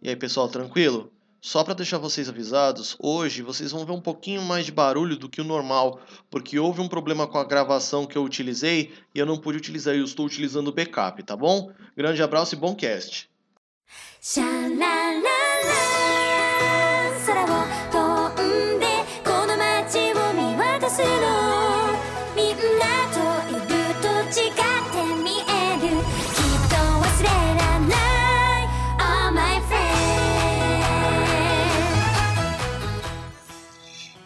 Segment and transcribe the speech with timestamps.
[0.00, 1.12] E aí, pessoal, tranquilo?
[1.40, 5.28] Só para deixar vocês avisados, hoje vocês vão ver um pouquinho mais de barulho do
[5.28, 9.26] que o normal, porque houve um problema com a gravação que eu utilizei e eu
[9.26, 11.70] não pude utilizar, eu estou utilizando o backup, tá bom?
[11.96, 13.28] Grande abraço e bom cast.
[14.20, 14.40] シ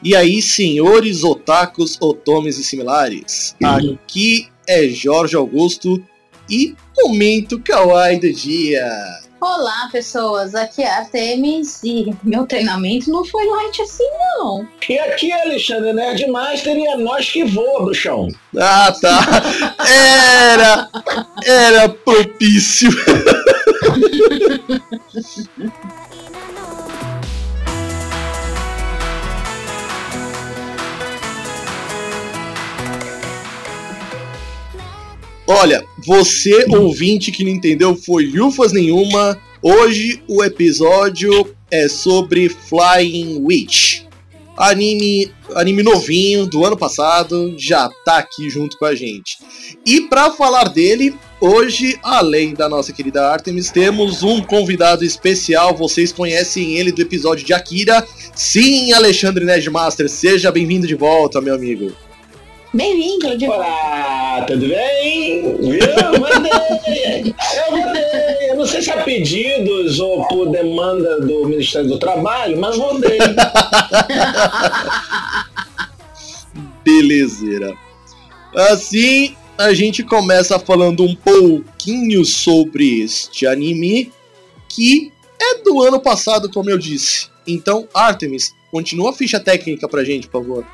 [0.04, 6.04] E aí, senhores otakus, otomes e similares, aqui é Jorge Augusto
[6.50, 8.84] e momento kawaii do dia.
[9.40, 10.56] Olá, pessoas.
[10.56, 14.66] Aqui é a Artemis e meu treinamento não foi light assim, não.
[14.88, 18.26] E aqui é Alexandre Nerd Master e é nós que voa, bruxão.
[18.58, 19.20] Ah, tá.
[19.84, 20.88] Era,
[21.44, 22.90] era propício.
[35.46, 39.38] Olha, você ouvinte que não entendeu foi lufas nenhuma.
[39.60, 44.02] Hoje o episódio é sobre Flying Witch.
[44.56, 49.38] Anime, anime novinho do ano passado, já tá aqui junto com a gente.
[49.84, 55.74] E para falar dele, hoje, além da nossa querida Artemis, temos um convidado especial.
[55.74, 58.06] Vocês conhecem ele do episódio de Akira.
[58.34, 61.92] Sim, Alexandre Nerdmaster, seja bem-vindo de volta, meu amigo.
[62.74, 63.46] Bem-vindo de.
[63.46, 65.44] Olá, tudo bem?
[65.44, 67.34] Eu mandei!
[67.66, 68.50] Eu mandei!
[68.50, 73.18] Eu não sei se é pedidos ou por demanda do Ministério do Trabalho, mas mandei.
[76.82, 77.76] Belezeira.
[78.56, 84.10] Assim, a gente começa falando um pouquinho sobre este anime
[84.66, 87.28] que é do ano passado, como eu disse.
[87.46, 90.66] Então, Artemis, continua a ficha técnica pra gente, por favor.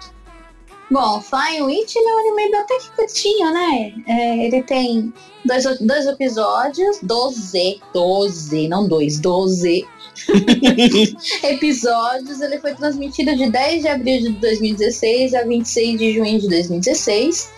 [0.90, 3.92] Bom, Flying Witch ele é um anime até que curtinho, né?
[4.06, 5.12] É, ele tem
[5.44, 9.86] dois, dois episódios, 12, 12, não dois, 12
[11.44, 12.40] episódios.
[12.40, 17.50] Ele foi transmitido de 10 de abril de 2016 a 26 de junho de 2016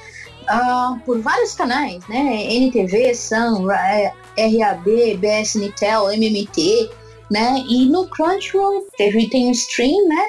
[0.48, 2.52] ah, por vários canais, né?
[2.52, 6.90] NTV, Sun, Ra- RAB, BS Nitel, MMT,
[7.30, 7.62] né?
[7.68, 10.26] E no Crunchyroll teve, tem um stream, né?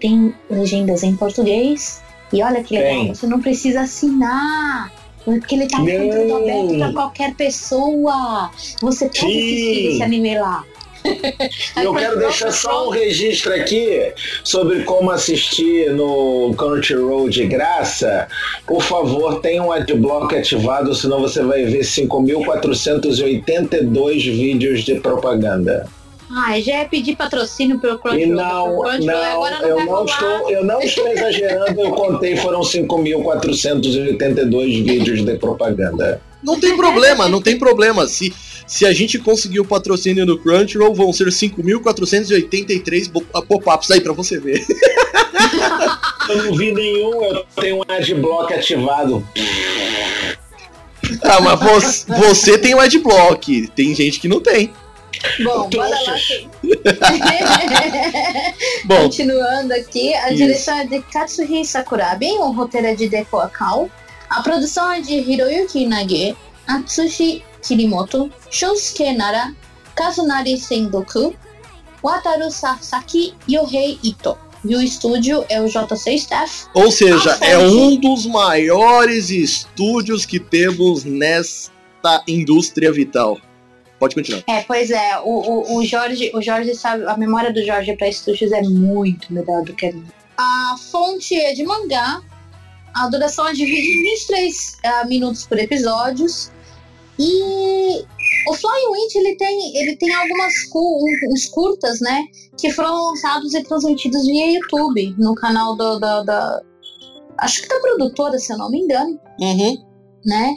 [0.00, 2.00] Tem legendas em português.
[2.32, 3.14] E olha que legal, Tem.
[3.14, 4.92] você não precisa assinar.
[5.24, 5.92] Porque ele tá no Não.
[6.08, 8.50] conteúdo aberto pra qualquer pessoa.
[8.80, 9.26] Você pode Sim.
[9.26, 10.64] assistir esse anime lá.
[11.76, 14.12] Eu quero deixar só um registro aqui
[14.42, 18.26] sobre como assistir no Crunchyroll de graça.
[18.66, 25.86] Por favor, tenha um adblock ativado, senão você vai ver 5.482 vídeos de propaganda.
[26.30, 28.34] Ah, já é pedir patrocínio pelo Crunchyroll.
[28.36, 34.84] não, não, agora não eu não, estou, eu não estou exagerando, eu contei, foram 5.482
[34.84, 36.20] vídeos de propaganda.
[36.42, 38.06] Não tem problema, não tem problema.
[38.06, 38.32] Se,
[38.66, 44.12] se a gente conseguir o patrocínio no Crunchyroll, vão ser 5.483 bo- pop-ups aí pra
[44.12, 44.64] você ver.
[46.28, 49.26] Eu não vi nenhum, eu tenho um adblock ativado.
[51.22, 54.70] Ah, mas você, você tem o adblock, tem gente que não tem.
[55.44, 56.16] Bom, bora lá.
[58.84, 60.36] Bom, Continuando aqui, a Isso.
[60.36, 63.90] direção é de Katsuhi Sakurabe, o roteiro é de Deko Akao,
[64.28, 66.36] a produção é de Hiroyuki Nage,
[66.66, 69.54] Atsushi Kirimoto, Shunsuke Nara,
[69.94, 71.34] Kazunari Sendoku,
[72.02, 74.36] Wataru Sasaki e Yohei Ito.
[74.64, 76.66] E o estúdio é o JC Staff.
[76.74, 83.38] ou seja, é um dos maiores estúdios que temos nesta indústria vital.
[83.98, 84.42] Pode continuar.
[84.48, 88.08] É, pois é, o, o, o Jorge, o Jorge sabe, a memória do Jorge para
[88.08, 90.12] estúdios é muito melhor do que a minha.
[90.36, 92.20] A fonte é de mangá,
[92.94, 96.50] a duração é de 23 ah, minutos por episódios.
[97.18, 98.04] E
[98.48, 102.22] o Flying Witch ele tem, ele tem algumas cu- uns curtas, né?
[102.56, 106.62] Que foram lançados e transmitidos via YouTube, no canal do, da-
[107.38, 109.76] Acho que da produtora, se eu não me engano Uhum.
[110.24, 110.52] né?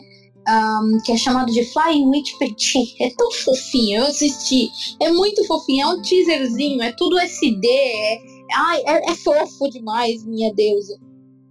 [0.47, 2.95] Ahn, que é chamado de Flying Witch Petit.
[2.99, 4.69] É tão fofinho, eu assisti.
[5.01, 7.67] É muito fofinho, é um teaserzinho, é tudo SD.
[7.67, 8.21] É,
[8.55, 10.97] ai, é, é fofo demais, minha deusa.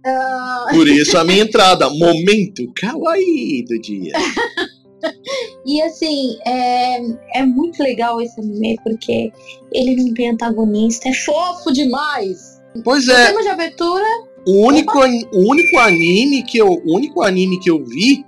[0.05, 4.13] Ah, Por isso a minha entrada, momento kawaii do dia.
[5.65, 6.99] e assim, é,
[7.35, 9.31] é muito legal esse anime, porque
[9.71, 12.59] ele não tem antagonista, é fofo demais.
[12.83, 14.05] Pois O é, tema de abertura
[14.45, 18.25] o único, o único anime que eu, o único anime que eu vi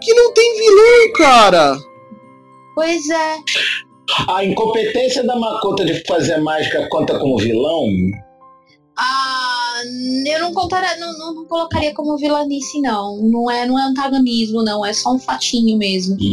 [0.00, 1.76] que não tem vilão, cara.
[2.74, 3.36] Pois é.
[4.28, 7.86] A incompetência da Makoto de fazer mágica conta como vilão?
[8.98, 9.82] Ah,
[10.26, 13.18] eu não contaria, não, não, não colocaria como vilanice, não.
[13.18, 14.84] Não é, não é antagonismo, não.
[14.86, 16.16] É só um fatinho mesmo.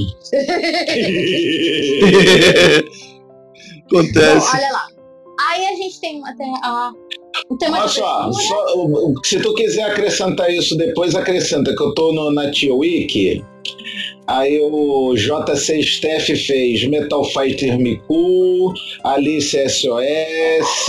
[3.92, 4.56] Bom, Acontece.
[4.56, 4.88] olha lá.
[5.50, 6.94] Aí a gente tem até a.
[7.62, 8.30] Olha só,
[8.76, 13.44] o- se tu quiser acrescentar isso depois, acrescenta, que eu tô no, na Tia Wiki.
[14.28, 20.88] Aí o JC Steph fez Metal Fighter Miku, Alice SOS,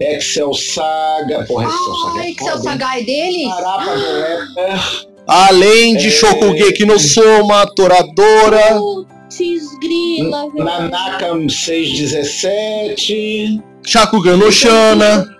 [0.00, 2.18] Excel Saga, porra, Excel Saga.
[2.18, 2.62] Ah, é Excel foda?
[2.62, 3.48] Saga é deles?
[3.48, 5.06] Parapa do Rapper.
[5.28, 6.10] Além de É.
[6.10, 9.38] Shokugeki no Soma, Toradora, Putz,
[9.80, 10.46] grila.
[10.54, 15.35] Nanaka 617, Shakugan no Shana.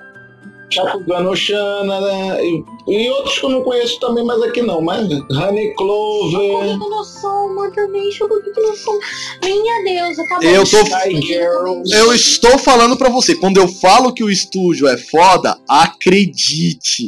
[0.71, 2.45] Shakugan no Shana, né?
[2.45, 6.31] e, e outros que eu não conheço também, mas aqui não, mas Honey Clover.
[6.31, 8.99] Shokugeki no Soma também, Shokugeki no Soma.
[9.43, 10.47] Minha deusa, tá bom.
[10.47, 11.95] Eu tô-.
[11.95, 17.07] Eu estou falando pra você, quando eu falo que o estúdio é foda, acredite.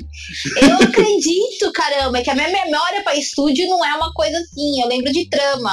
[0.60, 4.80] Eu acredito, caramba, que a minha memória pra estúdio não é uma coisa assim.
[4.80, 5.72] Eu lembro de trama.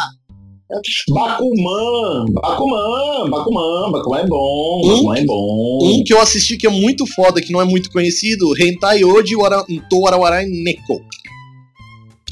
[1.10, 5.80] Bakuman, Bakuman, Bakuman, Bakuman é bom, Um- Bakuman é bom.
[5.84, 9.36] Um que eu assisti que é muito foda, que não é muito conhecido, Hentai Oji
[9.36, 11.02] Wara- To Warawara Neko,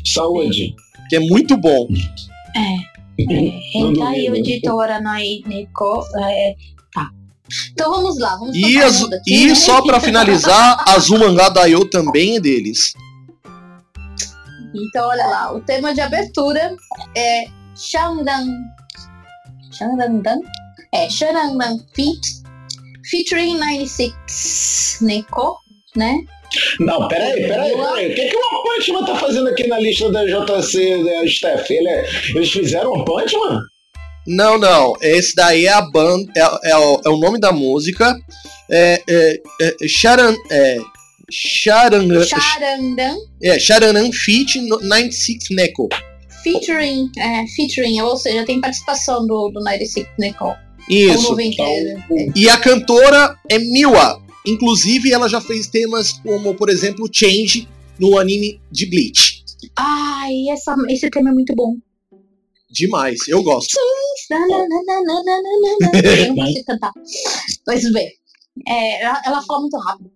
[0.03, 0.75] Saúde.
[1.09, 1.87] que é muito bom.
[2.55, 2.93] É.
[3.23, 4.25] Não Hentai.
[4.27, 6.03] Editora Nai Neko.
[6.17, 6.55] É,
[6.93, 7.09] tá.
[7.71, 9.55] Então vamos lá, vamos E, as- e né?
[9.55, 12.93] só pra finalizar, Azumanga Daioh também é deles.
[14.75, 16.75] Então, olha lá, o tema de abertura
[17.15, 18.47] é Shandan.
[19.71, 20.39] Shandan?
[20.93, 22.21] É, Shandan Feat,
[23.09, 25.57] featuring 96 Neko,
[25.95, 26.17] né?
[26.79, 28.11] Não, peraí, peraí, peraí.
[28.11, 31.27] O que, que o One Punch Man tá fazendo aqui na lista da JC, da
[31.27, 31.71] Steph?
[31.71, 33.61] Ele é- eles fizeram One Punch Man?
[34.27, 34.93] Não, não.
[35.01, 38.15] Esse daí é a banda, é, é o, é o nome da música.
[38.69, 40.77] É, é, é Sharan, é,
[41.31, 45.89] Sharan, Sharandan, é, Sharanan Feat no- 96 Neko.
[46.43, 50.45] Featuring, é, featuring, ou seja, tem participação do, do 96 Neko.
[50.45, 50.55] Ou
[50.89, 51.29] Isso.
[51.29, 51.63] 90,
[52.35, 54.21] E a cantora é Miwa.
[54.45, 57.67] Inclusive, ela já fez temas como, por exemplo, Change
[57.97, 59.43] no anime de Bleach.
[59.77, 61.77] Ai, essa, esse tema é muito bom.
[62.69, 63.77] Demais, eu gosto.
[64.29, 64.39] Eu
[66.27, 66.91] não consigo cantar.
[67.65, 68.09] Mas bem,
[68.67, 70.11] é, ela, ela fala muito rápido.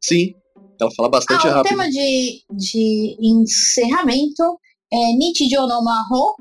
[0.00, 0.34] Sim,
[0.80, 1.70] ela fala bastante Ah, o rápido.
[1.70, 4.58] tema de, de encerramento
[4.92, 6.34] é Nichijou no Maho,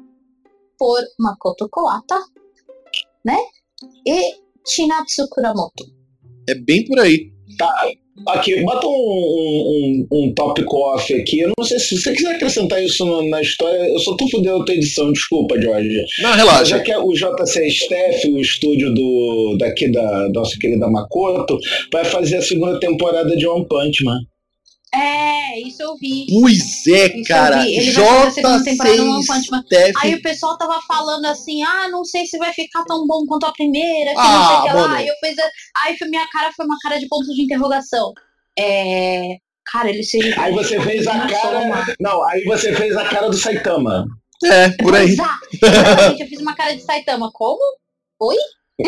[0.77, 2.19] por Makoto Kawata,
[3.25, 3.37] né?
[4.05, 4.35] E
[4.67, 5.85] Chinatsu Kuramoto.
[6.49, 7.31] É bem por aí.
[8.27, 11.41] Aqui, bota um, um, um, um tópico off aqui.
[11.41, 13.77] Eu não sei se você quiser acrescentar isso no- na história.
[13.89, 16.03] Eu só tô fudendo a tua edição, desculpa, Jorge.
[16.19, 16.79] Não, Já relaxa.
[16.79, 21.59] que é o JC Steph, o estúdio do, daqui da nossa querida Makoto,
[21.93, 24.19] vai fazer a segunda temporada de One Punch Man.
[24.93, 26.25] É, isso eu vi.
[26.29, 27.61] Pois é, Isso cara.
[27.61, 27.75] vi.
[27.75, 29.63] Ele vai fazer a segunda temporada no One Punch Man.
[29.69, 33.25] JC Aí o pessoal tava falando assim, ah, não sei se vai ficar tão bom
[33.27, 34.95] quanto a primeira, que Ah, não sei o que lá.
[34.95, 35.35] Aí eu fiz,
[35.85, 38.13] aí foi, minha cara foi uma cara de ponto de interrogação.
[38.57, 39.35] É.
[39.71, 40.17] Cara, ele se.
[40.39, 41.95] Aí você fez a cara.
[41.99, 44.05] Não, aí você fez a cara do Saitama.
[44.45, 45.09] É, por aí.
[45.09, 45.47] Exato.
[45.51, 47.29] Exatamente, eu fiz uma cara de Saitama.
[47.33, 47.59] Como?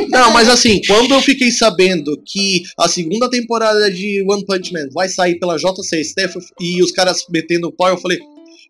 [0.09, 4.87] Não, mas assim, quando eu fiquei sabendo que a segunda temporada de One Punch Man
[4.93, 8.19] vai sair pela JC Steph e os caras metendo o pau, eu falei,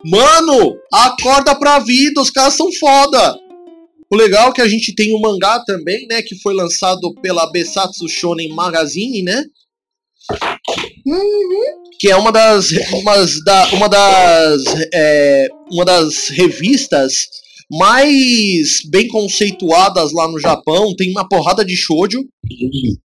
[0.05, 3.37] mano, acorda pra vida, os caras são foda.
[4.09, 7.51] O legal é que a gente tem o mangá também, né, que foi lançado pela
[7.51, 9.43] Besatsu Shonen Magazine, né?
[11.99, 17.27] Que é uma das, umas da, uma das, é, uma das revistas
[17.71, 22.19] mais bem conceituadas lá no Japão, tem uma porrada de shoujo.
[22.49, 22.97] E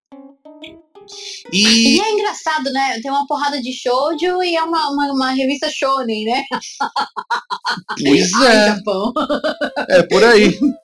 [1.52, 3.00] E é engraçado, né?
[3.00, 6.42] Tem uma porrada de shoujo e é uma, uma, uma revista shonen, né?
[8.02, 9.12] pois Ai, é, Japão.
[9.90, 10.58] é por aí.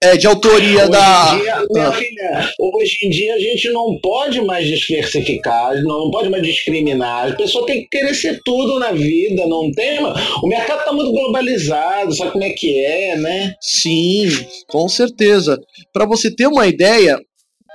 [0.00, 3.98] É de autoria Hoje da em dia, minha filha, hoje em dia a gente não
[4.00, 7.32] pode mais diversificar, não pode mais discriminar.
[7.32, 9.98] A pessoa tem que querer ser tudo na vida, não tem.
[10.40, 13.54] O mercado tá muito globalizado, sabe como é que é, né?
[13.60, 14.28] Sim,
[14.68, 15.58] com certeza.
[15.92, 17.18] Pra você ter uma ideia,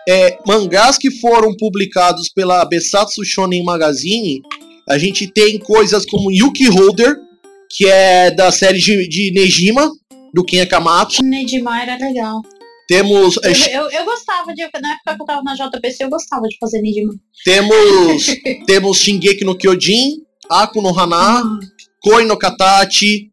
[0.07, 4.41] é, mangás que foram publicados pela Besatsu Shonen Magazine,
[4.87, 7.17] a gente tem coisas como Yuki Holder,
[7.69, 9.89] que é da série de, de Nejima,
[10.33, 11.23] do Ken Akamatsu.
[11.23, 12.41] Nejima era legal.
[12.87, 14.61] Temos, é, Eu, eu, eu gostava de.
[14.81, 17.13] Na época que eu tava na JPC, eu gostava de fazer Nejima.
[17.45, 18.25] temos,
[18.67, 20.17] temos Shingeki no Kyojin,
[20.49, 21.43] Aku no Hana,
[22.01, 23.31] Koi no Katachi,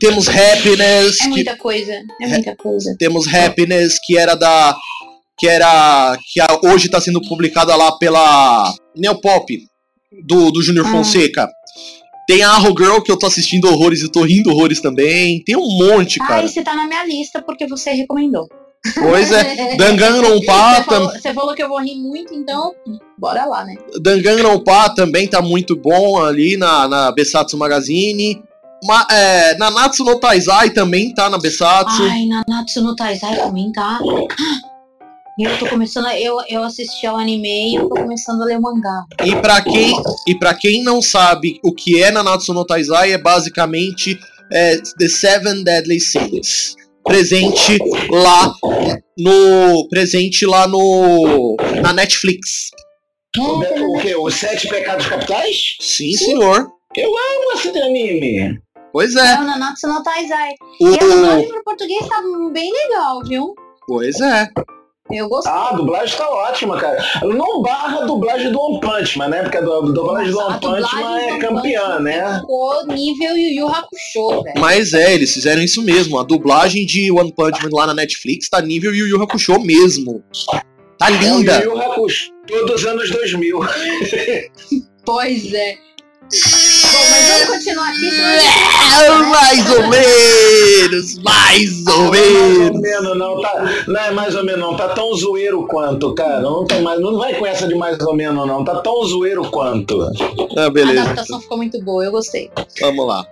[0.00, 1.92] Temos Happiness, É que, muita coisa.
[2.22, 2.94] É muita coisa.
[2.98, 4.76] temos Happiness, que era da.
[5.36, 6.16] que era.
[6.32, 9.58] que a- hoje está sendo publicada lá pela Neopop,
[10.24, 10.90] do, do Júnior Ah.
[10.92, 11.48] Fonseca.
[12.28, 15.42] Tem a Arrow Girl, que eu tô assistindo horrores e tô rindo horrores também.
[15.42, 16.44] Tem um monte, Ah, cara.
[16.44, 18.46] esse tá na minha lista porque você recomendou.
[18.94, 19.76] Pois é.
[19.76, 22.74] Danganronpa, Você falou, você falou que eu vou rir muito, então
[23.18, 23.76] bora lá, né?
[23.98, 28.42] Danganronpa também tá muito bom ali na, na Besatsu Magazine.
[28.84, 32.02] Ma, é, Nanatsu no Taizai também tá na Besatsu.
[32.02, 33.98] Ai, Nanatsu no Taizai também tá.
[35.38, 38.58] Eu tô começando a, eu, eu assisti ao anime e eu tô começando a ler
[38.58, 39.04] o mangá.
[39.24, 39.94] E pra quem
[40.26, 44.18] e para quem não sabe o que é Nanatsu no Taizai é basicamente
[44.52, 46.74] é, The Seven Deadly Sins.
[47.04, 47.78] Presente
[48.10, 48.52] lá
[49.16, 52.70] no presente lá no na Netflix.
[53.38, 53.60] O,
[53.96, 54.16] o quê?
[54.16, 55.76] Os Sete Pecados Capitais?
[55.80, 56.66] Sim, senhor.
[56.94, 58.58] Como esse de anime?
[58.92, 59.38] Pois É é.
[59.38, 60.50] o Nanatsu no Taizai.
[60.80, 62.20] O, E a dublagem pro português tá
[62.52, 63.54] bem legal, viu?
[63.86, 64.48] pois é.
[65.10, 65.52] Eu gostei.
[65.52, 67.02] Ah, a dublagem tá ótima, cara.
[67.22, 69.42] Não barra a dublagem do One Punch Man, né?
[69.42, 72.38] Porque a du- dublagem do Nossa, One Punch Man é campeã, né?
[72.40, 74.60] Ficou nível Yu Yu Hakusho, velho.
[74.60, 76.18] Mas é, eles fizeram isso mesmo.
[76.18, 80.22] A dublagem de One Punch Man lá na Netflix tá nível Yu Yu Hakusho mesmo.
[80.98, 81.58] Tá É o linda.
[81.62, 83.60] Yu Yu Hakusho, todos os anos 2000.
[85.04, 85.74] Pois é.
[86.30, 92.26] Bom, mas vamos continuar aqui, a É, mais ou menos, mais ou Não é mais
[92.26, 92.80] ou menos.
[92.80, 93.40] menos, não.
[93.40, 94.76] Tá, não é mais ou menos, não.
[94.76, 96.40] Tá tão zoeiro quanto, cara.
[96.40, 98.62] Não, tem mais, não vai com essa de mais ou menos, não.
[98.64, 100.02] Tá tão zoeiro quanto.
[100.56, 101.00] Ah, A beleza.
[101.02, 102.50] adaptação ficou muito boa, eu gostei.
[102.80, 103.24] Vamos lá.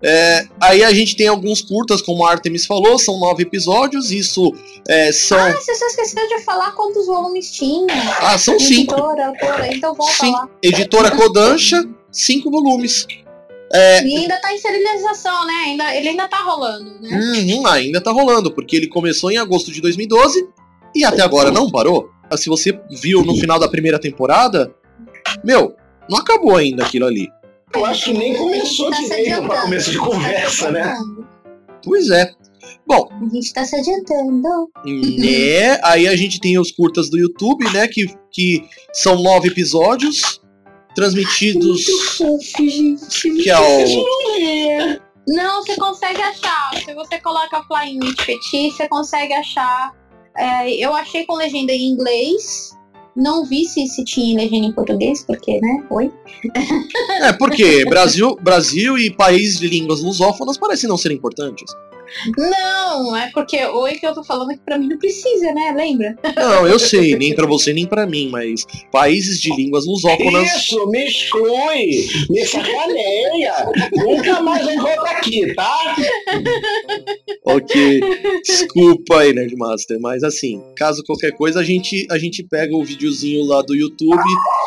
[0.00, 4.12] É, aí a gente tem alguns curtas, como a Artemis falou, são nove episódios.
[4.12, 4.52] Isso
[4.88, 5.36] é, são.
[5.38, 7.86] Ah, você só esqueceu de falar quantos volumes tinha.
[8.20, 8.94] Ah, são cinco.
[8.94, 9.32] Editora,
[9.72, 10.30] então volta Sim.
[10.30, 10.48] lá.
[10.62, 13.06] Editora Kodansha, cinco volumes.
[13.72, 15.52] E ainda tá em serialização, né?
[15.66, 17.10] Ainda, ele ainda tá rolando, né?
[17.36, 20.48] Uhum, ainda tá rolando, porque ele começou em agosto de 2012
[20.94, 22.08] e até agora não parou.
[22.30, 24.74] Ah, Se você viu no final da primeira temporada,
[25.44, 25.74] meu,
[26.08, 27.28] não acabou ainda aquilo ali.
[27.74, 30.96] Eu acho que nem começou Tá direito pra começo de Tá conversa, né?
[31.84, 32.32] Pois é.
[32.86, 34.70] Bom, A gente tá se adiantando.
[34.86, 35.78] né?
[35.84, 37.86] Aí a gente tem os curtas do YouTube, né?
[37.86, 40.40] Que, que são nove episódios
[40.98, 41.84] transmitidos.
[42.16, 43.30] fofo, gente.
[43.42, 45.08] Que é o.
[45.28, 46.70] Não, você consegue achar.
[46.84, 49.94] Se você coloca Flying Witch Petit, você consegue achar.
[50.36, 52.72] É, eu achei com legenda em inglês.
[53.14, 55.84] Não vi se, se tinha legenda em português, porque, né?
[55.90, 56.12] Oi?
[57.22, 61.70] É, porque Brasil, Brasil e países de línguas lusófonas parecem não ser importantes.
[62.36, 65.74] Não, é porque oi que eu tô falando que pra mim não precisa, né?
[65.76, 66.16] Lembra?
[66.36, 70.54] Não, eu sei, nem pra você nem pra mim, mas países de línguas lusófonas.
[70.56, 73.70] Isso, me exclui, me sacaneia.
[73.96, 75.96] Nunca mais vem voltar aqui, tá?
[77.44, 78.00] Ok.
[78.44, 83.44] Desculpa aí, Nerdmaster, mas assim, caso qualquer coisa, a gente, a gente pega o videozinho
[83.44, 84.22] lá do YouTube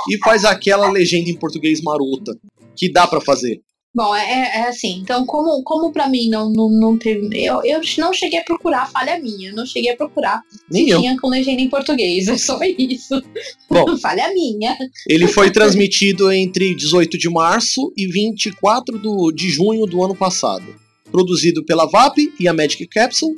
[0.10, 2.38] e faz aquela legenda em português marota.
[2.75, 3.62] Que dá pra fazer.
[3.93, 7.27] Bom, é, é- é assim, então como, como pra mim não, não, não teve.
[7.33, 9.51] Eu, eu não cheguei a procurar, falha minha.
[9.51, 11.00] Não cheguei a procurar Nem se eu.
[11.01, 12.27] tinha com legenda em português.
[12.31, 13.21] É só isso.
[13.69, 13.95] Bom.
[14.00, 14.77] falha minha.
[15.07, 20.63] Ele foi transmitido entre 18 de março e 24 do, de junho do ano passado.
[21.12, 23.36] Produzido pela VAP e a Magic Capsule.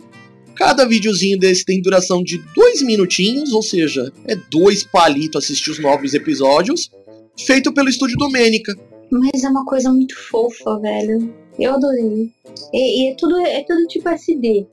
[0.56, 5.80] Cada videozinho desse tem duração de dois minutinhos, ou seja, é dois palitos assistir os
[5.80, 6.92] novos episódios.
[7.40, 8.76] Feito pelo estúdio Domênica.
[9.14, 11.34] Mas é uma coisa muito fofa, velho.
[11.60, 12.32] Eu adorei.
[12.74, 14.66] E, e é, tudo, é tudo tipo SD.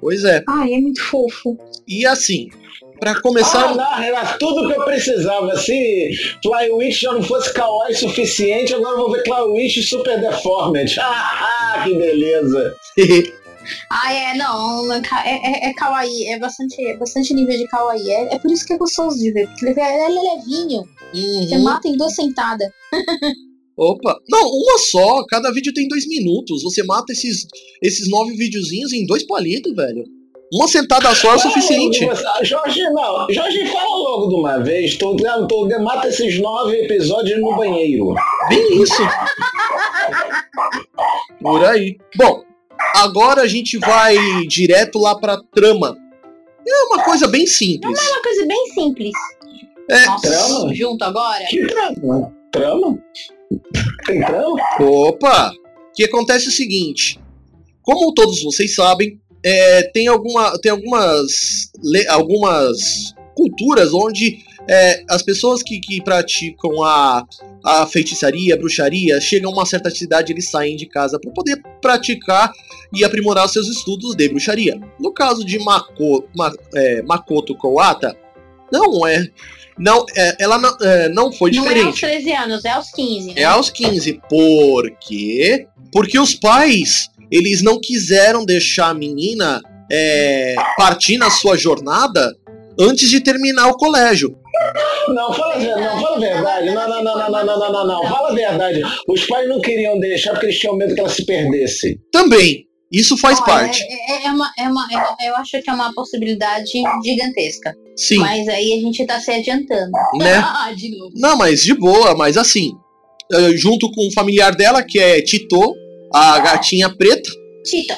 [0.00, 0.42] Pois é.
[0.48, 1.58] Ai, é muito fofo.
[1.88, 2.48] E assim,
[3.00, 3.70] pra começar.
[3.70, 5.56] Ah, não, era tudo que eu precisava.
[5.56, 6.10] Se
[6.42, 10.94] Flywitch já não fosse kawaii suficiente, agora eu vou ver Flywitch Super Deformed.
[11.00, 12.74] Ah, que beleza.
[13.90, 18.08] Ah, é, não, é, é, é kawaii, é bastante, é bastante nível de kawaii.
[18.08, 20.84] É, é por isso que é gostoso de ver, porque ele é, ele é levinho.
[21.12, 21.64] Você Uhum.
[21.64, 22.68] mata em duas sentadas.
[23.76, 24.18] Opa!
[24.28, 25.24] Não, uma só.
[25.28, 26.62] Cada vídeo tem dois minutos.
[26.62, 27.46] Você mata esses,
[27.82, 30.04] esses nove videozinhos em dois palitos, velho.
[30.52, 32.08] Uma sentada só é o suficiente.
[32.08, 33.26] Ah, Jorge, não.
[33.30, 34.96] Jorge, fala logo de uma vez.
[34.96, 35.16] Tô,
[35.48, 38.14] tô, mata esses nove episódios no banheiro.
[38.48, 39.02] Bem isso.
[41.42, 41.98] Por aí.
[42.16, 42.44] Bom,
[42.94, 44.16] agora a gente vai
[44.46, 45.96] direto lá pra trama.
[46.66, 47.98] É uma coisa bem simples.
[47.98, 49.12] É uma coisa bem simples.
[49.88, 50.74] É, Nossa, trama?
[50.74, 51.44] junto agora.
[51.46, 52.32] Que trama?
[52.52, 52.98] Trama?
[54.04, 54.56] Trama?
[54.80, 55.50] Opa!
[55.50, 57.20] O que acontece é o seguinte:
[57.82, 61.70] como todos vocês sabem, é, tem, alguma, tem algumas,
[62.08, 64.38] algumas culturas onde
[64.68, 67.24] é, as pessoas que, que praticam a,
[67.64, 71.62] a feitiçaria, a bruxaria, chegam a uma certa idade eles saem de casa para poder
[71.80, 72.50] praticar
[72.92, 74.80] e aprimorar seus estudos de bruxaria.
[74.98, 78.16] No caso de Mako, Ma, é, Makoto Kowata,
[78.72, 79.28] não é.
[79.78, 81.76] Não, é, ela não, é, não foi diferente.
[81.76, 83.26] Não é aos 13 anos, é aos 15.
[83.28, 83.34] Né?
[83.36, 84.20] É aos 15.
[84.28, 85.66] Por quê?
[85.92, 92.34] Porque os pais, eles não quiseram deixar a menina é, partir na sua jornada
[92.78, 94.36] antes de terminar o colégio.
[95.08, 96.70] Não, fala, não, fala a verdade.
[96.70, 98.02] Não, não, não, não, não, não, não, não.
[98.08, 98.82] Fala a verdade.
[99.08, 102.00] Os pais não queriam deixar porque eles tinham medo que ela se perdesse.
[102.10, 102.66] Também.
[102.90, 103.82] Isso faz parte.
[103.82, 104.88] É, é, é, uma, é uma,
[105.20, 106.70] é, eu acho que é uma possibilidade
[107.04, 107.74] gigantesca.
[107.96, 109.90] Sim, Mas aí a gente tá se adiantando.
[110.18, 110.34] né?
[110.44, 111.12] Ah, de novo.
[111.14, 112.72] Não, mas de boa, mas assim,
[113.32, 115.74] eh, junto com o familiar dela, que é Tito,
[116.12, 117.30] a gatinha preta,
[117.64, 117.96] Tita,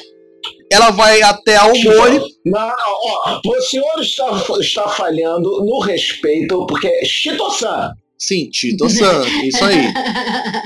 [0.71, 2.19] ela vai até Aomori.
[2.45, 7.91] Não, não, ó, o senhor está, está falhando no respeito, porque é Shito-san.
[8.17, 9.91] Sim, Tito-san, isso aí.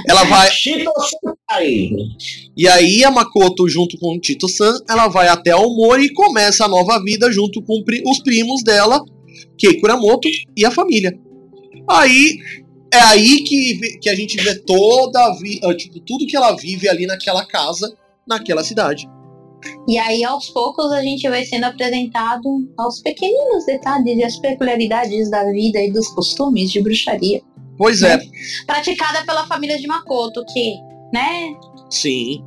[0.08, 0.50] Ela vai.
[0.50, 1.60] Tá.
[2.58, 6.68] E aí a Makoto, junto com o Tito-san, ela vai até Aomori e começa a
[6.68, 9.04] nova vida junto com os primos dela,
[9.58, 11.18] Kei Kuramoto e a família.
[11.90, 12.38] Aí
[12.94, 16.56] é aí que, que a gente vê toda a vi, ah, tipo, tudo que ela
[16.56, 17.96] vive ali naquela casa,
[18.28, 19.08] naquela cidade.
[19.88, 22.44] E aí, aos poucos, a gente vai sendo apresentado
[22.78, 27.42] aos pequeninos detalhes e as peculiaridades da vida e dos costumes de bruxaria.
[27.78, 28.20] Pois é,
[28.68, 30.76] Praticada pela família de Makoto, que,
[31.14, 31.54] né,
[31.90, 32.44] sim.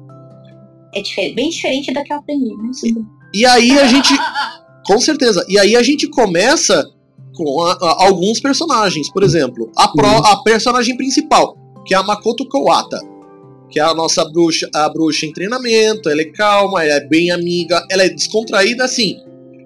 [0.95, 2.55] é difer- bem diferente da que eu aprendi.
[2.57, 2.71] Né?
[2.71, 4.11] Isso- E aí a gente.
[4.87, 5.45] Com certeza.
[5.49, 6.85] E aí a gente começa
[7.35, 9.11] com a- a- alguns personagens.
[9.12, 12.99] Por exemplo, a, pro- a personagem principal, que é a Makoto Kowata.
[13.69, 16.09] Que é a nossa bruxa, a bruxa em treinamento.
[16.09, 19.16] Ela é calma, ela é bem amiga, ela é descontraída, assim.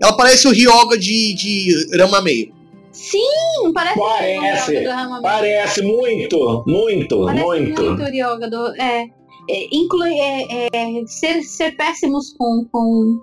[0.03, 2.50] Ela parece o Ryoga de, de Rama Meio.
[2.93, 5.23] Sim, parece Parece, o Ryoga do.
[5.23, 7.83] Parece muito, muito, Parece muito.
[7.83, 8.67] muito o Ryoga do.
[8.81, 9.05] É,
[9.50, 13.21] é, inclui, é, é, ser, ser péssimos com, com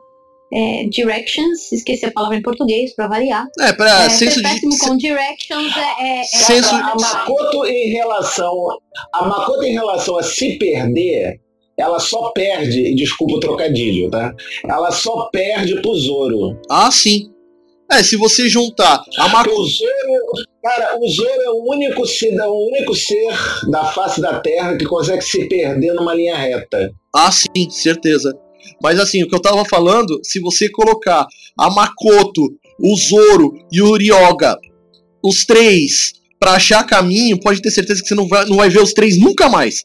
[0.54, 3.46] é, directions, esqueci a palavra em português pra variar.
[3.60, 4.80] É, pra É, senso de.
[4.80, 6.04] com directions é.
[6.04, 8.54] é, é Senso- A Makoto em relação.
[9.14, 11.40] A Makoto em relação a se perder,
[11.78, 14.34] ela só perde, e desculpa o trocadilho, tá?
[14.68, 16.60] Ela só perde pro Zoro.
[16.70, 17.30] Ah, sim.
[17.90, 19.62] É, se você juntar a Makoto.
[19.62, 23.34] o Zoro, cara, o Zoro é o único ser, o único ser
[23.70, 26.92] da face da Terra que consegue se perder numa linha reta.
[27.16, 28.38] Ah, sim, certeza.
[28.82, 31.26] Mas assim, o que eu tava falando, se você colocar
[31.58, 32.42] a Makoto,
[32.80, 34.58] o Zoro e o Ryoga,
[35.24, 38.82] os três, pra achar caminho, pode ter certeza que você não vai, não vai ver
[38.82, 39.84] os três nunca mais.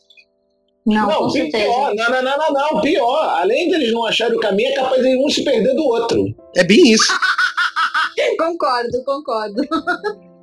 [0.84, 3.38] Não, Não, pior, não, não, não, não, não, pior.
[3.38, 6.34] Além deles não acharem o caminho, é capaz de um se perder do outro.
[6.56, 7.06] É bem isso.
[8.36, 9.62] Concordo, concordo.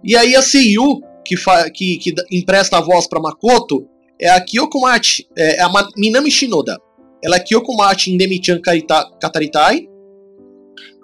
[0.03, 1.35] E aí a Seiyu, que,
[1.73, 3.85] que, que empresta a voz pra Makoto,
[4.19, 6.77] é a Kyoko Machi, é a Minami Shinoda.
[7.23, 8.59] Ela é Kyoko Machi em Demi-chan
[9.21, 9.87] Kataritai,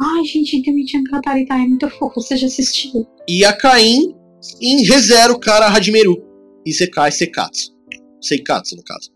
[0.01, 3.07] Ai, gente, Demi-chan Katarita é muito fofo, você já assistiu?
[3.27, 4.13] e a Kain
[4.61, 6.21] em ReZero Kara Hajimeru,
[6.65, 7.73] e Sekai Sekatsu.
[8.21, 9.11] Seikatsu, no caso.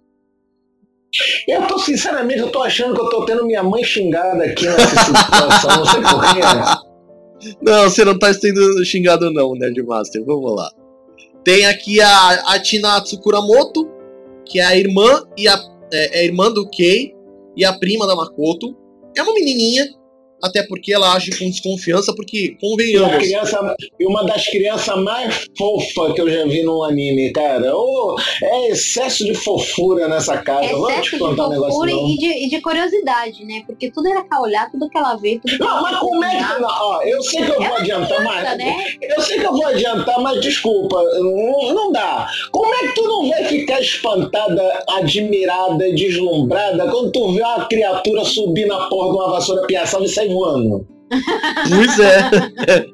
[1.48, 4.96] Eu tô, sinceramente, eu tô achando que eu tô tendo minha mãe xingada aqui nessa
[5.06, 6.40] situação, não sei porquê.
[7.62, 10.22] Não, você não tá sendo xingado não, Nerdmaster.
[10.26, 10.70] Vamos lá.
[11.42, 13.90] Tem aqui a, a Tinatsu Kuramoto,
[14.46, 15.58] que é a irmã e a,
[15.92, 17.14] é, é irmã do Kei
[17.56, 18.76] e a prima da Makoto.
[19.16, 19.88] É uma menininha,
[20.42, 24.98] até porque ela age com desconfiança, porque, E, a convenhamos, criança, e uma das crianças
[25.04, 27.76] mais fofas que eu já vi num anime, cara.
[27.76, 30.70] Ô, é excesso de fofura nessa casa.
[30.70, 33.64] Vamos te Excesso de contar um negócio e de, e de curiosidade, né?
[33.66, 36.24] Porque tudo era pra olhar, tudo que ela vê, tudo que Não, ela mas como
[36.24, 36.62] é que.
[36.62, 38.58] Não, ó, eu sei que eu vou Ela é adiantar, criança, mas.
[38.58, 38.86] né?
[39.02, 42.28] Eu sei que eu vou adiantar, mas desculpa, não, não dá.
[42.52, 48.24] Como é que tu não vai ficar espantada, admirada, deslumbrada quando tu vê uma criatura
[48.24, 50.88] subir na porra de uma vassoura piaçava e sair voando?
[51.70, 52.86] pois é.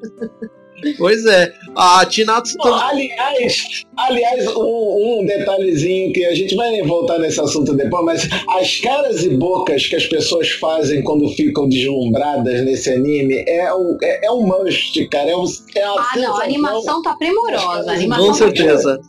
[0.98, 1.52] pois é.
[1.76, 7.39] A Tinatsu Não, tam- aliás, aliás um, um detalhezinho que a gente vai voltar nesse
[7.41, 12.89] assunto depois, mas as caras e bocas que as pessoas fazem quando ficam deslumbradas nesse
[12.91, 15.32] anime é, o, é, é um must, cara.
[15.32, 15.45] É, um,
[15.76, 17.91] é a Ah, não, a animação tá primorosa.
[17.91, 19.02] A animação Com tá certeza.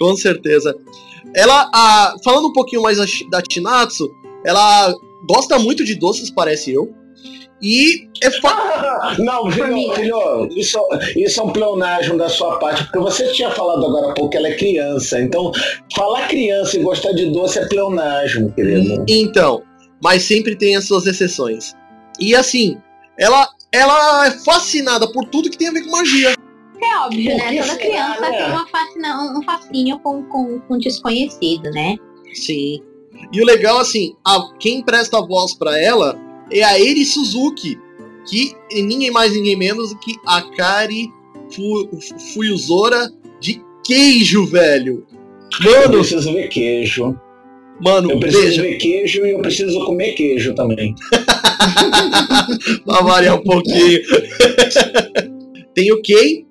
[0.00, 0.74] Com certeza.
[1.34, 4.08] Ela, a- falando um pouquinho mais da, da Tinatsu,
[4.44, 4.92] ela
[5.28, 6.88] gosta muito de doces, parece eu.
[7.60, 10.78] E é fa- Não, filho, filho isso,
[11.16, 14.36] isso é um pleonasmo da sua parte, porque você tinha falado agora há pouco que
[14.36, 15.20] ela é criança.
[15.20, 15.50] Então,
[15.94, 19.04] falar criança e gostar de doce é pleonasmo, querido.
[19.08, 19.62] Então,
[20.02, 21.74] mas sempre tem as suas exceções.
[22.20, 22.78] E assim,
[23.18, 26.34] ela, ela é fascinada por tudo que tem a ver com magia.
[27.04, 27.50] óbvio, Por né?
[27.60, 31.96] Toda será, criança tem uma fascina- um fascínio com, com, com desconhecido, né?
[32.34, 32.80] Sim.
[33.32, 36.16] E o legal, assim, a- quem presta a voz pra ela
[36.50, 37.78] é a Eri Suzuki,
[38.28, 41.08] que é ninguém mais, ninguém menos que a Kari
[41.54, 41.88] Fu,
[42.34, 45.06] Fuyuzora de queijo, velho.
[45.64, 47.16] Eu Mano, preciso ver queijo.
[47.82, 50.94] mano, Eu preciso veja, ver queijo e eu preciso comer queijo também.
[52.84, 54.00] pra variar um pouquinho.
[55.74, 56.44] Tem o Kei,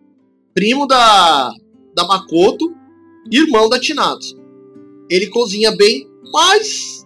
[0.54, 1.52] primo da,
[1.96, 2.74] da Makoto,
[3.32, 4.38] irmão da Chinatsu.
[5.10, 6.97] Ele cozinha bem, mas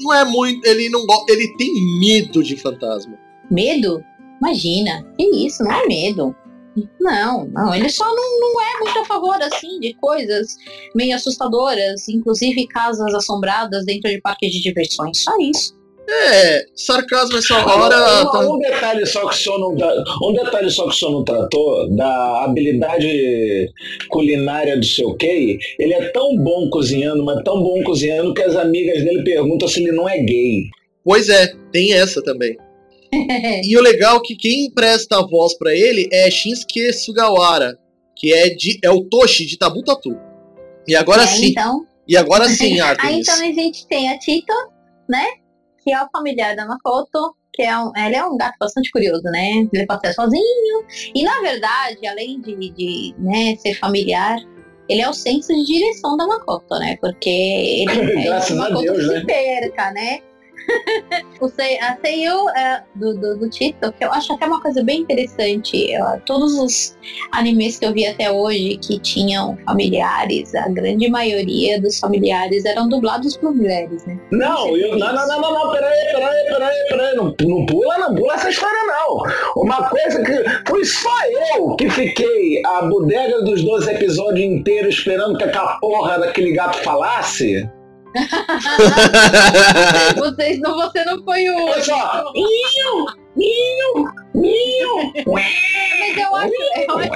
[0.00, 0.66] não é muito.
[0.66, 3.18] Ele não Ele tem medo de fantasma.
[3.50, 4.02] Medo?
[4.40, 5.04] Imagina.
[5.18, 6.34] Que isso, não é medo.
[7.00, 10.56] Não, não, ele só não, não é muito a favor, assim, de coisas
[10.94, 15.77] meio assustadoras, inclusive casas assombradas dentro de parques de diversões, só isso.
[16.10, 18.22] É, sarcasmo essa Agora, hora.
[18.22, 21.12] um, tá- um detalhe só que o senhor não um detalhe só que o senhor
[21.12, 23.68] não tratou da habilidade
[24.08, 25.58] culinária do seu Kei.
[25.78, 29.80] Ele é tão bom cozinhando, mas tão bom cozinhando que as amigas dele perguntam se
[29.80, 30.62] ele não é gay.
[31.04, 32.56] Pois é, tem essa também.
[33.64, 37.78] E o legal é que quem presta a voz pra ele é Shinsuke Sugawara,
[38.14, 40.14] que é, de, é o Toshi de Tabu Tatu.
[40.86, 43.28] E agora É, sim, Então, e agora sim, aí Artemis.
[43.28, 44.52] então a gente tem a Tito,
[45.08, 45.24] né?
[45.88, 49.22] Que é o familiar da Makoto, que é um, ele é um gato bastante curioso,
[49.22, 49.66] né?
[49.72, 50.84] Ele passeia sozinho.
[51.14, 54.38] E na verdade, além de, de né, ser familiar,
[54.86, 56.98] ele é o senso de direção da Makoto, né?
[57.00, 59.24] Porque ele é a Makoto Deus, se né?
[59.24, 60.20] perca, né?
[61.40, 64.82] o sei, a Seiyu é, do, do, do Tito, que eu acho até uma coisa
[64.82, 65.90] bem interessante.
[65.90, 66.96] eu- todos os
[67.32, 72.88] animes que eu vi até hoje que tinham familiares, a grande maioria dos familiares eram
[72.88, 74.18] dublados por mulheres, né?
[74.32, 78.14] Não, eu, não, não, não, não, não, peraí, peraí, peraí, peraí, não, não pula, não
[78.14, 79.22] pula essa história não.
[79.62, 81.10] Uma coisa que fui só
[81.56, 86.78] eu que fiquei a bodega dos 12 episódios inteiros esperando que aquela porra daquele gato
[86.82, 87.68] falasse.
[90.18, 91.66] Vocês não, você não foi o.
[91.66, 94.08] Olha só, Iu, iu,
[94.42, 97.12] iu, Mas eu acho, eu acho muito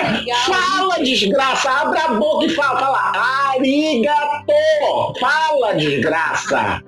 [0.00, 0.40] legal.
[0.46, 3.12] fala desgraça, abre a boca e fala, fala,
[3.52, 6.82] arigato, fala desgraça.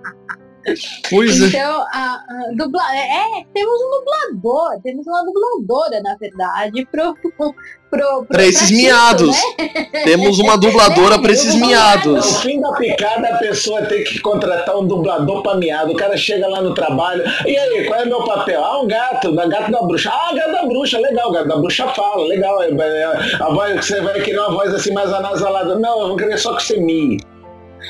[1.10, 1.46] Pois é.
[1.46, 2.82] Então, a, a dubla...
[2.94, 7.54] é, temos um dublador, temos uma dubladora, na verdade, pro, pro, pro,
[7.90, 9.36] pro Pra esses miados.
[9.58, 10.02] né?
[10.04, 12.42] Temos uma dubladora pra esses No miados.
[12.42, 15.92] fim da picada, a pessoa tem que contratar um dublador pra miado.
[15.92, 17.22] O cara chega lá no trabalho.
[17.46, 18.62] E aí, qual é meu papel?
[18.64, 20.10] Ah, um gato, da gato da bruxa.
[20.12, 22.62] Ah, gato da bruxa, legal, gato da bruxa fala, legal.
[22.62, 23.04] É, é,
[23.40, 25.78] A voz, você vai querer uma voz assim mais anasalada.
[25.78, 27.18] Não, eu vou querer só que você mie.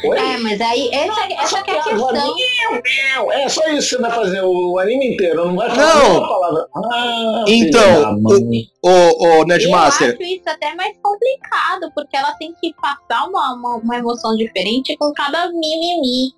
[0.04, 0.18] Oi?
[0.18, 2.34] É, mas aí, essa, essa que é a questão.
[3.32, 6.18] É só isso que você vai fazer o anime inteiro, não vai falar Não.
[6.18, 6.66] uma palavra.
[6.92, 8.66] Ah, Então, da mãe.
[8.82, 10.12] Ô, ô, Eu Nerdmaster.
[10.12, 14.96] acho isso até mais complicado, porque ela tem que passar uma, uma, uma emoção diferente
[14.96, 16.32] com cada mimimi.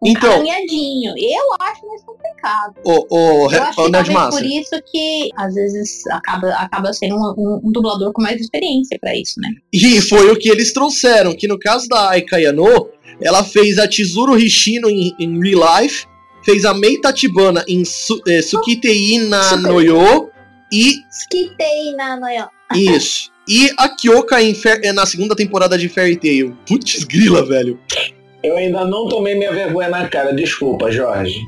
[0.00, 1.12] Com Então- cada miadinho.
[1.16, 2.74] Eu acho mais complicado.
[2.84, 4.44] Ô, ô, Eu acho que talvez por Nerdmaster.
[4.46, 9.16] isso que às vezes acaba, acaba sendo um, um- um dublador com mais experiência pra
[9.16, 9.48] isso, né?
[9.72, 12.88] E foi o que eles trouxeram, que no caso da Aika Yano,
[13.20, 16.06] ela fez a Chizuru Hishino em, em Real Life,
[16.44, 20.30] fez a Mei Tatibana em Su, eh, Tsukitei na Noyo,
[20.72, 22.48] e Skitei na noia.
[22.74, 23.32] isso.
[23.48, 26.56] E a Kyoka em eh, na segunda temporada de Fairy Tail.
[26.66, 27.80] Putz grila, velho.
[28.42, 31.40] Eu ainda não tomei minha vergonha na cara, desculpa, Jorge.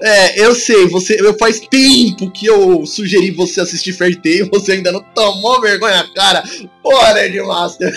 [0.00, 4.72] É, eu sei, você, eu faz tempo que eu sugeri você assistir Fairy Tail, você
[4.72, 6.44] ainda não tomou vergonha na cara.
[6.82, 7.92] Porra, Nerdmaster.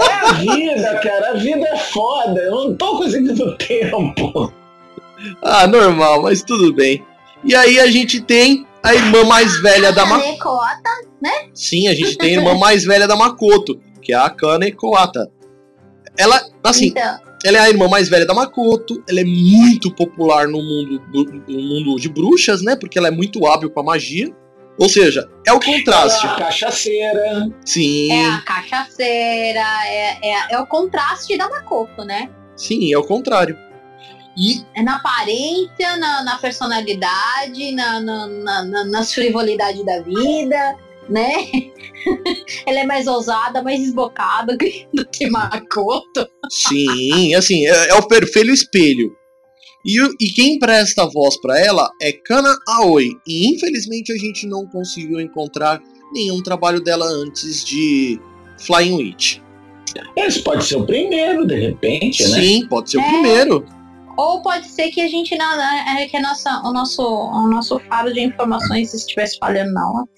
[0.00, 4.52] É a vida, cara, a vida é foda, eu não tô conseguindo tempo.
[5.42, 7.04] Ah, normal, mas tudo bem.
[7.44, 10.24] E aí a gente tem a irmã mais velha da Makoto.
[10.24, 10.90] Kanekota.
[11.54, 15.30] Sim, a gente tem a irmã mais velha da Makoto, que é a Akane Koata.
[16.16, 20.46] Ela, assim, Então, ela é a irmã mais velha da Makoto, ela é muito popular
[20.48, 22.76] no mundo, do- no mundo de bruxas, né?
[22.76, 24.30] Porque ela é muito hábil com a magia.
[24.78, 26.26] Ou seja, é o contraste.
[26.26, 27.50] A cachaceira.
[27.66, 32.30] Sim, é a cachaceira, é, é, é o contraste da Makoto, né?
[32.56, 33.56] sim, é o contrário.
[34.36, 40.76] E É na aparência, na, na personalidade, na, na, na, na, nas frivolidades da vida,
[41.10, 41.32] né?
[42.66, 44.56] Ela é mais ousada, mais desbocada
[44.94, 46.26] do que Makoto.
[46.50, 49.14] Sim, assim, é, é o perfeito espelho.
[49.84, 53.10] E, o- e quem presta voz pra ela é Kana Aoi.
[53.26, 55.80] E infelizmente a gente não conseguiu encontrar
[56.12, 58.20] nenhum trabalho dela antes de
[58.66, 59.38] Flying Witch.
[60.16, 62.40] Esse pode ser o primeiro, de repente, né?
[62.40, 63.08] Sim, pode ser o É.
[63.08, 63.64] primeiro.
[64.16, 67.78] Ou pode ser que a gente não, é que a nossa, o nosso, o nosso
[67.88, 70.08] faro de informações estivesse falhando não.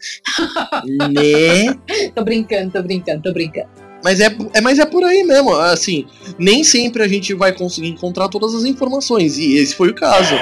[1.08, 1.74] Né?
[2.14, 3.68] tô brincando, tô brincando, tô brincando.
[4.02, 5.54] Mas é, é, mas é por aí mesmo.
[5.54, 6.06] Assim,
[6.38, 9.38] nem sempre a gente vai conseguir encontrar todas as informações.
[9.38, 10.34] E esse foi o caso.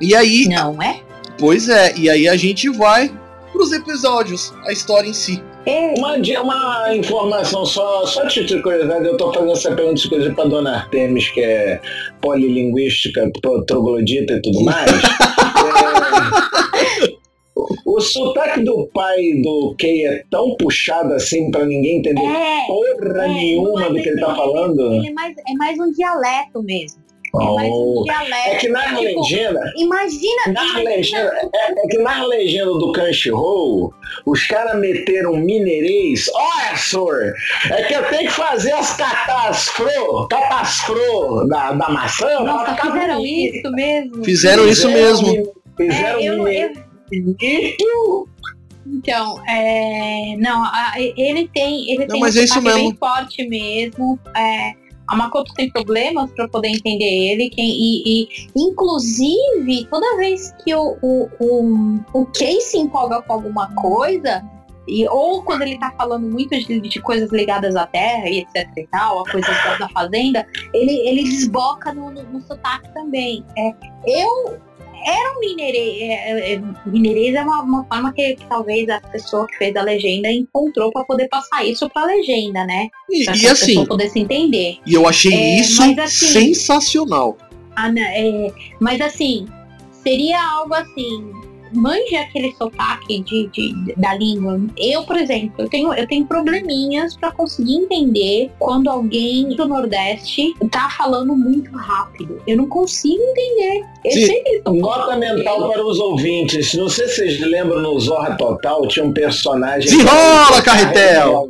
[0.00, 0.48] E aí.
[0.48, 1.00] Não é?
[1.38, 3.14] Pois é, e aí a gente vai
[3.52, 5.42] pros episódios, a história em si.
[5.66, 10.76] Uma, uma informação só, só de curiosidade, eu tô fazendo essa pergunta exclusiva pra dona
[10.76, 11.80] Artemis, que é
[12.20, 13.28] polilinguística,
[13.66, 14.88] troglodita e tudo mais.
[14.92, 14.96] é,
[17.84, 23.24] o, sotaque do pai do Kay é tão puxado assim pra ninguém entender É, porra
[23.24, 24.94] é, nenhuma mas do que ele tá falando.
[24.94, 27.05] Ele é mais, é mais um dialeto mesmo.
[27.40, 28.04] É Oh.
[28.46, 30.42] É que na tipo, legenda, Imagina.
[30.46, 33.92] Na imagina- legenda, é, é que na legenda do Crunchyroll,
[34.24, 36.26] os caras meteram mineirês.
[36.34, 37.32] Olha, senhor,
[37.70, 42.40] é que eu tenho que fazer as catasfro, catasfro da, da maçã.
[42.40, 43.54] Nossa, ficar fizeram bonito.
[43.56, 44.24] isso mesmo.
[44.24, 45.52] Fizeram isso mesmo.
[45.76, 46.72] Fizeram É, eu- mineiro.
[47.10, 48.28] bonito.
[48.88, 52.78] Então, é, não, a- ele tem, ele Não, tem mas um é isso mesmo.
[52.78, 54.18] bem forte mesmo.
[54.36, 54.72] É,
[55.08, 60.74] a Makoto tem problemas para poder entender ele, quem, e, e, inclusive toda vez que
[60.74, 64.44] o, o, o, o se empolga com alguma coisa,
[64.88, 68.68] e, ou quando ele tá falando muito de, de coisas ligadas à terra e etc
[68.76, 73.44] e tal, a coisas da, da fazenda, ele, ele desboca no, no, no sotaque também.
[73.56, 73.72] É,
[74.06, 74.58] eu
[75.06, 79.46] era um mineirês, é, é, mineirês é uma, uma forma que, que talvez a pessoa
[79.46, 82.88] que fez a legenda encontrou para poder passar isso pra legenda, né?
[83.10, 84.78] E, Pra e a assim, pessoa pudesse entender.
[84.86, 87.36] e eu achei É, isso assim- sensacional.
[87.76, 89.46] Ah, né, é, mas assim,
[90.02, 91.30] seria algo assim,
[91.76, 94.60] manja aquele sotaque de, de- da língua.
[94.76, 100.54] Eu, por exemplo, eu tenho, eu tenho probleminhas para conseguir entender quando alguém do Nordeste
[100.70, 102.40] tá falando muito rápido.
[102.46, 103.84] Eu não consigo entender.
[104.04, 104.26] Eu Sim.
[104.26, 106.74] sei que Nota mental para os ouvintes.
[106.74, 109.90] Não sei se vocês lembram no Zorra Total, tinha um personagem.
[109.90, 111.48] Desenrola, Carretel!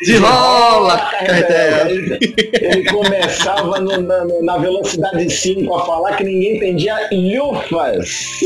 [0.00, 1.86] Desenrola, Carretel!
[1.88, 2.18] Ele,
[2.60, 8.40] ele começava no- na, na velocidade 5 a falar que ninguém entendia lufas.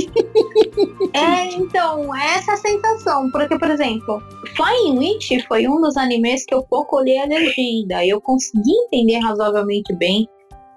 [1.12, 3.30] É, então, essa é a sensação.
[3.30, 4.22] Porque, por exemplo,
[4.56, 8.04] Flying Witch foi um dos animes que eu pouco olhei a legenda.
[8.06, 10.28] Eu consegui entender razoavelmente bem.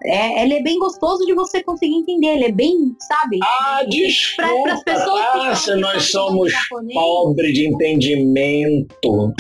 [0.06, 2.28] É, ele é bem gostoso de você conseguir entender.
[2.28, 3.40] Ele é bem, sabe?
[3.44, 6.54] Ah, Pra- desculpa, pessoas ah, se falam nós somos
[6.94, 9.34] pobres de entendimento.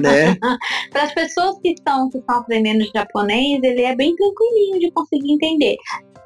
[0.00, 0.36] Né?
[0.90, 5.32] Para as pessoas que estão, que estão aprendendo japonês, ele é bem tranquilinho de conseguir
[5.32, 5.76] entender.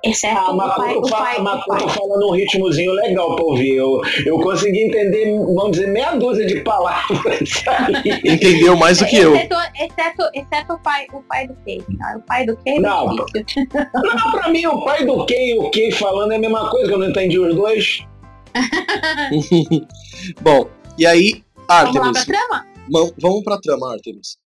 [0.04, 1.94] Exceto Ah, o pai, o fala, pai, o Makoto pai.
[1.94, 3.74] fala num ritmozinho legal pra ouvir.
[3.76, 7.64] Eu, eu consegui entender, vamos dizer, meia dúzia de palavras.
[8.24, 9.34] Entendeu mais do que eu.
[9.34, 11.82] Exceto, exceto, exceto o pai, o pai do Kei.
[12.02, 13.14] Ah, O pai do Kei é Não.
[13.16, 13.66] difícil.
[13.94, 16.86] Não, pra mim, o pai do Kei e o Kei falando é a mesma coisa,
[16.88, 18.00] que eu não entendi os dois.
[20.42, 22.24] Bom, e aí, Vamos lá pra Artemis.
[22.26, 22.66] trama?
[22.90, 24.36] ma- Vamos pra trama, Artemis.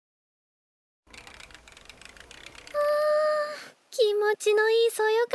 [3.98, 5.34] 気持ちのいいそよ風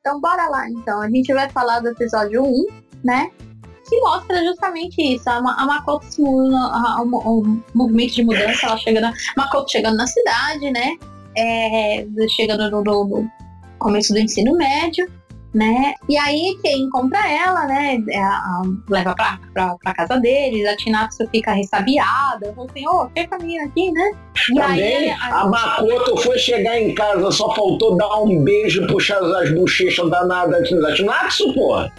[0.00, 1.00] Então bora lá, então.
[1.00, 2.66] A gente vai falar do episódio 1,
[3.04, 3.30] né?
[3.88, 5.28] Que mostra justamente isso.
[5.28, 7.42] A, Ma- a Makoto se muda, a- o, mo- o
[7.74, 9.12] movimento de mudança, ela chega na.
[9.36, 10.96] Makoto chegando na cidade, né?
[11.36, 13.30] É, chegando no, no- no
[13.78, 15.10] começo do ensino médio,
[15.55, 15.93] né?
[16.09, 17.97] E aí quem encontra ela, né?
[18.09, 22.85] é a- a- leva pra, pra, pra casa deles, a Tinatsu fica ressabiada, fala assim,
[22.87, 24.11] ô, oh, a menina aqui, né?
[24.51, 28.83] E Também, aí, a- a Makoto foi chegar em casa, só faltou dar um beijo
[28.83, 31.91] e puxar as bochechas danadas da Tinatsu, porra.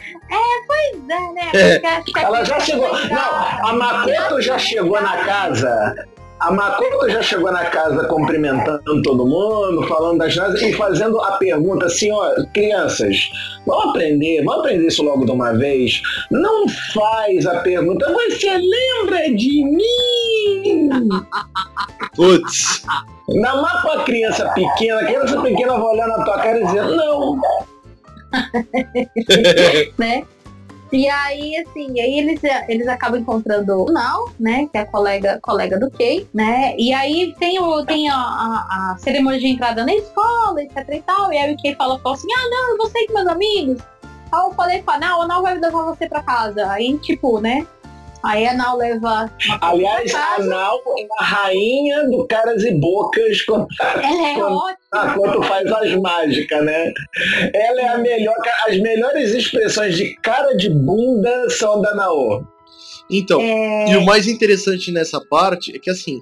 [0.66, 1.80] Pois é, né?
[2.04, 2.88] Que Ela já aqui chegou.
[3.08, 5.94] Não, a Makoto já chegou na casa.
[6.40, 11.32] A Makoto já chegou na casa cumprimentando todo mundo, falando das coisas e fazendo a
[11.32, 13.30] pergunta assim, ó, crianças,
[13.66, 16.02] vamos aprender, vamos aprender isso logo de uma vez.
[16.30, 20.98] Não faz a pergunta, você lembra de mim?
[22.14, 22.84] Putz,
[23.28, 26.84] Ainda mais pra criança pequena, a criança pequena vai olhar na tua cara e dizer,
[26.84, 27.40] não.
[29.98, 30.24] né?
[30.92, 34.68] E aí, assim, aí eles, eles acabam encontrando o Nal, né?
[34.70, 36.74] Que é a colega, colega do Kei, né?
[36.78, 41.02] E aí tem, o, tem a, a, a cerimônia de entrada na escola, etc e
[41.02, 41.32] tal.
[41.32, 43.82] E aí o Kei fala, fala assim, ah, não, eu vou sair com meus amigos.
[44.32, 46.70] Aí eu falei pra Nal, a Nal vai levar você pra casa.
[46.70, 47.66] Aí, tipo, né?
[48.26, 49.30] Aí a Nal leva.
[49.60, 50.38] Aliás, a.
[50.42, 55.14] Nau é a rainha do caras e bocas quando Ela é quando- ótima.
[55.14, 56.92] quando faz as mágicas, né?
[57.54, 58.34] Ela é a melhor.
[58.66, 62.44] As melhores expressões de cara de bunda são da Naô.
[63.10, 66.18] então, É, e o mais interessante nessa parte é que assim,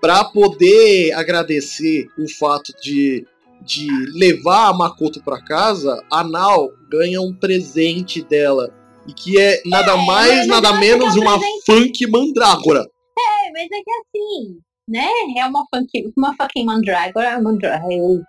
[0.00, 3.24] pra poder agradecer o fato de
[3.66, 3.86] de
[4.18, 8.68] levar a Makoto pra casa, a Nao ganha um presente dela.
[9.06, 11.64] E que é nada É, mais, eu nada menos é um uma presente.
[11.66, 12.80] funk mandrágora.
[12.80, 15.08] É, mas é que assim, né?
[15.38, 17.40] É uma, funk, uma fucking mandrágora.
[17.40, 18.20] mandra- Eu,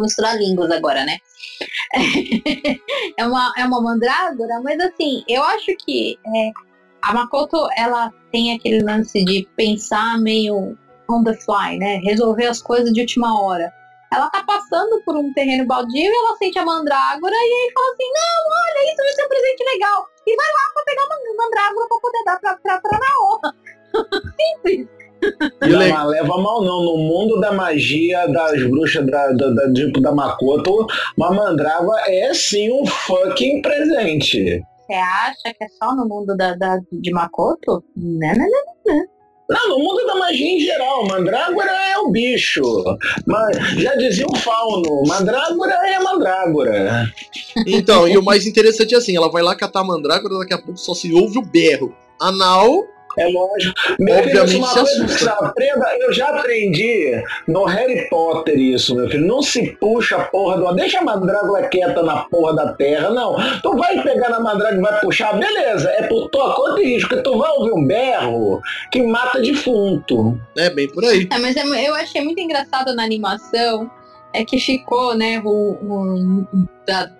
[0.00, 1.18] misturar línguas agora, né?
[3.18, 6.50] é, uma, é uma mandrágora, mas assim, eu acho que é,
[7.02, 10.76] a Makoto, ela tem aquele lance de pensar meio
[11.10, 11.96] on the fly, né?
[12.02, 13.72] Resolver as coisas de última hora.
[14.12, 17.92] Ela tá passando por um terreno baldio e ela sente a mandrágora e aí fala
[17.92, 20.06] assim, não, olha, isso vai ser um presente legal.
[20.26, 23.54] E vai lá pra pegar uma mandrágora pra poder dar pra, pra, pra Naoa.
[24.36, 24.88] Simples.
[25.62, 26.82] E Não, le- mas leva mal não.
[26.84, 32.34] No mundo da magia das bruxas da, da, da, tipo, da Makoto, uma mandrágora é
[32.34, 34.60] sim um fucking presente.
[34.86, 37.84] Você acha que é só no mundo da, da, de Makoto?
[37.96, 38.46] Não, não,
[38.84, 38.96] não.
[38.96, 39.06] Não,
[39.68, 42.62] no mundo da magia em geral, mandrágora é o bicho.
[43.26, 47.12] Mas já dizia o fauno, mandrágora é mandrágora.
[47.66, 50.58] Então, e o mais interessante é assim, ela vai lá catar a mandrágora, daqui a
[50.58, 51.94] pouco só se ouve o berro.
[52.20, 52.84] A Nao,
[53.18, 53.74] É lógico.
[53.98, 58.94] Meu Obviamente filho, é uma coisa que aprenda, eu já aprendi no Harry Potter isso,
[58.94, 59.26] meu filho.
[59.26, 60.72] Não se puxa a porra do.
[60.74, 63.36] Deixa a mandrágora quieta na porra da terra, não.
[63.62, 67.08] Tu vai pegar na mandrágora e vai puxar, beleza, é por tua conta e risco,
[67.10, 70.40] porque tu vai ouvir um berro que mata defunto.
[70.56, 71.28] né, bem por aí.
[71.30, 73.90] É, mas é- eu achei muito engraçado na animação
[74.34, 76.46] é que ficou, né, o, o-
[76.86, 77.10] da-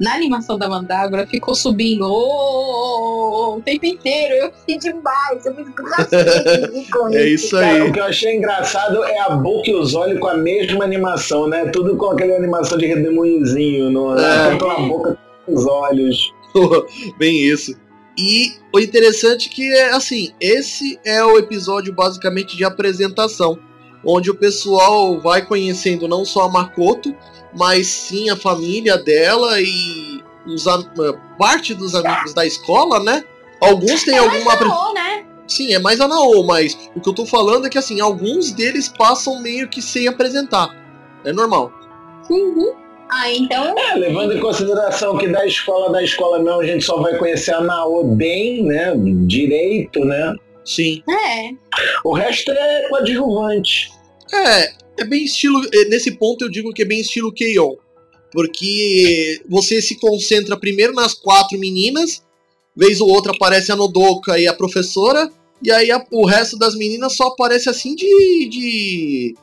[0.00, 4.34] na animação da Mandrágora ficou subindo "Ô, ô, ô, ô", o tempo inteiro.
[4.34, 7.82] Eu fiquei demais, eu me com É isso Cara, aí.
[7.82, 11.46] o que eu achei engraçado é a boca e os olhos com a mesma animação,
[11.46, 11.66] né?
[11.66, 14.50] Tudo com aquela animação de redemoinhozinho, no, É.
[14.50, 16.32] tanto na boca quanto nos olhos.
[17.18, 17.76] Bem isso.
[18.18, 23.58] E o interessante que é assim, esse é o episódio basicamente de apresentação,
[24.04, 27.14] onde o pessoal vai conhecendo não só a Makoto,
[27.56, 30.88] mas sim a família dela e os, am-
[31.38, 33.22] parte dos amigos da escola, né?
[33.60, 35.24] Alguns têm alguma apre- Não, né?
[35.46, 38.52] Sim, é mais a Naô, mas o que eu tô falando é que assim, alguns
[38.52, 40.70] deles passam meio que sem apresentar.
[41.24, 41.72] É normal.
[42.30, 42.72] Uhum.
[43.12, 43.76] Ah, então.
[43.76, 47.52] É, levando em consideração que da escola da escola não, a gente só vai conhecer
[47.52, 48.92] a Naô bem, né?
[49.26, 50.32] Direito, né?
[50.64, 51.02] Sim.
[51.08, 51.50] É.
[52.04, 53.90] O resto é coadjuvante.
[54.32, 55.60] É, é bem estilo.
[55.72, 57.74] é, Nesse ponto eu digo que é bem estilo Keion.
[58.32, 62.22] Porque você se concentra primeiro nas quatro meninas,
[62.76, 65.28] vez ou outra aparece a Nodoka e a professora,
[65.62, 68.48] e aí a- o resto das meninas só aparece assim de.
[68.48, 69.34] de.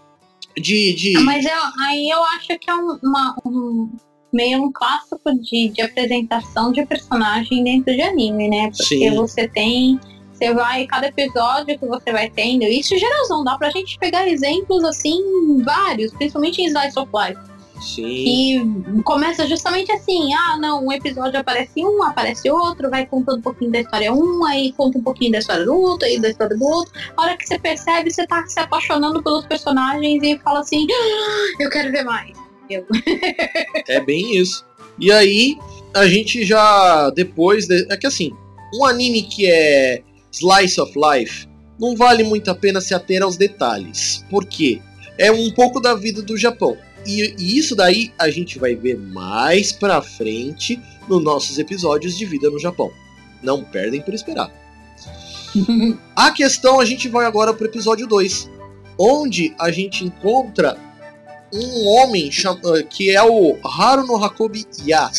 [0.57, 0.93] de.
[0.93, 1.51] de- Mas eu,
[1.85, 3.89] aí eu acho que é um, uma- um-
[4.31, 8.69] meio um clássico de, de apresentação de personagem dentro de anime, né?
[8.69, 9.13] Porque Sim.
[9.15, 9.99] você tem.
[10.37, 14.83] Você vai, cada episódio que você vai tendo, isso geralzão, dá pra gente pegar exemplos
[14.83, 17.41] assim, vários, principalmente em Slice of Life.
[17.79, 18.03] Sim.
[18.03, 23.41] que começa justamente assim, ah não, um episódio aparece um, aparece outro, vai contando um
[23.41, 26.57] pouquinho da história um, aí conta um pouquinho da história do outro, aí da história
[26.57, 26.91] do outro.
[27.15, 31.63] A hora que você percebe, você tá se apaixonando pelos personagens e fala assim, "Ah,
[31.63, 32.35] eu quero ver mais.
[33.87, 34.65] É bem isso.
[34.99, 35.55] E aí,
[35.95, 37.67] a gente já depois.
[37.67, 38.33] de- É que assim,
[38.73, 41.47] um anime que é Slice of Life
[41.79, 44.25] não vale muito a pena se ater aos detalhes.
[44.29, 44.81] Por quê?
[45.17, 46.77] É um pouco da vida do Japão.
[47.05, 52.25] E, e isso daí a gente vai ver mais pra frente nos nossos episódios de
[52.25, 52.91] vida no Japão.
[53.41, 54.51] Não perdem por esperar.
[56.15, 58.49] A questão a gente vai agora pro episódio 2,
[58.99, 60.77] onde a gente encontra
[61.53, 65.09] um homem eh, que é o Haru no Hakobi Ya,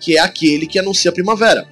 [0.00, 1.68] que é aquele que anuncia a primavera.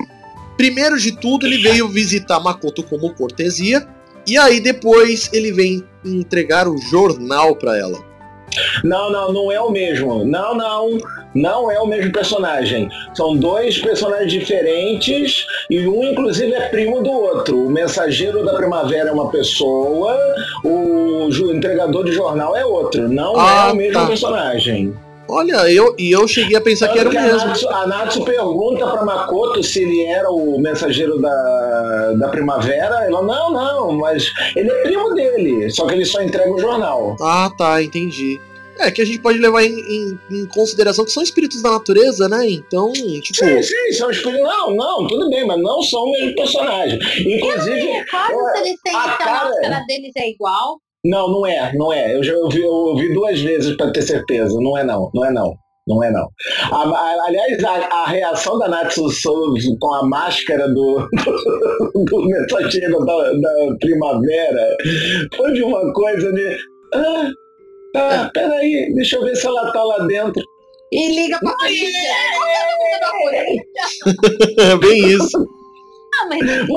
[0.60, 3.88] Primeiro de tudo, ele veio visitar Makoto como cortesia,
[4.26, 7.98] e aí depois ele vem entregar o jornal pra ela.
[8.84, 10.22] Não, não, não é o mesmo.
[10.26, 10.98] Não, não,
[11.34, 12.90] não é o mesmo personagem.
[13.14, 17.66] São dois personagens diferentes e um, inclusive, é primo do outro.
[17.66, 20.14] O mensageiro da primavera é uma pessoa,
[20.62, 23.08] o entregador de jornal é outro.
[23.08, 24.06] Não Ah, é o mesmo tá.
[24.06, 24.94] personagem.
[25.30, 27.68] Olha, eu e eu cheguei a pensar que era o mesmo.
[27.70, 33.04] A Natsu pergunta pra Makoto se ele era o mensageiro da, da primavera.
[33.06, 37.16] Ela, não, não, mas ele é primo dele, só que ele só entrega o jornal.
[37.20, 38.40] Ah, tá, entendi.
[38.78, 42.30] É que a gente pode levar em, em- em consideração que são espíritos da natureza,
[42.30, 42.48] né?
[42.48, 43.38] Então, tipo.
[43.38, 44.40] Sim, sim, são espíritos.
[44.40, 46.98] Não, não, tudo bem, mas não são o mesmo personagem.
[47.26, 50.78] Inclusive, É claro eu- se eles têm se a cara- máscara deles é igual.
[51.04, 52.14] Não, não é, não é.
[52.14, 54.54] Eu já ouvi, eu ouvi duas vezes pra ter certeza.
[54.60, 55.54] Não é não, não é não.
[55.88, 56.28] Não é não.
[56.70, 57.70] A- a- aliás, a,
[58.02, 59.08] a reação da Natsu
[59.80, 61.08] com a máscara do,
[62.04, 64.76] do mensageiro da, da primavera
[65.34, 66.56] foi de uma coisa de.
[66.94, 67.30] "Ah,
[67.92, 70.40] Tá, peraí, deixa eu ver se ela tá lá dentro.
[70.92, 72.14] E liga pra polícia.
[74.58, 75.44] É Bem isso.
[76.20, 76.76] Ah, mas Então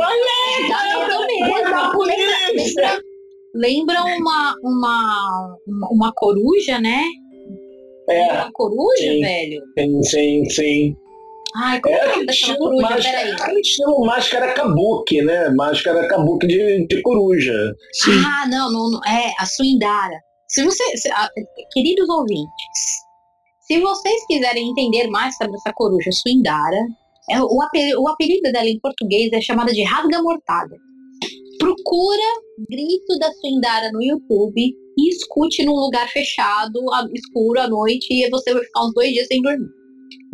[1.27, 2.03] mesmo.
[2.05, 3.03] Lembra,
[3.53, 7.03] lembra uma, uma, uma, uma coruja, né?
[8.09, 9.21] É, Uma coruja, sim.
[9.21, 9.61] velho?
[9.77, 10.95] sim, sim, sim.
[11.55, 12.81] Ai, como é É estilo coruja?
[12.89, 13.61] máscara, Peraí.
[13.61, 15.49] estilo máscara kabuki, né?
[15.51, 17.53] Máscara kabuki de, de coruja.
[17.93, 18.11] Sim.
[18.25, 20.15] Ah, não, não, não, é a Suindara.
[20.49, 21.29] Se você, se- ah,
[21.71, 22.49] queridos ouvintes,
[23.61, 26.75] se vocês quiserem entender mais sobre essa coruja Suindara,
[27.29, 30.75] é, o, apelido, o apelido dela em português é chamada de rasga mortalha.
[31.59, 32.23] Procura
[32.69, 36.79] grito da Suindara no YouTube e escute num lugar fechado,
[37.13, 39.69] escuro à noite, e você vai ficar uns dois dias sem dormir.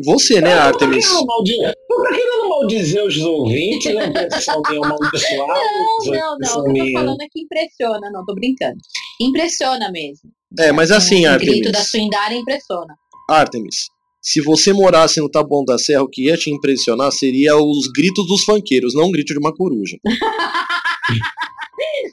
[0.04, 1.06] Você, né, Artemis?
[1.06, 4.14] querendo maldizer, não tô querendo maldizer os ouvintes, né?
[4.42, 6.06] São meio amaldiçoados.
[6.06, 6.48] Não, não, não.
[6.48, 8.78] são O que eu tô falando é que impressiona, não, tô brincando.
[9.22, 10.30] Impressiona mesmo.
[10.58, 11.72] É, mas assim, o grito Artemis.
[11.72, 12.96] da Suindara impressiona.
[13.30, 13.88] Artemis,
[14.22, 18.26] se você morasse no Taboão da Serra, o que ia te impressionar seria os gritos
[18.28, 19.98] dos funkeiros, não o grito de uma coruja.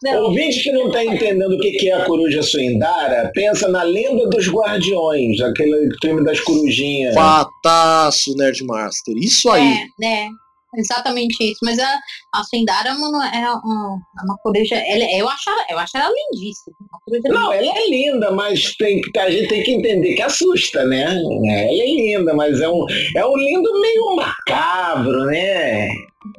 [0.02, 4.28] Não, Ouvinte que não está entendendo o que é a coruja suindara, pensa na lenda
[4.28, 7.14] dos guardiões, aquele filme das corujinhas.
[7.14, 9.16] Fataço, Nerdmaster.
[9.16, 9.66] Isso aí.
[9.72, 10.28] É, né?
[10.76, 11.58] Exatamente isso.
[11.64, 11.98] Mas a,
[12.34, 14.76] a Suindara mano, é uma, é uma coruja.
[14.76, 16.76] Ela, eu, acho, ela- eu acho ela lindíssima.
[17.24, 21.04] Não, ela é linda, mas tem, que- a gente tem que entender que assusta, né?
[21.04, 22.84] Ela é linda, mas é um,
[23.16, 25.88] é um lindo meio macabro, né?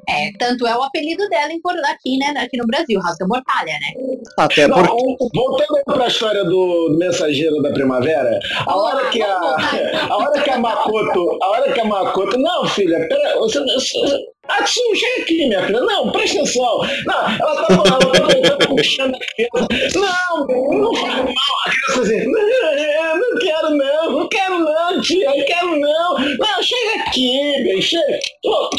[0.09, 2.33] É, tanto é o apelido dela em, por- aqui, né?
[2.37, 4.15] Aqui no Brasil, Rasga Mortalha, né?
[4.37, 5.37] Até Não, porque.
[5.37, 9.37] voltando para a história do, do mensageiro da primavera, a hora que a,
[10.09, 14.25] a hora que a Makoto, a hora que a Makoto, não, filha, pera, você, você
[14.47, 15.81] Atsu, chega aqui, minha filha.
[15.81, 16.79] Não, presta atenção.
[17.05, 19.99] Não, ela tá, ela tá, tá puxando a criança.
[19.99, 21.33] Não, não faz mal.
[21.65, 26.17] A criança assim, não, quero não, não quero não, tia, não quero não.
[26.17, 28.19] Não, chega aqui, bem, chega.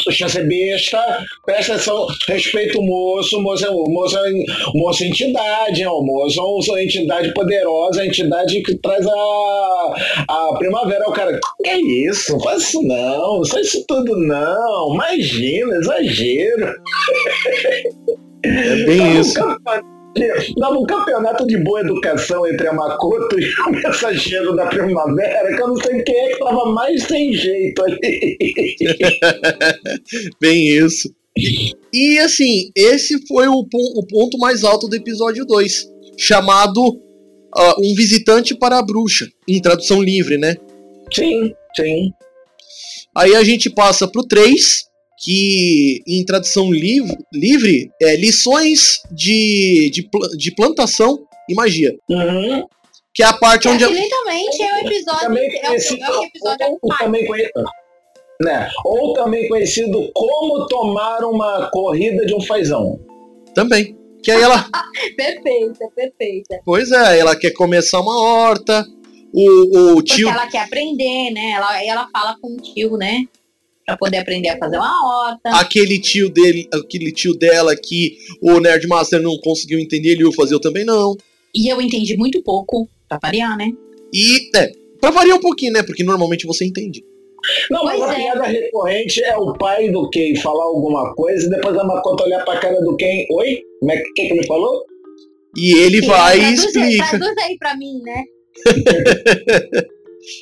[0.05, 4.31] Deixa eu ser besta, presta atenção, respeita o moço, o moço é, o moço é,
[4.73, 9.05] o moço é entidade, é, o moço é uma entidade poderosa, a entidade que traz
[9.05, 9.93] a,
[10.27, 11.07] a primavera.
[11.07, 12.33] O cara, que é isso?
[12.33, 16.73] Não faz isso não, não faz isso tudo não, imagina, exagero.
[18.43, 19.39] É bem isso.
[20.57, 25.61] Dava um campeonato de boa educação entre a Makoto e o mensageiro da primavera, que
[25.61, 28.37] eu não sei quem é que tava mais sem jeito ali.
[30.41, 31.13] Bem isso.
[31.93, 35.87] E assim, esse foi o, o ponto mais alto do episódio 2,
[36.17, 36.99] chamado
[37.55, 40.55] ah, Um Visitante para a Bruxa, em tradução livre, né?
[41.13, 42.11] Sim, sim.
[43.15, 44.88] Aí a gente passa pro 3,
[45.21, 51.95] que em tradução livre, livre é lições de, de, de plantação e magia.
[52.09, 52.65] Uhum.
[53.13, 53.83] Que é a parte onde.
[53.83, 55.19] a- Excelentemente é o episódio.
[55.27, 57.63] Também É o, conhecido, é o episódio ou, ou também conhecido,
[58.41, 58.69] né?
[58.85, 62.99] ou também conhecido como tomar uma corrida de um fazão.
[63.53, 63.97] Também.
[64.23, 64.65] Que aí ela.
[65.17, 66.59] perfeita, perfeita.
[66.63, 68.85] Pois é, ela quer começar uma horta.
[69.33, 70.29] O, o Porque tio.
[70.29, 71.51] ela quer aprender, né?
[71.51, 73.23] Ela, ela fala com o tio, né?
[73.89, 75.49] Pra poder aprender a fazer uma horta.
[75.59, 80.53] Aquele tio dele, aquele tio dela que o Nerdmaster não conseguiu entender, ele ia fazer
[80.55, 81.15] eu também não.
[81.55, 83.69] E eu entendi muito pouco, pra variar, né?
[84.13, 84.71] E, é,
[85.01, 85.83] pra variar um pouquinho, né?
[85.83, 87.03] Porque normalmente você entende.
[87.71, 88.17] Não, mas Pois a é.
[88.17, 92.43] piada recorrente é o pai do Ken falar alguma coisa e depois a Makoto olhar
[92.43, 93.25] pra cara do Ken.
[93.31, 93.61] Oi?
[93.79, 94.83] Como é que, que, que ele falou?
[95.57, 97.09] E ele vai e traduz, aí- explica.
[97.17, 98.23] Traduz aí pra mim, né?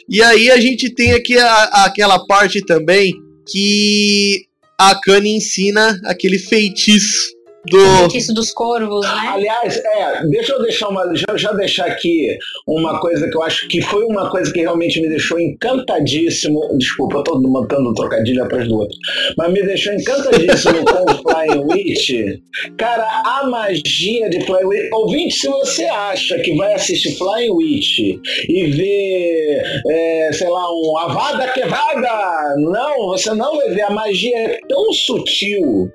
[0.09, 3.13] E aí a gente tem aqui a- aquela parte também
[3.49, 4.45] que
[4.77, 7.36] a Kanye ensina aquele feitiço
[7.69, 7.79] do.
[7.99, 9.29] Feitiço dos corvos, né?
[9.29, 13.67] Aliás, é, deixa eu deixar uma, já, já deixar aqui uma coisa que eu acho
[13.67, 16.61] que foi uma coisa que realmente me deixou encantadíssimo.
[16.77, 18.97] Desculpa, eu tô montando um trocadilho atrás do outro.
[19.37, 22.39] Mas me deixou encantadíssimo com o Flying Witch.
[22.77, 24.93] Cara, a magia de Flying Witch.
[24.93, 30.97] Ouvinte, se você acha que vai assistir Flying Witch e ver, é, sei lá, um
[30.97, 33.81] Avada Quevada, não, você não vai ver.
[33.81, 35.91] A magia é tão sutil.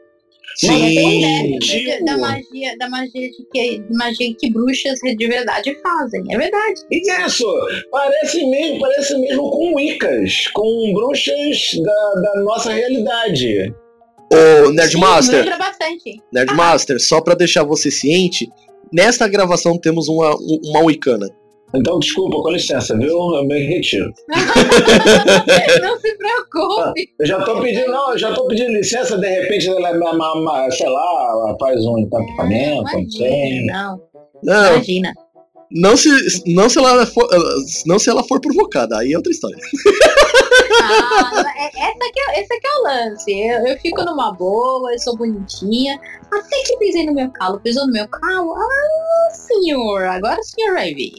[0.56, 1.24] Sim.
[1.24, 2.04] É, Sutil.
[2.04, 6.22] da magia, da magia de que, magia que bruxas de verdade fazem.
[6.30, 6.80] É verdade.
[6.90, 7.46] Isso,
[7.90, 13.74] parece mesmo, parece mesmo com Wiccas, com bruxas da, da nossa realidade.
[14.32, 16.22] Ô, Sim, Nerdmaster, bastante.
[16.32, 18.48] Nerdmaster, só pra deixar você ciente,
[18.92, 20.34] nesta gravação temos uma,
[20.64, 21.28] uma Wicana.
[21.74, 23.34] Então, desculpa, com licença, viu?
[23.34, 24.12] Eu me retiro.
[25.82, 27.08] Não se preocupe.
[27.18, 31.56] Eu já tô pedindo, não, eu já tô pedindo licença, de repente ma- sei lá,
[31.58, 33.64] faz um encantamento, não sei.
[33.66, 34.00] Não.
[34.42, 35.12] Não, Imagina.
[35.74, 36.10] Não se,
[36.52, 37.26] não, se ela for,
[37.86, 39.56] não se ela for provocada, aí é outra história.
[40.80, 43.32] Ah, é- essa que é, esse aqui é o lance.
[43.32, 45.98] Eu, eu fico numa boa, eu sou bonitinha.
[46.32, 47.60] Até que pisei no meu calo.
[47.60, 48.54] Pisou no meu calo?
[48.56, 51.12] Ah, senhor, agora o senhor vai ver.